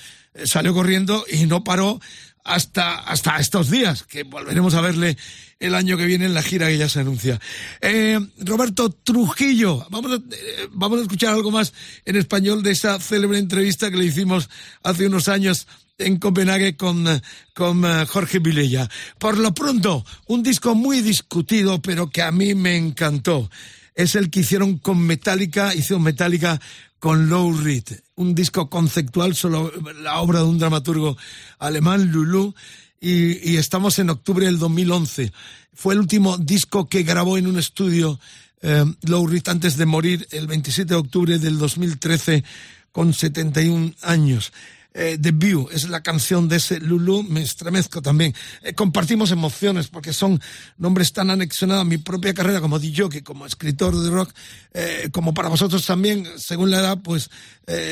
salió 0.45 0.73
corriendo 0.73 1.25
y 1.31 1.45
no 1.45 1.63
paró 1.63 1.99
hasta, 2.47 2.95
hasta 2.99 3.37
estos 3.37 3.69
días, 3.69 4.03
que 4.03 4.23
volveremos 4.23 4.73
a 4.73 4.81
verle 4.81 5.17
el 5.59 5.75
año 5.75 5.97
que 5.97 6.05
viene 6.05 6.25
en 6.25 6.33
la 6.33 6.41
gira 6.41 6.67
que 6.67 6.77
ya 6.77 6.89
se 6.89 7.01
anuncia. 7.01 7.39
Eh, 7.81 8.19
Roberto 8.39 8.89
Trujillo, 8.89 9.85
vamos 9.89 10.13
a, 10.13 10.15
eh, 10.15 10.67
vamos 10.71 10.99
a 10.99 11.01
escuchar 11.01 11.33
algo 11.33 11.51
más 11.51 11.73
en 12.05 12.15
español 12.15 12.63
de 12.63 12.71
esa 12.71 12.99
célebre 12.99 13.37
entrevista 13.37 13.91
que 13.91 13.97
le 13.97 14.05
hicimos 14.05 14.49
hace 14.83 15.07
unos 15.07 15.27
años 15.27 15.67
en 15.97 16.17
Copenhague 16.19 16.77
con, 16.77 17.05
con 17.53 18.05
Jorge 18.05 18.39
Vilella. 18.39 18.89
Por 19.17 19.37
lo 19.37 19.53
pronto, 19.53 20.05
un 20.27 20.43
disco 20.43 20.75
muy 20.75 21.01
discutido, 21.01 21.81
pero 21.81 22.09
que 22.09 22.21
a 22.21 22.31
mí 22.31 22.55
me 22.55 22.77
encantó. 22.77 23.49
Es 23.97 24.13
el 24.13 24.29
que 24.29 24.41
hicieron 24.41 24.77
con 24.77 24.99
Metallica, 24.99 25.73
hizo 25.73 25.99
Metallica 25.99 26.61
con 26.99 27.29
Low 27.29 27.51
Reed, 27.51 27.83
un 28.15 28.35
disco 28.35 28.69
conceptual 28.69 29.35
sobre 29.35 29.71
la 30.03 30.19
obra 30.19 30.41
de 30.41 30.45
un 30.45 30.59
dramaturgo 30.59 31.17
alemán, 31.57 32.11
Lulu, 32.11 32.53
y, 33.01 33.51
y, 33.51 33.57
estamos 33.57 33.97
en 33.97 34.11
octubre 34.11 34.45
del 34.45 34.59
2011. 34.59 35.33
Fue 35.73 35.95
el 35.95 35.99
último 35.99 36.37
disco 36.37 36.87
que 36.87 37.01
grabó 37.01 37.39
en 37.39 37.47
un 37.47 37.57
estudio 37.57 38.19
eh, 38.61 38.85
Low 39.01 39.25
Reed 39.25 39.47
antes 39.47 39.77
de 39.77 39.87
morir 39.87 40.27
el 40.29 40.45
27 40.45 40.93
de 40.93 40.99
octubre 40.99 41.39
del 41.39 41.57
2013 41.57 42.43
con 42.91 43.15
71 43.15 43.93
años 44.03 44.53
eh, 44.99 45.19
The 45.21 45.31
View, 45.31 45.69
es 45.71 45.87
la 45.89 46.01
canción 46.01 46.49
de 46.49 46.55
ese 46.55 46.79
Lulu, 46.79 47.21
me 47.21 47.43
estremezco 47.43 48.01
también. 48.01 48.33
Eh, 48.63 48.73
compartimos 48.73 49.29
emociones 49.29 49.89
porque 49.89 50.11
son 50.11 50.41
nombres 50.79 51.13
tan 51.13 51.29
anexionados 51.29 51.81
a 51.81 51.85
mi 51.85 51.99
propia 51.99 52.33
carrera 52.33 52.61
como 52.61 52.79
DJ, 52.79 53.21
como 53.23 53.45
escritor 53.45 53.95
de 53.95 54.09
rock, 54.09 54.33
eh, 54.73 55.09
como 55.11 55.35
para 55.35 55.49
vosotros 55.49 55.85
también, 55.85 56.27
según 56.37 56.71
la 56.71 56.79
edad, 56.79 56.97
pues 57.03 57.29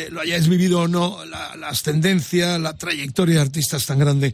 lo 0.09 0.21
hayáis 0.21 0.47
vivido 0.47 0.79
o 0.79 0.87
no, 0.87 1.25
la, 1.25 1.53
la, 1.57 1.67
ascendencia, 1.67 2.57
la 2.57 2.77
trayectoria 2.77 3.35
de 3.35 3.41
artistas 3.41 3.85
tan 3.85 3.99
grande 3.99 4.33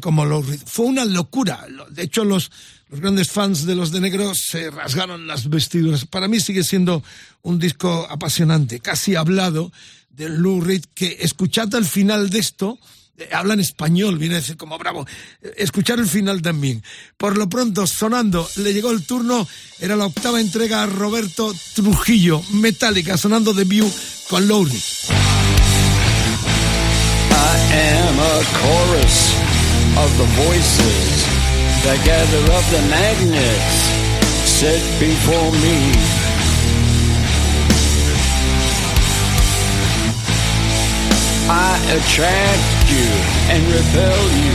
como 0.00 0.24
Reed. 0.24 0.60
Fue 0.66 0.86
una 0.86 1.04
locura. 1.04 1.64
De 1.90 2.02
hecho, 2.02 2.24
los, 2.24 2.50
los 2.88 3.00
grandes 3.00 3.30
fans 3.30 3.64
de 3.64 3.76
los 3.76 3.92
de 3.92 4.00
negro 4.00 4.34
se 4.34 4.72
rasgaron 4.72 5.28
las 5.28 5.48
vestiduras. 5.48 6.04
Para 6.04 6.26
mí 6.26 6.40
sigue 6.40 6.64
siendo 6.64 7.04
un 7.42 7.60
disco 7.60 8.08
apasionante, 8.10 8.80
casi 8.80 9.14
hablado 9.14 9.70
de 10.12 10.28
Lou 10.28 10.60
Reed, 10.60 10.84
que 10.94 11.18
escuchad 11.20 11.74
al 11.74 11.84
final 11.84 12.30
de 12.30 12.38
esto, 12.38 12.78
eh, 13.18 13.28
habla 13.32 13.54
en 13.54 13.60
español, 13.60 14.18
viene 14.18 14.36
a 14.36 14.38
decir 14.38 14.56
como 14.56 14.78
bravo, 14.78 15.06
eh, 15.42 15.52
escuchar 15.56 15.98
el 15.98 16.06
final 16.06 16.42
también. 16.42 16.82
Por 17.16 17.36
lo 17.36 17.48
pronto, 17.48 17.86
sonando, 17.86 18.48
le 18.56 18.72
llegó 18.72 18.90
el 18.90 19.04
turno, 19.04 19.46
era 19.80 19.96
la 19.96 20.06
octava 20.06 20.40
entrega 20.40 20.82
a 20.82 20.86
Roberto 20.86 21.54
Trujillo, 21.74 22.42
Metallica, 22.52 23.16
sonando 23.16 23.52
de 23.52 23.64
View 23.64 23.90
con 24.28 24.46
Lou 24.46 24.64
Reed. 24.64 24.82
Am 27.74 28.18
a 28.18 28.44
chorus 28.60 29.32
of 29.96 30.10
the 30.18 30.28
voices 30.44 31.24
that 31.84 31.98
gather 32.04 32.52
up 32.52 32.64
the 32.68 32.82
magnets 32.90 33.76
set 34.44 34.82
before 35.00 35.52
me. 35.52 36.21
I 41.48 41.74
attract 41.90 42.86
you 42.86 43.08
and 43.50 43.66
repel 43.66 44.22
you. 44.38 44.54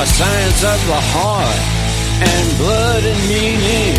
A 0.00 0.06
science 0.06 0.60
of 0.64 0.78
the 0.86 1.00
heart 1.00 1.60
and 2.20 2.58
blood 2.58 3.04
and 3.04 3.20
meaning. 3.28 3.96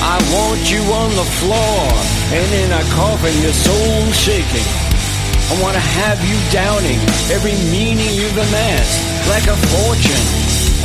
I 0.00 0.22
want 0.30 0.70
you 0.70 0.82
on 0.94 1.10
the 1.18 1.28
floor 1.42 1.82
and 2.30 2.48
in 2.54 2.70
a 2.70 2.84
coffin, 2.94 3.34
your 3.42 3.52
soul 3.52 4.12
shaking. 4.12 4.68
I 5.50 5.60
want 5.60 5.74
to 5.74 5.82
have 5.82 6.22
you 6.22 6.38
doubting 6.52 7.00
every 7.34 7.58
meaning 7.74 8.14
you've 8.14 8.38
amassed 8.38 9.28
like 9.28 9.46
a 9.50 9.56
fortune. 9.66 10.26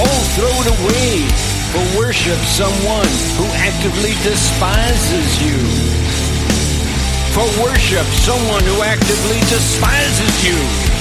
Oh, 0.02 0.20
throw 0.34 0.54
it 0.58 0.70
away 0.74 1.53
or 1.76 1.98
worship 1.98 2.38
someone 2.38 3.08
who 3.38 3.46
actively 3.58 4.14
despises 4.22 5.42
you. 5.42 5.58
For 7.34 7.64
worship 7.64 8.06
someone 8.22 8.64
who 8.64 8.84
actively 8.84 9.40
despises 9.50 10.46
you. 10.46 10.93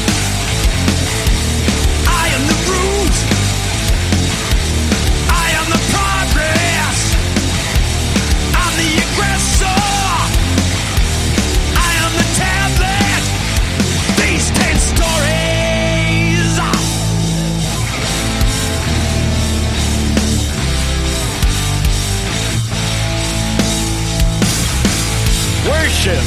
Worship, 25.62 26.26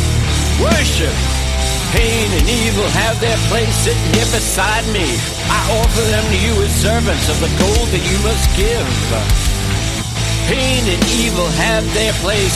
worship. 0.63 1.11
Pain 1.91 2.27
and 2.31 2.47
evil 2.47 2.87
have 2.95 3.19
their 3.19 3.35
place 3.51 3.75
sitting 3.83 4.09
here 4.15 4.31
beside 4.31 4.87
me. 4.95 5.03
I 5.51 5.59
offer 5.75 6.03
them 6.07 6.23
to 6.31 6.37
you 6.39 6.55
as 6.63 6.71
servants 6.71 7.27
of 7.27 7.43
the 7.43 7.51
gold 7.59 7.87
that 7.91 7.99
you 7.99 8.15
must 8.23 8.47
give. 8.55 8.87
Pain 10.47 10.87
and 10.87 11.03
evil 11.19 11.51
have 11.59 11.83
their 11.91 12.15
place 12.23 12.55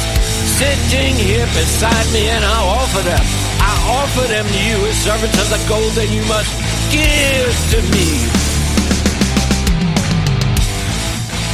sitting 0.55 1.19
here 1.19 1.47
beside 1.51 2.07
me, 2.15 2.31
and 2.31 2.45
I 2.47 2.59
offer 2.63 3.03
them, 3.03 3.25
I 3.59 3.75
offer 3.99 4.23
them 4.31 4.47
to 4.47 4.59
you 4.63 4.79
as 4.87 4.95
servants 5.03 5.35
of 5.35 5.51
the 5.51 5.59
gold 5.67 5.91
that 5.99 6.07
you 6.07 6.23
must 6.31 6.51
give 6.95 7.55
to 7.75 7.79
me. 7.91 8.07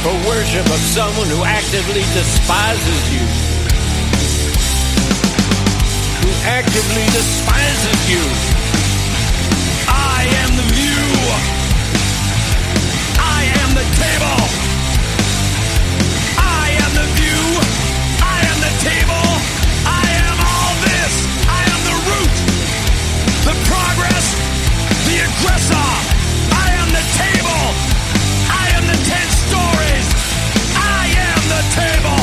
For 0.06 0.14
worship 0.30 0.66
of 0.70 0.80
someone 0.94 1.26
who 1.34 1.42
actively 1.42 2.06
despises 2.14 3.02
you. 3.10 3.55
Actively 6.46 7.04
despises 7.06 8.08
you. 8.08 8.22
I 9.90 10.22
am 10.46 10.54
the 10.54 10.62
view. 10.78 11.06
I 13.18 13.42
am 13.66 13.74
the 13.74 13.82
table. 13.98 14.38
I 16.38 16.70
am 16.86 16.92
the 16.94 17.08
view. 17.18 17.42
I 18.22 18.38
am 18.46 18.58
the 18.62 18.74
table. 18.78 19.26
I 19.90 20.06
am 20.22 20.38
all 20.38 20.74
this. 20.86 21.12
I 21.50 21.62
am 21.66 21.80
the 21.82 21.96
root. 22.14 22.36
The 23.42 23.56
progress. 23.66 24.26
The 25.02 25.26
aggressor. 25.26 25.88
I 26.62 26.68
am 26.78 26.88
the 26.94 27.06
table. 27.18 27.64
I 28.54 28.70
am 28.78 28.86
the 28.86 28.98
ten 29.02 29.26
stories. 29.34 30.08
I 30.78 31.10
am 31.10 31.42
the 31.50 31.62
table. 31.74 32.15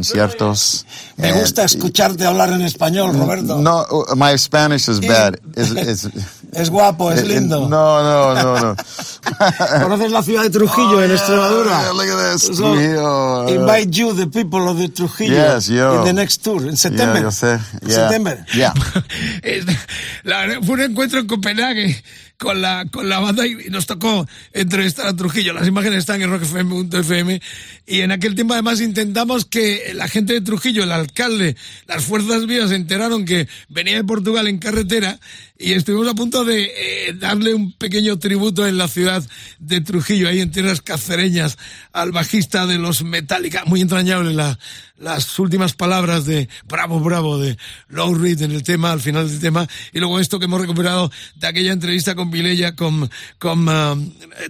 Conciertos. 0.00 0.86
Me 1.16 1.28
and- 1.30 1.40
gusta 1.40 1.64
escucharte 1.64 2.24
hablar 2.24 2.52
en 2.52 2.62
español, 2.62 3.12
Roberto. 3.16 3.58
No, 3.58 3.82
uh, 3.90 4.14
my 4.16 4.36
Spanish 4.38 4.88
is 4.88 5.00
bad. 5.00 5.36
Is- 5.56 5.70
is- 6.06 6.08
Es 6.52 6.68
guapo, 6.68 7.12
es 7.12 7.20
eh, 7.20 7.26
lindo. 7.26 7.68
No, 7.68 8.02
no, 8.02 8.34
no, 8.34 8.58
no. 8.60 8.76
¿Conoces 9.82 10.10
la 10.10 10.20
ciudad 10.20 10.42
de 10.42 10.50
Trujillo 10.50 11.00
en 11.00 11.12
Extremadura? 11.12 11.80
yeah, 11.80 11.92
look 11.92 12.08
at 12.10 12.32
this, 12.32 12.42
So, 12.42 12.54
Trujillo. 12.72 13.48
invite 13.48 13.90
you, 13.96 14.12
the 14.14 14.26
people 14.26 14.68
of 14.68 14.76
the 14.78 14.88
Trujillo, 14.88 15.32
Yes, 15.54 15.68
yo. 15.68 16.00
in 16.00 16.04
the 16.06 16.12
next 16.12 16.42
tour, 16.42 16.66
in 16.66 16.76
September. 16.76 17.14
Yeah, 17.14 17.22
yo 17.22 17.30
sé. 17.30 17.60
Yeah. 17.82 17.94
September. 17.94 18.44
Yeah. 18.52 18.74
La- 20.24 20.60
fue 20.62 20.74
un 20.74 20.80
encuentro 20.80 21.20
en 21.20 21.26
Copenhague 21.28 22.02
con 22.40 22.62
la, 22.62 22.86
con 22.90 23.06
la 23.10 23.18
banda 23.18 23.46
y 23.46 23.68
nos 23.68 23.84
tocó 23.84 24.26
entrevistar 24.54 25.06
a 25.06 25.14
Trujillo. 25.14 25.52
Las 25.52 25.68
imágenes 25.68 25.98
están 25.98 26.22
en 26.22 26.30
rockfm.fm 26.30 27.38
y 27.86 28.00
en 28.00 28.12
aquel 28.12 28.34
tiempo 28.34 28.54
además 28.54 28.80
intentamos 28.80 29.44
que 29.44 29.92
la 29.94 30.08
gente 30.08 30.32
de 30.32 30.40
Trujillo, 30.40 30.82
el 30.82 30.90
alcalde, 30.90 31.54
las 31.86 32.02
fuerzas 32.02 32.46
vivas 32.46 32.70
se 32.70 32.76
enteraron 32.76 33.26
que 33.26 33.46
venía 33.68 33.96
de 33.96 34.04
Portugal 34.04 34.48
en 34.48 34.56
carretera 34.56 35.20
y 35.58 35.74
estuvimos 35.74 36.08
a 36.08 36.14
punto 36.14 36.46
de 36.46 36.72
eh, 36.74 37.12
darle 37.12 37.52
un 37.52 37.72
pequeño 37.72 38.18
tributo 38.18 38.66
en 38.66 38.78
la 38.78 38.88
ciudad 38.88 39.22
de 39.58 39.82
Trujillo, 39.82 40.26
ahí 40.26 40.40
en 40.40 40.50
tierras 40.50 40.80
cacereñas, 40.80 41.58
al 41.92 42.10
bajista 42.10 42.66
de 42.66 42.78
los 42.78 43.02
Metallica. 43.02 43.66
Muy 43.66 43.82
entrañable 43.82 44.32
la, 44.32 44.58
las 45.00 45.38
últimas 45.38 45.72
palabras 45.72 46.26
de 46.26 46.48
Bravo, 46.68 47.00
Bravo, 47.00 47.38
de 47.38 47.56
Low 47.88 48.14
Reed 48.14 48.42
en 48.42 48.52
el 48.52 48.62
tema, 48.62 48.92
al 48.92 49.00
final 49.00 49.28
del 49.28 49.40
tema, 49.40 49.66
y 49.92 49.98
luego 49.98 50.20
esto 50.20 50.38
que 50.38 50.44
hemos 50.44 50.60
recuperado 50.60 51.10
de 51.34 51.46
aquella 51.46 51.72
entrevista 51.72 52.14
con 52.14 52.30
Vilella, 52.30 52.76
con, 52.76 53.10
con 53.38 53.68
ah, 53.68 53.96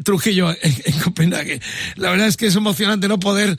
Trujillo 0.05 0.51
en, 0.51 0.83
en 0.85 0.99
Copenhague. 1.01 1.61
La 1.97 2.11
verdad 2.11 2.27
es 2.27 2.37
que 2.37 2.47
es 2.47 2.57
emocionante 2.57 3.09
no 3.09 3.21
poder 3.21 3.57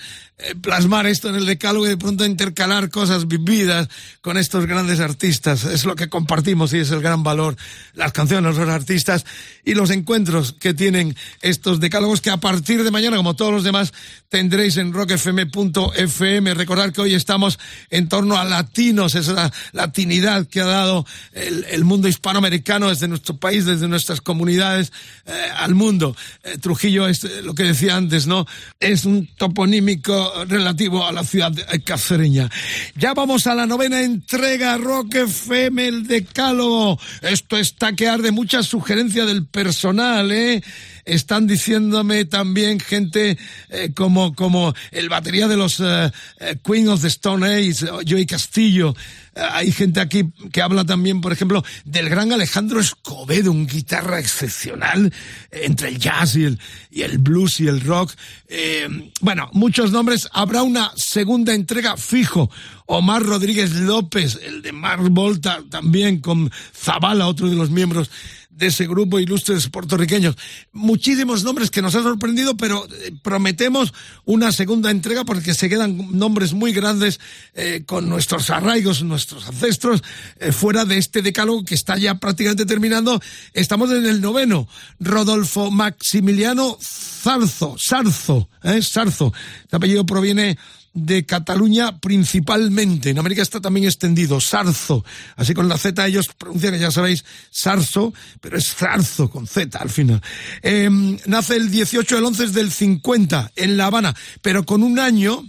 plasmar 0.61 1.07
esto 1.07 1.29
en 1.29 1.35
el 1.35 1.45
decálogo 1.45 1.85
y 1.85 1.89
de 1.89 1.97
pronto 1.97 2.25
intercalar 2.25 2.89
cosas 2.89 3.27
vividas 3.27 3.87
con 4.21 4.37
estos 4.37 4.65
grandes 4.65 4.99
artistas. 4.99 5.63
Es 5.65 5.85
lo 5.85 5.95
que 5.95 6.09
compartimos 6.09 6.73
y 6.73 6.79
es 6.79 6.91
el 6.91 7.01
gran 7.01 7.23
valor. 7.23 7.55
Las 7.93 8.11
canciones, 8.13 8.55
los 8.55 8.69
artistas 8.69 9.25
y 9.63 9.73
los 9.73 9.89
encuentros 9.89 10.53
que 10.53 10.73
tienen 10.73 11.15
estos 11.41 11.79
decálogos 11.79 12.21
que 12.21 12.29
a 12.29 12.37
partir 12.37 12.83
de 12.83 12.91
mañana, 12.91 13.17
como 13.17 13.35
todos 13.35 13.53
los 13.53 13.63
demás, 13.63 13.93
tendréis 14.29 14.77
en 14.77 14.93
rockfm.fm. 14.93 16.53
Recordar 16.53 16.91
que 16.91 17.01
hoy 17.01 17.13
estamos 17.13 17.59
en 17.89 18.09
torno 18.09 18.37
a 18.37 18.43
latinos, 18.43 19.15
esa 19.15 19.51
latinidad 19.71 20.47
que 20.47 20.61
ha 20.61 20.65
dado 20.65 21.05
el, 21.33 21.65
el 21.69 21.83
mundo 21.83 22.07
hispanoamericano 22.07 22.89
desde 22.89 23.07
nuestro 23.07 23.37
país, 23.37 23.65
desde 23.65 23.87
nuestras 23.87 24.21
comunidades 24.21 24.91
eh, 25.25 25.31
al 25.57 25.75
mundo. 25.75 26.15
Eh, 26.43 26.57
Trujillo 26.57 27.07
es 27.07 27.23
eh, 27.23 27.41
lo 27.43 27.53
que 27.53 27.63
decía 27.63 27.95
antes, 27.95 28.27
¿no? 28.27 28.45
Es 28.79 29.05
un 29.05 29.27
toponímico 29.37 30.30
relativo 30.47 31.05
a 31.05 31.11
la 31.11 31.23
ciudad 31.23 31.53
cacereña. 31.85 32.49
Ya 32.95 33.13
vamos 33.13 33.47
a 33.47 33.55
la 33.55 33.65
novena 33.65 34.01
entrega, 34.01 34.77
Rock 34.77 35.15
FM, 35.15 35.87
el 35.87 36.07
decálogo. 36.07 36.99
Esto 37.21 37.57
está 37.57 37.93
que 37.93 38.07
arde 38.07 38.31
mucha 38.31 38.63
sugerencia 38.63 39.25
del 39.25 39.45
personal, 39.45 40.31
¿eh? 40.31 40.63
Están 41.05 41.47
diciéndome 41.47 42.25
también 42.25 42.79
gente 42.79 43.37
eh, 43.69 43.91
como, 43.95 44.33
como 44.35 44.73
el 44.91 45.09
batería 45.09 45.47
de 45.47 45.57
los 45.57 45.79
eh, 45.79 46.11
eh, 46.39 46.57
Queen 46.63 46.89
of 46.89 47.01
the 47.01 47.07
Stone 47.07 47.45
Age, 47.45 47.85
Joey 48.07 48.25
Castillo. 48.25 48.95
Hay 49.35 49.71
gente 49.71 50.01
aquí 50.01 50.29
que 50.51 50.61
habla 50.61 50.83
también, 50.83 51.21
por 51.21 51.31
ejemplo, 51.31 51.63
del 51.85 52.09
gran 52.09 52.33
Alejandro 52.33 52.81
Escobedo, 52.81 53.51
un 53.51 53.65
guitarra 53.65 54.19
excepcional 54.19 55.13
entre 55.51 55.89
el 55.89 55.99
jazz 55.99 56.35
y 56.35 56.43
el, 56.43 56.59
y 56.89 57.03
el 57.03 57.17
blues 57.17 57.61
y 57.61 57.67
el 57.67 57.79
rock. 57.81 58.11
Eh, 58.47 59.11
bueno, 59.21 59.49
muchos 59.53 59.91
nombres. 59.91 60.27
Habrá 60.33 60.63
una 60.63 60.91
segunda 60.95 61.53
entrega 61.53 61.95
fijo. 61.95 62.51
Omar 62.87 63.23
Rodríguez 63.23 63.73
López, 63.73 64.37
el 64.43 64.61
de 64.61 64.73
Mar 64.73 64.99
Volta, 64.99 65.63
también 65.69 66.19
con 66.19 66.51
Zabala, 66.75 67.27
otro 67.27 67.49
de 67.49 67.55
los 67.55 67.69
miembros 67.69 68.11
de 68.51 68.67
ese 68.67 68.85
grupo 68.85 69.19
ilustres 69.19 69.69
puertorriqueños. 69.69 70.35
Muchísimos 70.71 71.43
nombres 71.43 71.71
que 71.71 71.81
nos 71.81 71.95
han 71.95 72.03
sorprendido, 72.03 72.55
pero 72.57 72.85
eh, 72.85 73.11
prometemos 73.23 73.93
una 74.25 74.51
segunda 74.51 74.91
entrega 74.91 75.23
porque 75.23 75.53
se 75.53 75.69
quedan 75.69 76.17
nombres 76.17 76.53
muy 76.53 76.73
grandes 76.73 77.19
eh, 77.53 77.83
con 77.85 78.09
nuestros 78.09 78.49
arraigos, 78.49 79.03
nuestros 79.03 79.47
ancestros, 79.47 80.03
eh, 80.39 80.51
fuera 80.51 80.85
de 80.85 80.97
este 80.97 81.21
decálogo 81.21 81.65
que 81.65 81.75
está 81.75 81.97
ya 81.97 82.15
prácticamente 82.15 82.65
terminando. 82.65 83.19
Estamos 83.53 83.91
en 83.91 84.05
el 84.05 84.21
noveno. 84.21 84.67
Rodolfo 84.99 85.71
Maximiliano 85.71 86.77
Zarzo, 86.81 87.75
Sarzo, 87.77 88.49
¿eh? 88.63 88.81
Sarzo. 88.81 89.33
Este 89.63 89.75
apellido 89.75 90.05
proviene 90.05 90.57
de 90.93 91.25
Cataluña 91.25 91.99
principalmente. 91.99 93.09
En 93.09 93.19
América 93.19 93.41
está 93.41 93.61
también 93.61 93.85
extendido, 93.85 94.41
Sarzo. 94.41 95.05
Así 95.35 95.53
con 95.53 95.67
la 95.67 95.77
Z 95.77 96.05
ellos 96.05 96.29
pronuncian, 96.37 96.77
ya 96.77 96.91
sabéis, 96.91 97.23
Sarzo, 97.49 98.13
pero 98.39 98.57
es 98.57 98.73
Zarzo 98.73 99.29
con 99.29 99.47
Z 99.47 99.77
al 99.77 99.89
final. 99.89 100.21
Eh, 100.61 100.89
nace 101.25 101.55
el 101.55 101.71
18 101.71 102.15
del 102.15 102.25
11 102.25 102.47
del 102.47 102.71
50 102.71 103.51
en 103.55 103.77
La 103.77 103.85
Habana, 103.85 104.15
pero 104.41 104.65
con 104.65 104.83
un 104.83 104.99
año 104.99 105.43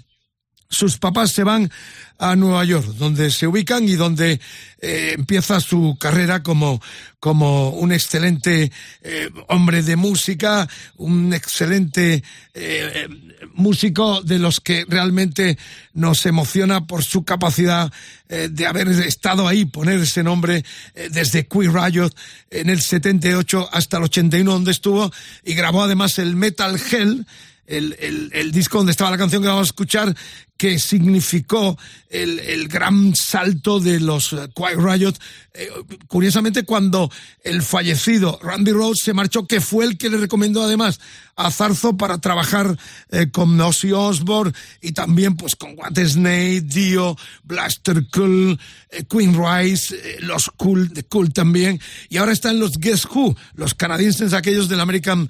sus 0.73 0.99
papás 0.99 1.33
se 1.33 1.45
van 1.45 1.71
a 2.19 2.35
Nueva 2.35 2.65
York, 2.65 2.87
donde 2.99 3.31
se 3.31 3.47
ubican 3.47 3.89
y 3.89 3.95
donde 3.95 4.41
eh, 4.81 5.15
empieza 5.17 5.61
su 5.61 5.97
carrera 6.01 6.43
como, 6.43 6.81
como 7.21 7.71
un 7.71 7.93
excelente 7.93 8.73
eh, 9.03 9.29
hombre 9.49 9.83
de 9.83 9.97
música, 9.97 10.69
un 10.97 11.35
excelente 11.35 12.23
eh, 12.55 13.09
músico 13.55 14.23
de 14.23 14.39
los 14.39 14.61
que 14.61 14.85
realmente 14.89 15.59
nos 15.93 16.27
emociona 16.27 16.87
por 16.87 17.05
su 17.05 17.25
capacidad 17.25 17.93
de 18.29 18.67
haber 18.67 18.89
estado 18.89 19.47
ahí, 19.47 19.67
poner 19.67 20.01
ese 20.01 20.23
nombre 20.23 20.65
desde 21.11 21.47
Queen 21.47 21.73
Riot 21.75 22.11
en 22.51 22.71
el 22.71 22.81
78 22.81 23.69
hasta 23.73 23.99
el 23.99 24.05
81 24.05 24.51
donde 24.51 24.71
estuvo 24.71 25.13
y 25.45 25.55
grabó 25.55 25.83
además 25.83 26.19
el 26.19 26.37
Metal 26.37 26.81
Hell, 26.91 27.27
el, 27.67 27.97
el, 28.01 28.31
el, 28.33 28.53
disco 28.53 28.79
donde 28.79 28.93
estaba 28.93 29.11
la 29.11 29.19
canción 29.19 29.43
que 29.43 29.49
vamos 29.49 29.69
a 29.69 29.71
escuchar, 29.71 30.15
que 30.63 30.79
significó 30.79 31.77
el, 32.09 32.39
el 32.39 32.69
gran 32.69 33.17
salto 33.17 33.81
de 33.81 33.99
los 33.99 34.29
Quiet 34.55 34.79
Riot. 34.79 35.15
Eh, 35.55 35.69
curiosamente, 36.07 36.63
cuando 36.63 37.11
el 37.43 37.63
fallecido 37.63 38.39
Randy 38.41 38.71
Rhodes 38.71 39.01
se 39.01 39.13
marchó, 39.13 39.45
que 39.47 39.61
fue 39.61 39.85
el 39.85 39.99
que 39.99 40.09
le 40.09 40.19
recomendó 40.19 40.63
además 40.63 41.01
a 41.35 41.51
Zarzo 41.51 41.97
para 41.97 42.19
trabajar 42.19 42.79
eh, 43.11 43.29
con 43.33 43.61
Ozzy 43.61 43.91
Osbourne 43.91 44.53
y 44.81 44.93
también 44.93 45.37
pues 45.37 45.57
con 45.57 45.77
What 45.77 45.99
Snake, 45.99 46.63
Dio, 46.63 47.17
Blaster 47.43 48.07
Cool, 48.13 48.59
eh, 48.91 49.03
Queen 49.11 49.37
Rice, 49.37 49.97
los 50.21 50.49
Cool, 50.57 50.91
de 50.91 51.03
Cool 51.03 51.33
también. 51.33 51.81
Y 52.09 52.19
ahora 52.19 52.33
están 52.33 52.61
los 52.61 52.79
Guess 52.79 53.07
Who, 53.07 53.37
los 53.55 53.75
canadienses 53.75 54.33
aquellos 54.33 54.69
del 54.69 54.79
American, 54.81 55.29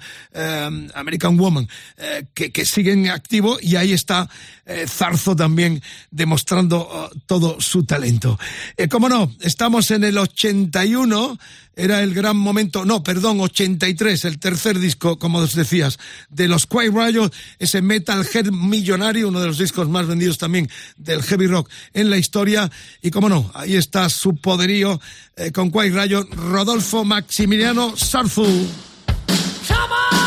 American 0.93 1.37
Woman, 1.37 1.67
que, 2.33 2.51
que 2.51 2.65
siguen 2.65 3.09
activo 3.09 3.57
y 3.61 3.77
ahí 3.77 3.93
está 3.93 4.29
eh, 4.65 4.85
Zarzo 4.87 5.35
también 5.35 5.81
demostrando 6.11 6.87
uh, 6.87 7.19
todo 7.25 7.59
su 7.59 7.83
talento. 7.83 8.39
Eh, 8.77 8.87
como 8.87 9.09
no, 9.09 9.31
estamos 9.41 9.91
en 9.91 10.03
el 10.03 10.17
81, 10.17 11.37
era 11.75 12.01
el 12.03 12.13
gran 12.13 12.37
momento, 12.37 12.85
no, 12.85 13.03
perdón, 13.03 13.39
83, 13.41 14.25
el 14.25 14.39
tercer 14.39 14.79
disco, 14.79 15.17
como 15.17 15.39
os 15.39 15.55
decías, 15.55 15.99
de 16.29 16.47
los 16.47 16.65
Quiet 16.67 16.93
Riot, 16.93 17.31
ese 17.59 17.81
Metal 17.81 18.25
Head 18.31 18.51
millonario, 18.51 19.27
uno 19.27 19.41
de 19.41 19.47
los 19.47 19.57
discos 19.57 19.89
más 19.89 20.07
vendidos 20.07 20.37
también 20.37 20.69
del 20.97 21.23
heavy 21.23 21.47
rock 21.47 21.69
en 21.93 22.09
la 22.09 22.17
historia. 22.17 22.71
Y 23.01 23.11
como 23.11 23.29
no, 23.29 23.51
ahí 23.55 23.75
está 23.75 24.07
su 24.09 24.35
poderío 24.35 25.01
eh, 25.35 25.51
con 25.51 25.71
Quiet 25.71 25.93
Riot, 25.93 26.27
Rodolfo 26.35 27.03
Maximiliano. 27.03 27.95
So 27.95 28.21
you 29.73 30.22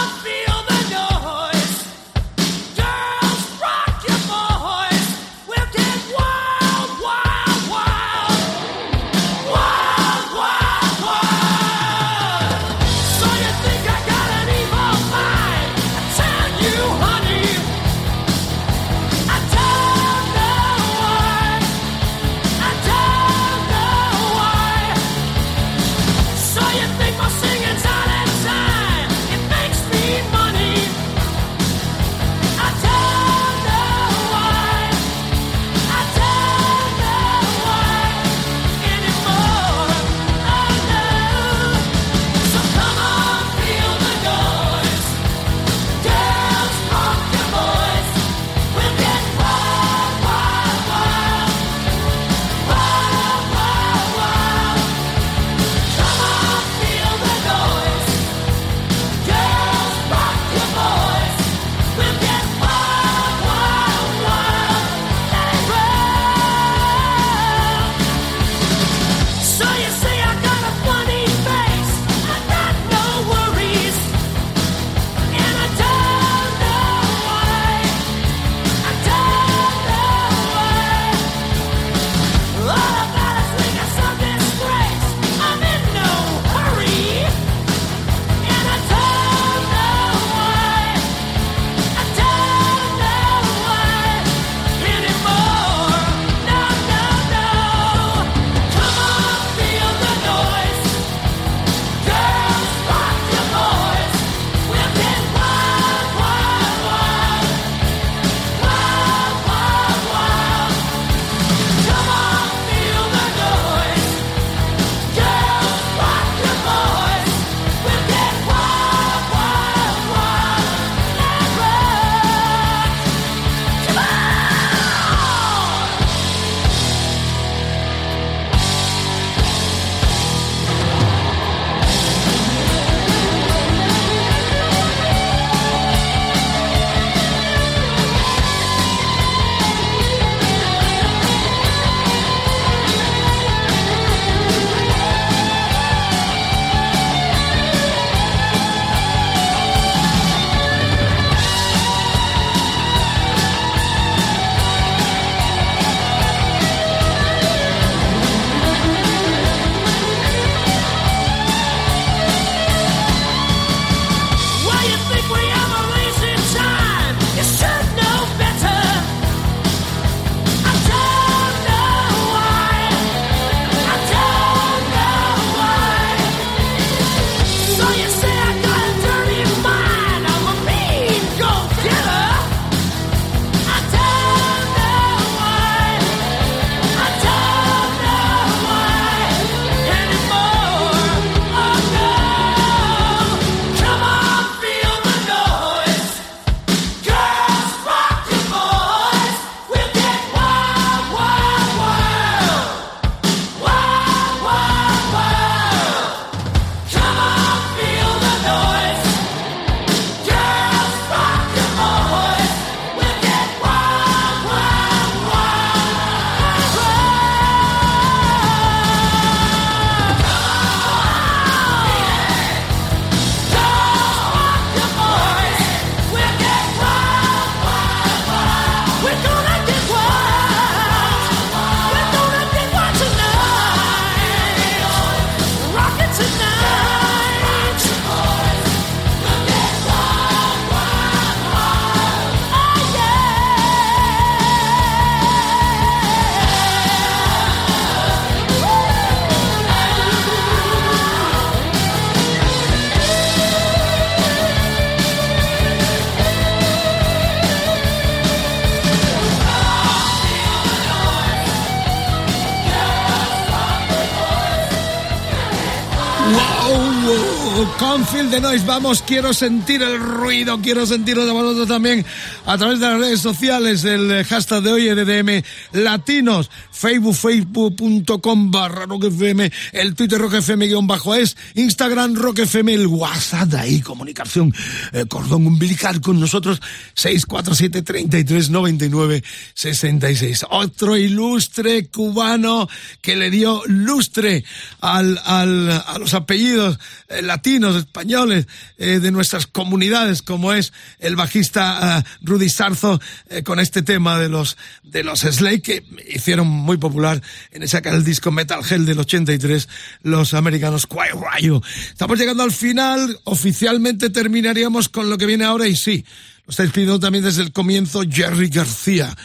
the 268.36 268.40
Noise, 268.42 268.66
vamos, 268.66 269.02
quiero 269.02 269.32
sentir 269.32 269.82
el 269.82 269.98
ruido, 269.98 270.60
quiero 270.60 270.84
sentirlo 270.84 271.24
de 271.24 271.32
vosotros 271.32 271.68
también 271.68 272.04
a 272.44 272.58
través 272.58 272.80
de 272.80 272.86
las 272.86 272.98
redes 272.98 273.20
sociales, 273.20 273.84
el 273.84 274.24
hashtag 274.24 274.62
de 274.62 274.72
hoy 274.72 274.88
EDM 274.88 275.42
Latinos, 275.72 276.50
Facebook, 276.70 277.14
facebook.com 277.14 278.50
barra 278.50 278.84
rockfm, 278.84 279.50
el 279.72 279.94
Twitter 279.94 280.18
rockfm 280.18 280.66
guion 280.66 280.86
bajo 280.86 281.14
es, 281.14 281.36
Instagram 281.54 282.14
rockfm, 282.14 282.68
el 282.74 282.86
WhatsApp 282.86 283.48
de 283.48 283.58
ahí, 283.58 283.80
comunicación, 283.80 284.52
eh, 284.92 285.06
cordón 285.08 285.46
umbilical 285.46 286.00
con 286.00 286.20
nosotros, 286.20 286.60
647 286.94 287.82
33 287.82 288.50
99 288.50 289.24
66. 289.54 290.46
Otro 290.50 290.96
ilustre 290.96 291.86
cubano 291.86 292.68
que 293.00 293.16
le 293.16 293.30
dio 293.30 293.62
lustre 293.66 294.44
al, 294.80 295.18
al, 295.24 295.70
a 295.70 295.98
los 295.98 296.12
apellidos 296.12 296.78
eh, 297.08 297.22
latinos, 297.22 297.76
españoles, 297.76 298.25
eh, 298.32 298.44
de 298.76 299.10
nuestras 299.10 299.46
comunidades, 299.46 300.22
como 300.22 300.52
es 300.52 300.72
el 300.98 301.16
bajista 301.16 301.98
eh, 301.98 302.02
Rudy 302.22 302.48
Sarzo, 302.48 303.00
eh, 303.28 303.42
con 303.42 303.60
este 303.60 303.82
tema 303.82 304.18
de 304.18 304.28
los, 304.28 304.56
de 304.82 305.04
los 305.04 305.20
Slade, 305.20 305.62
que 305.62 305.84
hicieron 306.08 306.48
muy 306.48 306.76
popular 306.76 307.22
en 307.52 307.62
ese 307.62 307.76
aquel 307.76 308.04
disco 308.04 308.30
Metal 308.30 308.60
Hell 308.68 308.86
del 308.86 308.98
83, 309.00 309.68
los 310.02 310.34
americanos 310.34 310.86
Quiet 310.86 311.14
Rayo. 311.14 311.62
Estamos 311.88 312.18
llegando 312.18 312.42
al 312.42 312.52
final, 312.52 313.18
oficialmente 313.24 314.10
terminaríamos 314.10 314.88
con 314.88 315.10
lo 315.10 315.18
que 315.18 315.26
viene 315.26 315.44
ahora 315.44 315.66
y 315.66 315.76
sí, 315.76 316.04
lo 316.46 316.50
está 316.50 316.64
escribiendo 316.64 317.00
también 317.00 317.24
desde 317.24 317.42
el 317.42 317.52
comienzo 317.52 318.02
Jerry 318.08 318.48
García, 318.48 319.16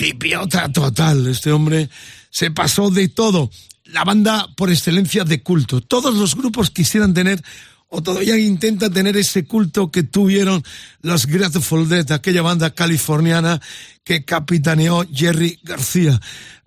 hipiota 0.00 0.70
total, 0.72 1.26
este 1.26 1.52
hombre 1.52 1.88
se 2.30 2.50
pasó 2.50 2.90
de 2.90 3.08
todo 3.08 3.50
la 3.86 4.04
banda 4.04 4.48
por 4.56 4.70
excelencia 4.70 5.24
de 5.24 5.42
culto. 5.42 5.80
Todos 5.80 6.14
los 6.14 6.34
grupos 6.34 6.70
quisieran 6.70 7.14
tener 7.14 7.42
o 7.88 8.02
todavía 8.02 8.36
intentan 8.38 8.92
tener 8.92 9.16
ese 9.16 9.44
culto 9.44 9.90
que 9.90 10.02
tuvieron 10.02 10.62
los 11.02 11.26
Grateful 11.26 11.88
Dead, 11.88 12.10
aquella 12.12 12.42
banda 12.42 12.74
californiana 12.74 13.60
que 14.04 14.24
capitaneó 14.24 15.06
Jerry 15.12 15.58
García. 15.62 16.20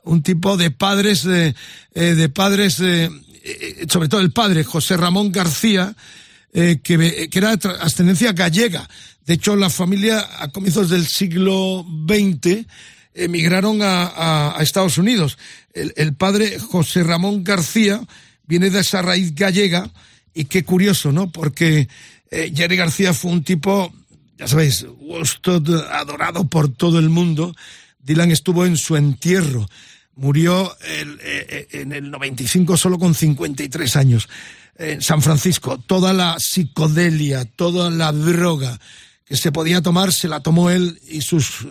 Un 0.03 0.23
tipo 0.23 0.57
de 0.57 0.71
padres, 0.71 1.25
eh, 1.25 1.55
eh, 1.93 2.15
de 2.15 2.29
padres, 2.29 2.79
eh, 2.79 3.09
sobre 3.89 4.07
todo 4.07 4.21
el 4.21 4.31
padre, 4.31 4.63
José 4.63 4.97
Ramón 4.97 5.31
García, 5.31 5.95
que, 6.51 6.79
que, 6.81 7.29
era 7.37 7.55
de 7.55 7.69
ascendencia 7.79 8.31
gallega. 8.31 8.89
De 9.23 9.35
hecho, 9.35 9.55
la 9.55 9.69
familia 9.69 10.27
a 10.39 10.47
comienzos 10.47 10.89
del 10.89 11.05
siglo 11.05 11.85
XX 12.07 12.65
emigraron 13.13 13.79
a, 13.81 14.55
Estados 14.59 14.97
Unidos. 14.97 15.37
El, 15.73 16.15
padre 16.15 16.57
José 16.59 17.03
Ramón 17.03 17.43
García 17.43 18.01
viene 18.47 18.69
de 18.69 18.79
esa 18.79 19.01
raíz 19.01 19.35
gallega 19.35 19.91
y 20.33 20.45
qué 20.45 20.63
curioso, 20.63 21.11
¿no? 21.11 21.31
Porque 21.31 21.87
eh, 22.31 22.51
Jerry 22.55 22.75
García 22.75 23.13
fue 23.13 23.31
un 23.31 23.43
tipo, 23.43 23.93
ya 24.37 24.47
sabéis, 24.47 24.85
adorado 25.91 26.47
por 26.47 26.69
todo 26.69 26.99
el 26.99 27.09
mundo. 27.09 27.55
Dylan 27.99 28.31
estuvo 28.31 28.65
en 28.65 28.77
su 28.77 28.95
entierro. 28.95 29.67
Murió 30.15 30.75
el, 30.85 31.19
eh, 31.21 31.67
en 31.71 31.93
el 31.93 32.11
95 32.11 32.77
solo 32.77 32.99
con 32.99 33.15
53 33.15 33.95
años. 33.95 34.29
En 34.77 35.01
San 35.01 35.21
Francisco, 35.21 35.77
toda 35.77 36.13
la 36.13 36.39
psicodelia, 36.39 37.45
toda 37.45 37.89
la 37.89 38.11
droga 38.11 38.79
que 39.29 39.37
se 39.37 39.51
podía 39.51 39.81
tomar, 39.81 40.11
se 40.11 40.27
la 40.27 40.39
tomó 40.39 40.69
él 40.71 40.99
y 41.07 41.21
sus 41.21 41.67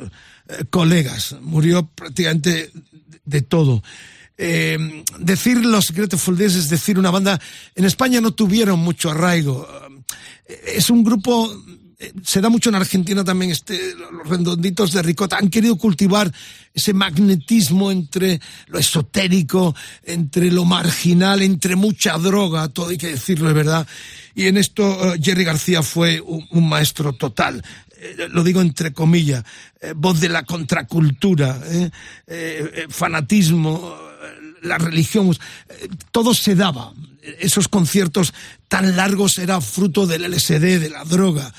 eh, 0.48 0.64
colegas. 0.70 1.36
Murió 1.40 1.86
prácticamente 1.86 2.70
de 3.24 3.42
todo. 3.42 3.82
Eh, 4.40 5.02
decir 5.18 5.64
los 5.64 5.90
Grateful 5.90 6.38
Dead 6.38 6.46
es 6.46 6.70
decir 6.70 6.96
una 6.96 7.10
banda 7.10 7.40
en 7.74 7.84
España 7.84 8.20
no 8.20 8.30
tuvieron 8.30 8.78
mucho 8.78 9.10
arraigo. 9.10 9.68
Es 10.64 10.90
un 10.90 11.02
grupo 11.02 11.52
se 12.22 12.40
da 12.40 12.48
mucho 12.48 12.68
en 12.68 12.76
Argentina 12.76 13.24
también 13.24 13.50
este 13.50 13.94
los 13.96 14.28
redonditos 14.28 14.92
de 14.92 15.02
ricota 15.02 15.36
han 15.36 15.50
querido 15.50 15.76
cultivar 15.76 16.32
ese 16.72 16.92
magnetismo 16.92 17.90
entre 17.90 18.40
lo 18.68 18.78
esotérico 18.78 19.74
entre 20.04 20.52
lo 20.52 20.64
marginal 20.64 21.42
entre 21.42 21.74
mucha 21.74 22.16
droga 22.16 22.68
todo 22.68 22.90
hay 22.90 22.98
que 22.98 23.08
decirlo 23.08 23.48
de 23.48 23.54
verdad. 23.54 23.86
Y 24.34 24.46
en 24.46 24.56
esto 24.56 24.84
uh, 24.84 25.20
Jerry 25.20 25.42
García 25.42 25.82
fue 25.82 26.20
un, 26.20 26.68
maestro 26.68 27.12
total. 27.12 27.64
Eh, 28.00 28.28
lo 28.30 28.44
digo 28.44 28.60
entre 28.60 28.92
comillas, 28.92 29.42
eh, 29.80 29.94
voz 29.96 30.20
de 30.20 30.28
la 30.28 30.44
contracultura, 30.44 31.60
eh, 31.64 31.90
eh 32.28 32.86
fanatismo, 32.88 33.96
la 34.62 34.78
religión, 34.78 35.36
todo 36.10 36.34
se 36.34 36.54
daba. 36.54 36.92
Esos 37.40 37.68
conciertos 37.68 38.32
tan 38.68 38.96
largos 38.96 39.38
era 39.38 39.60
fruto 39.60 40.06
del 40.06 40.30
LSD, 40.30 40.80
de 40.80 40.90
la 40.90 41.04
droga. 41.04 41.52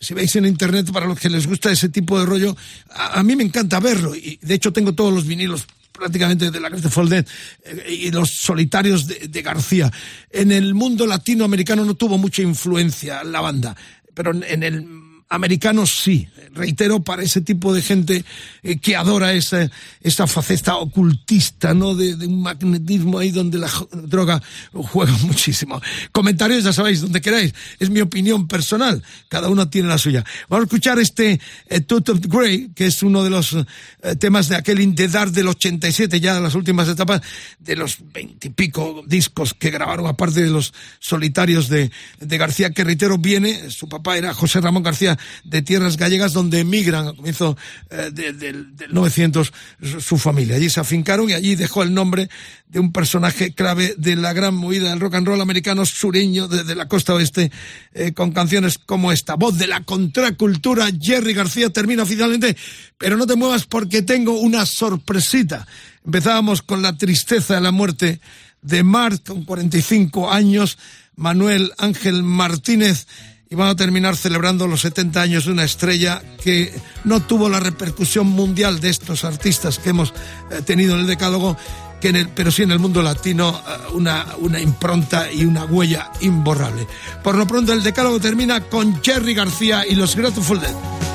Si 0.00 0.14
veis 0.14 0.36
en 0.36 0.46
internet, 0.46 0.90
para 0.92 1.06
los 1.06 1.18
que 1.18 1.30
les 1.30 1.46
gusta 1.46 1.70
ese 1.70 1.88
tipo 1.88 2.18
de 2.18 2.26
rollo, 2.26 2.56
a, 2.90 3.22
mí 3.22 3.34
me 3.34 3.44
encanta 3.44 3.80
verlo. 3.80 4.14
Y 4.14 4.38
de 4.42 4.54
hecho 4.54 4.72
tengo 4.72 4.94
todos 4.94 5.12
los 5.12 5.26
vinilos 5.26 5.66
prácticamente 5.92 6.50
de 6.50 6.60
la 6.60 6.68
Grateful 6.68 7.08
Dead 7.08 7.26
eh, 7.64 7.98
y 8.02 8.10
los 8.10 8.30
solitarios 8.30 9.06
de, 9.06 9.28
de, 9.28 9.42
García. 9.42 9.90
En 10.30 10.52
el 10.52 10.74
mundo 10.74 11.06
latinoamericano 11.06 11.84
no 11.84 11.94
tuvo 11.94 12.18
mucha 12.18 12.42
influencia 12.42 13.24
la 13.24 13.40
banda, 13.40 13.74
pero 14.12 14.32
en 14.32 14.62
el 14.62 15.05
americanos 15.28 15.90
sí. 16.02 16.28
Reitero, 16.54 17.00
para 17.02 17.22
ese 17.22 17.40
tipo 17.40 17.74
de 17.74 17.82
gente 17.82 18.24
eh, 18.62 18.78
que 18.78 18.96
adora 18.96 19.34
esa, 19.34 19.70
esa 20.00 20.26
faceta 20.26 20.76
ocultista, 20.76 21.74
¿no? 21.74 21.94
De, 21.94 22.16
de, 22.16 22.26
un 22.26 22.40
magnetismo 22.40 23.18
ahí 23.18 23.30
donde 23.30 23.58
la 23.58 23.70
droga 23.92 24.42
juega 24.72 25.12
muchísimo. 25.22 25.80
Comentarios, 26.12 26.64
ya 26.64 26.72
sabéis, 26.72 27.02
donde 27.02 27.20
queráis. 27.20 27.52
Es 27.78 27.90
mi 27.90 28.00
opinión 28.00 28.48
personal. 28.48 29.02
Cada 29.28 29.48
uno 29.48 29.68
tiene 29.68 29.88
la 29.88 29.98
suya. 29.98 30.24
Vamos 30.48 30.64
a 30.64 30.66
escuchar 30.66 30.98
este 30.98 31.40
eh, 31.68 31.80
Tooth 31.80 32.08
of 32.10 32.20
Grey, 32.20 32.70
que 32.74 32.86
es 32.86 33.02
uno 33.02 33.22
de 33.22 33.30
los 33.30 33.52
eh, 33.52 34.16
temas 34.18 34.48
de 34.48 34.56
aquel 34.56 34.80
Indedar 34.80 35.30
del 35.30 35.48
87, 35.48 36.20
ya 36.20 36.34
de 36.34 36.40
las 36.40 36.54
últimas 36.54 36.88
etapas, 36.88 37.20
de 37.58 37.76
los 37.76 37.98
veintipico 38.12 39.02
discos 39.06 39.52
que 39.52 39.70
grabaron, 39.70 40.06
aparte 40.06 40.42
de 40.42 40.50
los 40.50 40.72
solitarios 41.00 41.68
de, 41.68 41.90
de 42.20 42.38
García, 42.38 42.70
que 42.70 42.84
reitero, 42.84 43.18
viene, 43.18 43.70
su 43.70 43.88
papá 43.88 44.16
era 44.16 44.32
José 44.32 44.60
Ramón 44.60 44.82
García, 44.82 45.15
de 45.44 45.62
tierras 45.62 45.96
gallegas 45.96 46.32
donde 46.32 46.60
emigran 46.60 47.08
a 47.08 47.12
comienzo 47.14 47.56
eh, 47.90 48.10
de, 48.12 48.32
de, 48.32 48.52
del 48.52 48.92
900 48.92 49.52
su, 50.00 50.18
familia. 50.18 50.56
Allí 50.56 50.70
se 50.70 50.80
afincaron 50.80 51.30
y 51.30 51.34
allí 51.34 51.54
dejó 51.54 51.82
el 51.82 51.94
nombre 51.94 52.28
de 52.68 52.80
un 52.80 52.92
personaje 52.92 53.52
clave 53.52 53.94
de 53.96 54.16
la 54.16 54.32
gran 54.32 54.54
movida 54.54 54.90
del 54.90 55.00
rock 55.00 55.14
and 55.14 55.26
roll 55.26 55.40
americano 55.40 55.86
sureño 55.86 56.48
desde 56.48 56.64
de 56.64 56.74
la 56.74 56.88
costa 56.88 57.14
oeste 57.14 57.50
eh, 57.94 58.12
con 58.12 58.32
canciones 58.32 58.78
como 58.78 59.12
esta. 59.12 59.34
Voz 59.34 59.58
de 59.58 59.66
la 59.66 59.82
contracultura, 59.84 60.88
Jerry 61.00 61.32
García 61.34 61.70
termina 61.70 62.02
oficialmente, 62.02 62.56
pero 62.98 63.16
no 63.16 63.26
te 63.26 63.36
muevas 63.36 63.66
porque 63.66 64.02
tengo 64.02 64.38
una 64.38 64.66
sorpresita. 64.66 65.66
Empezábamos 66.04 66.62
con 66.62 66.82
la 66.82 66.96
tristeza 66.96 67.54
de 67.54 67.60
la 67.60 67.70
muerte 67.70 68.20
de 68.62 68.82
Mart 68.82 69.26
con 69.26 69.44
45 69.44 70.30
años, 70.30 70.78
Manuel 71.14 71.72
Ángel 71.78 72.22
Martínez 72.22 73.06
y 73.48 73.54
van 73.54 73.68
a 73.68 73.76
terminar 73.76 74.16
celebrando 74.16 74.66
los 74.66 74.80
70 74.80 75.20
años 75.20 75.44
de 75.44 75.52
una 75.52 75.64
estrella 75.64 76.22
que 76.42 76.74
no 77.04 77.20
tuvo 77.22 77.48
la 77.48 77.60
repercusión 77.60 78.26
mundial 78.26 78.80
de 78.80 78.88
estos 78.88 79.24
artistas 79.24 79.78
que 79.78 79.90
hemos 79.90 80.12
eh, 80.50 80.62
tenido 80.64 80.94
en 80.94 81.00
el 81.00 81.06
decálogo, 81.06 81.56
que 82.00 82.28
pero 82.34 82.50
sí 82.50 82.62
en 82.62 82.72
el 82.72 82.78
mundo 82.78 83.02
latino 83.02 83.60
eh, 83.66 83.92
una, 83.92 84.26
una 84.38 84.60
impronta 84.60 85.30
y 85.30 85.44
una 85.44 85.64
huella 85.64 86.10
imborrable. 86.20 86.86
Por 87.22 87.36
lo 87.36 87.46
pronto 87.46 87.72
el 87.72 87.82
decálogo 87.82 88.18
termina 88.20 88.60
con 88.62 89.02
Jerry 89.02 89.34
García 89.34 89.86
y 89.86 89.94
los 89.94 90.16
Grateful 90.16 90.60
Dead. 90.60 91.05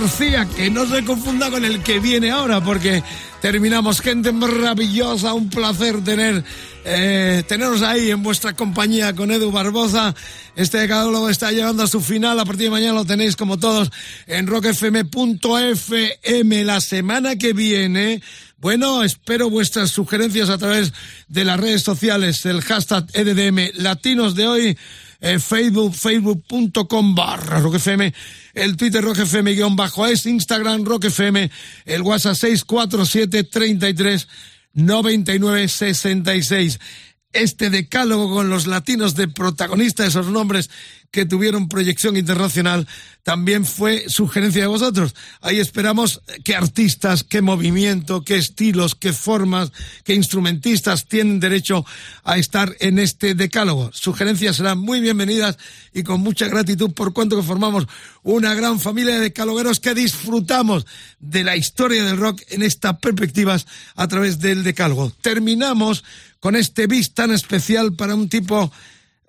García, 0.00 0.48
que 0.56 0.70
no 0.70 0.86
se 0.86 1.04
confunda 1.04 1.50
con 1.50 1.62
el 1.62 1.82
que 1.82 2.00
viene 2.00 2.30
ahora, 2.30 2.64
porque 2.64 3.02
terminamos. 3.42 4.00
Gente 4.00 4.32
maravillosa, 4.32 5.34
un 5.34 5.50
placer 5.50 6.02
tener 6.02 6.42
eh, 6.86 7.42
teneros 7.46 7.82
ahí 7.82 8.10
en 8.10 8.22
vuestra 8.22 8.54
compañía 8.54 9.14
con 9.14 9.30
Edu 9.30 9.52
Barbosa. 9.52 10.14
Este 10.56 10.78
decálogo 10.78 11.28
está 11.28 11.52
llegando 11.52 11.82
a 11.82 11.86
su 11.86 12.00
final. 12.00 12.40
A 12.40 12.46
partir 12.46 12.64
de 12.64 12.70
mañana 12.70 12.94
lo 12.94 13.04
tenéis 13.04 13.36
como 13.36 13.58
todos 13.58 13.90
en 14.26 14.46
rockfm.fm. 14.46 15.04
La 16.64 16.80
semana 16.80 17.36
que 17.36 17.52
viene, 17.52 18.22
bueno, 18.56 19.04
espero 19.04 19.50
vuestras 19.50 19.90
sugerencias 19.90 20.48
a 20.48 20.56
través 20.56 20.94
de 21.28 21.44
las 21.44 21.60
redes 21.60 21.82
sociales, 21.82 22.46
el 22.46 22.62
hashtag 22.62 23.04
EDDM 23.12 23.70
Latinos 23.74 24.34
de 24.34 24.48
hoy. 24.48 24.78
Eh, 25.22 25.38
Facebook, 25.38 25.92
facebook.com 25.94 27.14
barra 27.14 27.60
roquefm, 27.60 28.10
el 28.54 28.76
Twitter 28.76 29.02
roquefm 29.02 29.54
guion 29.54 29.76
bajo 29.76 30.06
es, 30.06 30.26
Instagram 30.26 30.84
roquefm, 30.84 31.48
el 31.84 32.02
WhatsApp 32.02 32.36
647 32.36 33.44
33 33.44 34.28
9966. 34.72 36.78
Este 37.32 37.70
decálogo 37.70 38.34
con 38.34 38.50
los 38.50 38.66
latinos 38.66 39.14
de 39.14 39.28
protagonista, 39.28 40.04
esos 40.04 40.26
nombres 40.26 40.68
que 41.12 41.26
tuvieron 41.26 41.68
proyección 41.68 42.16
internacional, 42.16 42.88
también 43.22 43.64
fue 43.64 44.08
sugerencia 44.08 44.62
de 44.62 44.66
vosotros. 44.66 45.14
Ahí 45.40 45.60
esperamos 45.60 46.22
qué 46.42 46.56
artistas, 46.56 47.22
qué 47.22 47.40
movimiento, 47.40 48.24
qué 48.24 48.36
estilos, 48.36 48.96
qué 48.96 49.12
formas, 49.12 49.70
qué 50.02 50.14
instrumentistas 50.14 51.06
tienen 51.06 51.38
derecho 51.38 51.84
a 52.24 52.36
estar 52.36 52.74
en 52.80 52.98
este 52.98 53.34
decálogo. 53.34 53.90
Sugerencias 53.92 54.56
serán 54.56 54.78
muy 54.78 55.00
bienvenidas 55.00 55.56
y 55.92 56.02
con 56.02 56.20
mucha 56.20 56.48
gratitud 56.48 56.92
por 56.92 57.12
cuanto 57.12 57.36
que 57.36 57.42
formamos 57.42 57.86
una 58.24 58.54
gran 58.54 58.80
familia 58.80 59.14
de 59.14 59.20
decalogueros 59.20 59.78
que 59.78 59.94
disfrutamos 59.94 60.84
de 61.20 61.44
la 61.44 61.56
historia 61.56 62.04
del 62.04 62.16
rock 62.16 62.42
en 62.48 62.62
estas 62.62 62.98
perspectivas 62.98 63.66
a 63.94 64.08
través 64.08 64.40
del 64.40 64.64
decálogo. 64.64 65.12
Terminamos 65.20 66.04
con 66.40 66.56
este 66.56 66.86
bis 66.86 67.14
tan 67.14 67.30
especial 67.30 67.94
para 67.94 68.14
un 68.14 68.28
tipo, 68.28 68.72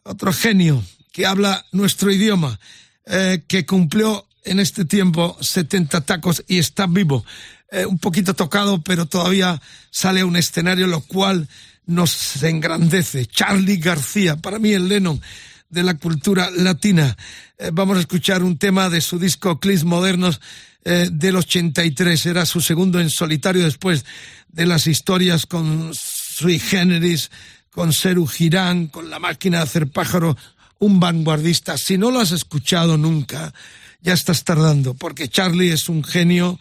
otro 0.04 0.34
genio, 0.34 0.84
que 1.12 1.26
habla 1.26 1.66
nuestro 1.72 2.12
idioma, 2.12 2.60
eh, 3.06 3.44
que 3.48 3.66
cumplió 3.66 4.28
en 4.44 4.60
este 4.60 4.86
tiempo 4.86 5.38
70 5.40 6.02
tacos 6.02 6.44
y 6.48 6.58
está 6.58 6.88
vivo. 6.88 7.26
Eh, 7.70 7.86
un 7.86 8.00
poquito 8.00 8.34
tocado, 8.34 8.82
pero 8.82 9.06
todavía 9.06 9.62
sale 9.92 10.22
a 10.22 10.26
un 10.26 10.36
escenario, 10.36 10.88
lo 10.88 11.02
cual 11.02 11.48
nos 11.86 12.42
engrandece. 12.44 13.26
Charlie 13.26 13.78
García, 13.78 14.38
para 14.38 14.60
mí 14.60 14.72
el 14.72 14.88
Lennon 14.88 15.22
de 15.70 15.84
la 15.84 15.96
cultura 15.96 16.50
latina. 16.50 17.16
Eh, 17.58 17.70
vamos 17.74 17.98
a 17.98 18.02
escuchar 18.02 18.44
un 18.44 18.58
tema 18.58 18.90
de 18.90 19.02
su 19.02 19.20
disco 19.20 19.60
Clis 19.60 19.84
Modernos 19.84 20.40
del 20.84 21.36
83. 21.36 22.26
Era 22.26 22.44
su 22.48 22.60
segundo 22.60 23.00
en 23.00 23.12
solitario 23.12 23.64
después 23.64 24.04
de 24.48 24.66
las 24.66 24.88
historias 24.88 25.46
con 25.46 25.94
Sui 26.32 26.60
Generis, 26.60 27.30
con 27.72 27.92
Seru 27.94 28.26
Girán, 28.26 28.88
con 28.88 29.10
la 29.10 29.20
máquina 29.20 29.58
de 29.58 29.64
hacer 29.64 29.88
pájaro 29.88 30.38
un 30.80 31.00
vanguardista. 31.00 31.78
Si 31.78 31.98
no 31.98 32.10
lo 32.10 32.20
has 32.20 32.32
escuchado 32.32 32.98
nunca, 32.98 33.54
ya 34.02 34.14
estás 34.14 34.44
tardando, 34.44 34.94
porque 34.94 35.28
Charlie 35.28 35.72
es 35.72 35.90
un 35.90 36.04
genio, 36.04 36.60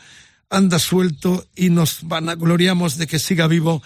anda 0.51 0.78
suelto 0.78 1.47
y 1.55 1.70
nos 1.70 2.01
vanagloriamos 2.02 2.98
de 2.98 3.06
que 3.06 3.18
siga 3.18 3.47
vivo 3.47 3.82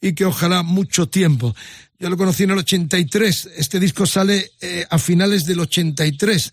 y 0.00 0.14
que 0.14 0.24
ojalá 0.24 0.62
mucho 0.62 1.06
tiempo. 1.08 1.54
Yo 1.98 2.10
lo 2.10 2.16
conocí 2.16 2.44
en 2.44 2.50
el 2.50 2.58
83, 2.58 3.50
este 3.56 3.78
disco 3.78 4.06
sale 4.06 4.52
eh, 4.60 4.86
a 4.88 4.98
finales 4.98 5.44
del 5.46 5.60
83. 5.60 6.52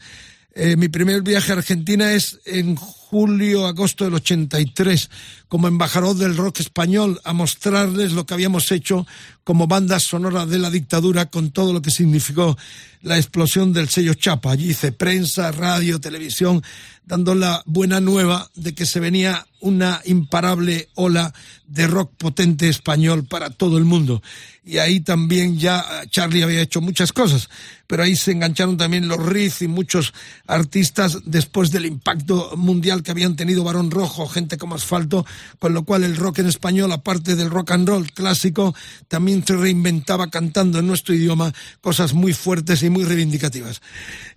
Eh, 0.55 0.75
mi 0.75 0.89
primer 0.89 1.21
viaje 1.21 1.51
a 1.51 1.55
Argentina 1.55 2.13
es 2.13 2.39
en 2.45 2.77
julio, 3.13 3.67
agosto 3.67 4.05
del 4.05 4.15
83, 4.15 5.07
como 5.47 5.67
embajador 5.67 6.15
del 6.15 6.35
rock 6.35 6.61
español, 6.61 7.21
a 7.23 7.31
mostrarles 7.31 8.13
lo 8.13 8.25
que 8.25 8.33
habíamos 8.33 8.71
hecho 8.71 9.05
como 9.43 9.67
banda 9.67 9.99
sonora 9.99 10.47
de 10.47 10.57
la 10.57 10.71
dictadura 10.71 11.27
con 11.27 11.51
todo 11.51 11.73
lo 11.73 11.81
que 11.83 11.91
significó 11.91 12.57
la 13.03 13.17
explosión 13.17 13.71
del 13.71 13.89
sello 13.89 14.15
Chapa. 14.15 14.51
Allí 14.51 14.71
hice 14.71 14.93
prensa, 14.93 15.51
radio, 15.51 15.99
televisión, 15.99 16.63
dando 17.05 17.35
la 17.35 17.61
buena 17.65 17.99
nueva 17.99 18.49
de 18.55 18.73
que 18.73 18.85
se 18.85 18.99
venía 18.99 19.45
una 19.59 20.01
imparable 20.05 20.89
ola 20.95 21.33
de 21.67 21.87
rock 21.87 22.13
potente 22.17 22.69
español 22.69 23.25
para 23.25 23.49
todo 23.49 23.77
el 23.77 23.83
mundo. 23.83 24.23
Y 24.65 24.77
ahí 24.77 25.01
también 25.01 25.59
ya 25.59 25.85
Charlie 26.09 26.43
había 26.43 26.61
hecho 26.61 26.79
muchas 26.79 27.11
cosas, 27.11 27.49
pero 27.87 28.03
ahí 28.03 28.15
se 28.15 28.31
engancharon 28.31 28.77
también 28.77 29.09
los 29.09 29.23
Riz 29.25 29.61
y 29.61 29.67
muchos 29.67 30.13
artistas 30.47 31.19
después 31.25 31.71
del 31.71 31.85
impacto 31.85 32.53
mundial 32.55 33.02
que 33.03 33.11
habían 33.11 33.35
tenido 33.35 33.63
Barón 33.63 33.91
Rojo, 33.91 34.27
gente 34.27 34.57
como 34.57 34.75
Asfalto, 34.75 35.25
con 35.59 35.73
lo 35.73 35.83
cual 35.83 36.03
el 36.03 36.15
rock 36.15 36.39
en 36.39 36.47
español, 36.47 36.91
aparte 36.91 37.35
del 37.35 37.49
rock 37.49 37.71
and 37.71 37.87
roll 37.87 38.11
clásico, 38.11 38.73
también 39.07 39.45
se 39.45 39.55
reinventaba 39.55 40.29
cantando 40.29 40.79
en 40.79 40.87
nuestro 40.87 41.13
idioma 41.13 41.53
cosas 41.81 42.13
muy 42.13 42.33
fuertes 42.33 42.81
y 42.83 42.89
muy 42.89 43.03
reivindicativas. 43.03 43.81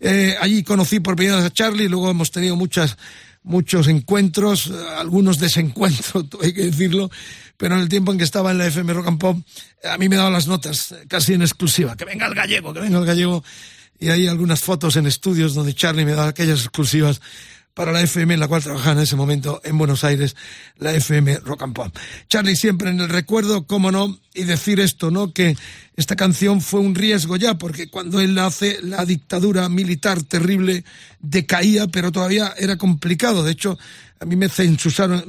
Eh, 0.00 0.36
allí 0.40 0.62
conocí 0.62 1.00
por 1.00 1.16
primera 1.16 1.38
vez 1.38 1.46
a 1.46 1.52
Charlie, 1.52 1.88
luego 1.88 2.10
hemos 2.10 2.30
tenido 2.30 2.56
muchas 2.56 2.96
muchos 3.46 3.86
encuentros, 3.86 4.72
algunos 4.98 5.38
desencuentros, 5.38 6.26
hay 6.42 6.52
que 6.52 6.64
decirlo, 6.64 7.10
pero 7.56 7.76
en 7.76 7.82
el 7.82 7.88
tiempo 7.88 8.12
en 8.12 8.18
que 8.18 8.24
estaba 8.24 8.50
en 8.50 8.58
la 8.58 8.66
FM 8.66 8.92
Rock 8.92 9.06
and 9.06 9.18
Pop, 9.18 9.38
a 9.84 9.96
mí 9.98 10.08
me 10.08 10.16
daban 10.16 10.32
las 10.32 10.48
notas 10.48 10.94
casi 11.08 11.34
en 11.34 11.42
exclusiva, 11.42 11.96
que 11.96 12.04
venga 12.04 12.26
el 12.26 12.34
gallego, 12.34 12.74
que 12.74 12.80
venga 12.80 12.98
el 12.98 13.06
gallego, 13.06 13.44
y 13.98 14.10
hay 14.10 14.26
algunas 14.26 14.60
fotos 14.60 14.96
en 14.96 15.06
estudios 15.06 15.54
donde 15.54 15.74
Charlie 15.74 16.04
me 16.04 16.12
daba 16.12 16.28
aquellas 16.28 16.60
exclusivas 16.60 17.20
para 17.76 17.92
la 17.92 18.00
FM 18.00 18.32
en 18.32 18.40
la 18.40 18.48
cual 18.48 18.62
trabajaba 18.62 18.92
en 18.92 19.02
ese 19.02 19.16
momento 19.16 19.60
en 19.62 19.76
Buenos 19.76 20.02
Aires, 20.02 20.34
la 20.78 20.94
FM 20.94 21.40
Rock 21.40 21.62
and 21.62 21.74
Pop. 21.74 21.94
Charlie 22.26 22.56
siempre 22.56 22.88
en 22.88 23.00
el 23.00 23.10
recuerdo, 23.10 23.66
cómo 23.66 23.92
no, 23.92 24.18
y 24.32 24.44
decir 24.44 24.80
esto, 24.80 25.10
¿no? 25.10 25.34
Que 25.34 25.58
esta 25.94 26.16
canción 26.16 26.62
fue 26.62 26.80
un 26.80 26.94
riesgo 26.94 27.36
ya, 27.36 27.58
porque 27.58 27.88
cuando 27.90 28.18
él 28.18 28.38
hace 28.38 28.78
la 28.80 29.04
dictadura 29.04 29.68
militar 29.68 30.22
terrible 30.22 30.84
decaía, 31.20 31.86
pero 31.86 32.12
todavía 32.12 32.54
era 32.56 32.78
complicado. 32.78 33.44
De 33.44 33.52
hecho, 33.52 33.78
a 34.18 34.24
mí 34.24 34.36
me 34.36 34.48
censuraron, 34.48 35.24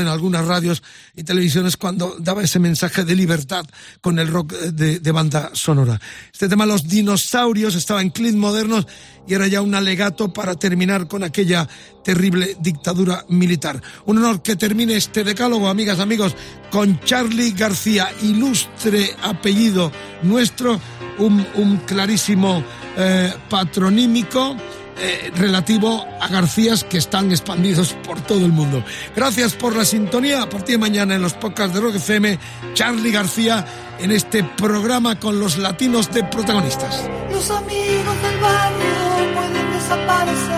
en 0.00 0.06
algunas 0.06 0.46
radios 0.46 0.82
y 1.14 1.24
televisiones 1.24 1.76
cuando 1.76 2.16
daba 2.18 2.42
ese 2.42 2.58
mensaje 2.58 3.04
de 3.04 3.16
libertad 3.16 3.64
con 4.00 4.18
el 4.18 4.28
rock 4.28 4.52
de, 4.52 5.00
de 5.00 5.12
banda 5.12 5.50
sonora. 5.54 6.00
Este 6.32 6.48
tema, 6.48 6.66
Los 6.66 6.86
dinosaurios, 6.86 7.74
estaba 7.74 8.02
en 8.02 8.10
Clint 8.10 8.38
Modernos 8.38 8.86
y 9.26 9.34
era 9.34 9.48
ya 9.48 9.60
un 9.60 9.74
alegato 9.74 10.32
para 10.32 10.54
terminar 10.54 11.08
con 11.08 11.24
aquella 11.24 11.68
terrible 12.04 12.56
dictadura 12.60 13.24
militar. 13.28 13.82
Un 14.04 14.18
honor 14.18 14.40
que 14.40 14.54
termine 14.54 14.94
este 14.94 15.24
decálogo, 15.24 15.68
amigas, 15.68 15.98
amigos, 15.98 16.36
con 16.70 17.00
Charlie 17.00 17.52
García, 17.52 18.08
ilustre 18.22 19.16
apellido 19.22 19.90
nuestro, 20.22 20.80
un, 21.18 21.44
un 21.56 21.78
clarísimo 21.78 22.62
eh, 22.96 23.34
patronímico 23.50 24.56
eh, 24.98 25.30
relativo 25.36 26.06
a 26.20 26.28
Garcías 26.28 26.84
que 26.84 26.98
están 26.98 27.30
expandidos 27.30 27.92
por 27.92 28.20
todo 28.20 28.44
el 28.44 28.52
mundo. 28.52 28.82
Gracias 29.14 29.54
por 29.54 29.76
la 29.76 29.84
sintonía. 29.84 30.42
A 30.42 30.48
partir 30.48 30.76
de 30.76 30.78
mañana 30.78 31.14
en 31.14 31.22
los 31.22 31.34
podcasts 31.34 31.74
de 31.74 31.80
Rock 31.80 31.96
FM, 31.96 32.38
Charlie 32.74 33.12
García 33.12 33.64
en 33.98 34.10
este 34.10 34.42
programa 34.44 35.18
con 35.18 35.38
los 35.38 35.58
latinos 35.58 36.12
de 36.12 36.24
protagonistas. 36.24 37.02
Los 37.30 37.50
amigos 37.50 38.22
del 38.22 38.40
barrio 38.40 39.34
pueden 39.34 39.72
desaparecer. 39.72 40.55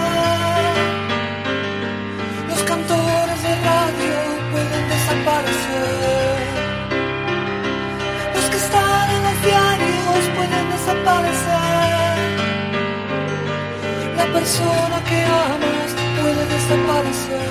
Persona 14.48 14.98
que 15.04 15.20
amas 15.24 15.90
puede 16.20 16.42
desaparecer. 16.54 17.50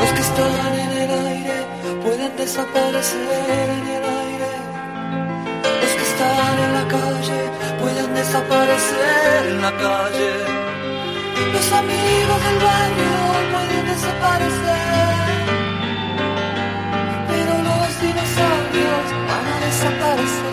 Los 0.00 0.10
que 0.16 0.22
están 0.28 0.72
en 0.84 0.92
el 1.02 1.10
aire 1.28 1.58
pueden 2.02 2.36
desaparecer 2.36 3.66
en 3.76 3.86
el 3.96 4.04
aire. 4.24 4.52
Los 5.82 5.92
que 5.98 6.04
están 6.10 6.54
en 6.66 6.72
la 6.78 6.84
calle 6.96 7.40
pueden 7.82 8.14
desaparecer 8.14 9.46
en 9.52 9.62
la 9.62 9.72
calle. 9.84 10.32
Los 11.54 11.66
amigos 11.80 12.38
del 12.46 12.58
barrio 12.68 13.14
pueden 13.54 13.84
desaparecer. 13.92 14.82
Pero 17.30 17.52
los 17.68 17.90
dinosaurios 18.06 19.06
van 19.28 19.46
a 19.54 19.56
desaparecer. 19.66 20.47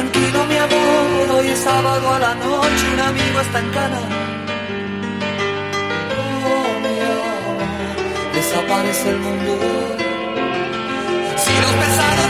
Tranquilo, 0.00 0.46
mi 0.46 0.56
amor. 0.56 1.36
Hoy 1.36 1.48
es 1.48 1.58
sábado 1.58 2.14
a 2.14 2.18
la 2.18 2.34
noche, 2.34 2.84
un 2.94 3.00
amigo 3.00 3.40
está 3.40 3.58
en 3.60 3.70
cana. 3.70 4.00
Oh, 6.20 6.70
mi 6.84 6.96
amor, 7.12 7.58
desaparece 8.34 9.10
el 9.10 9.18
mundo. 9.18 9.52
Si 11.42 11.52
los 11.62 11.72
pesados, 11.82 12.29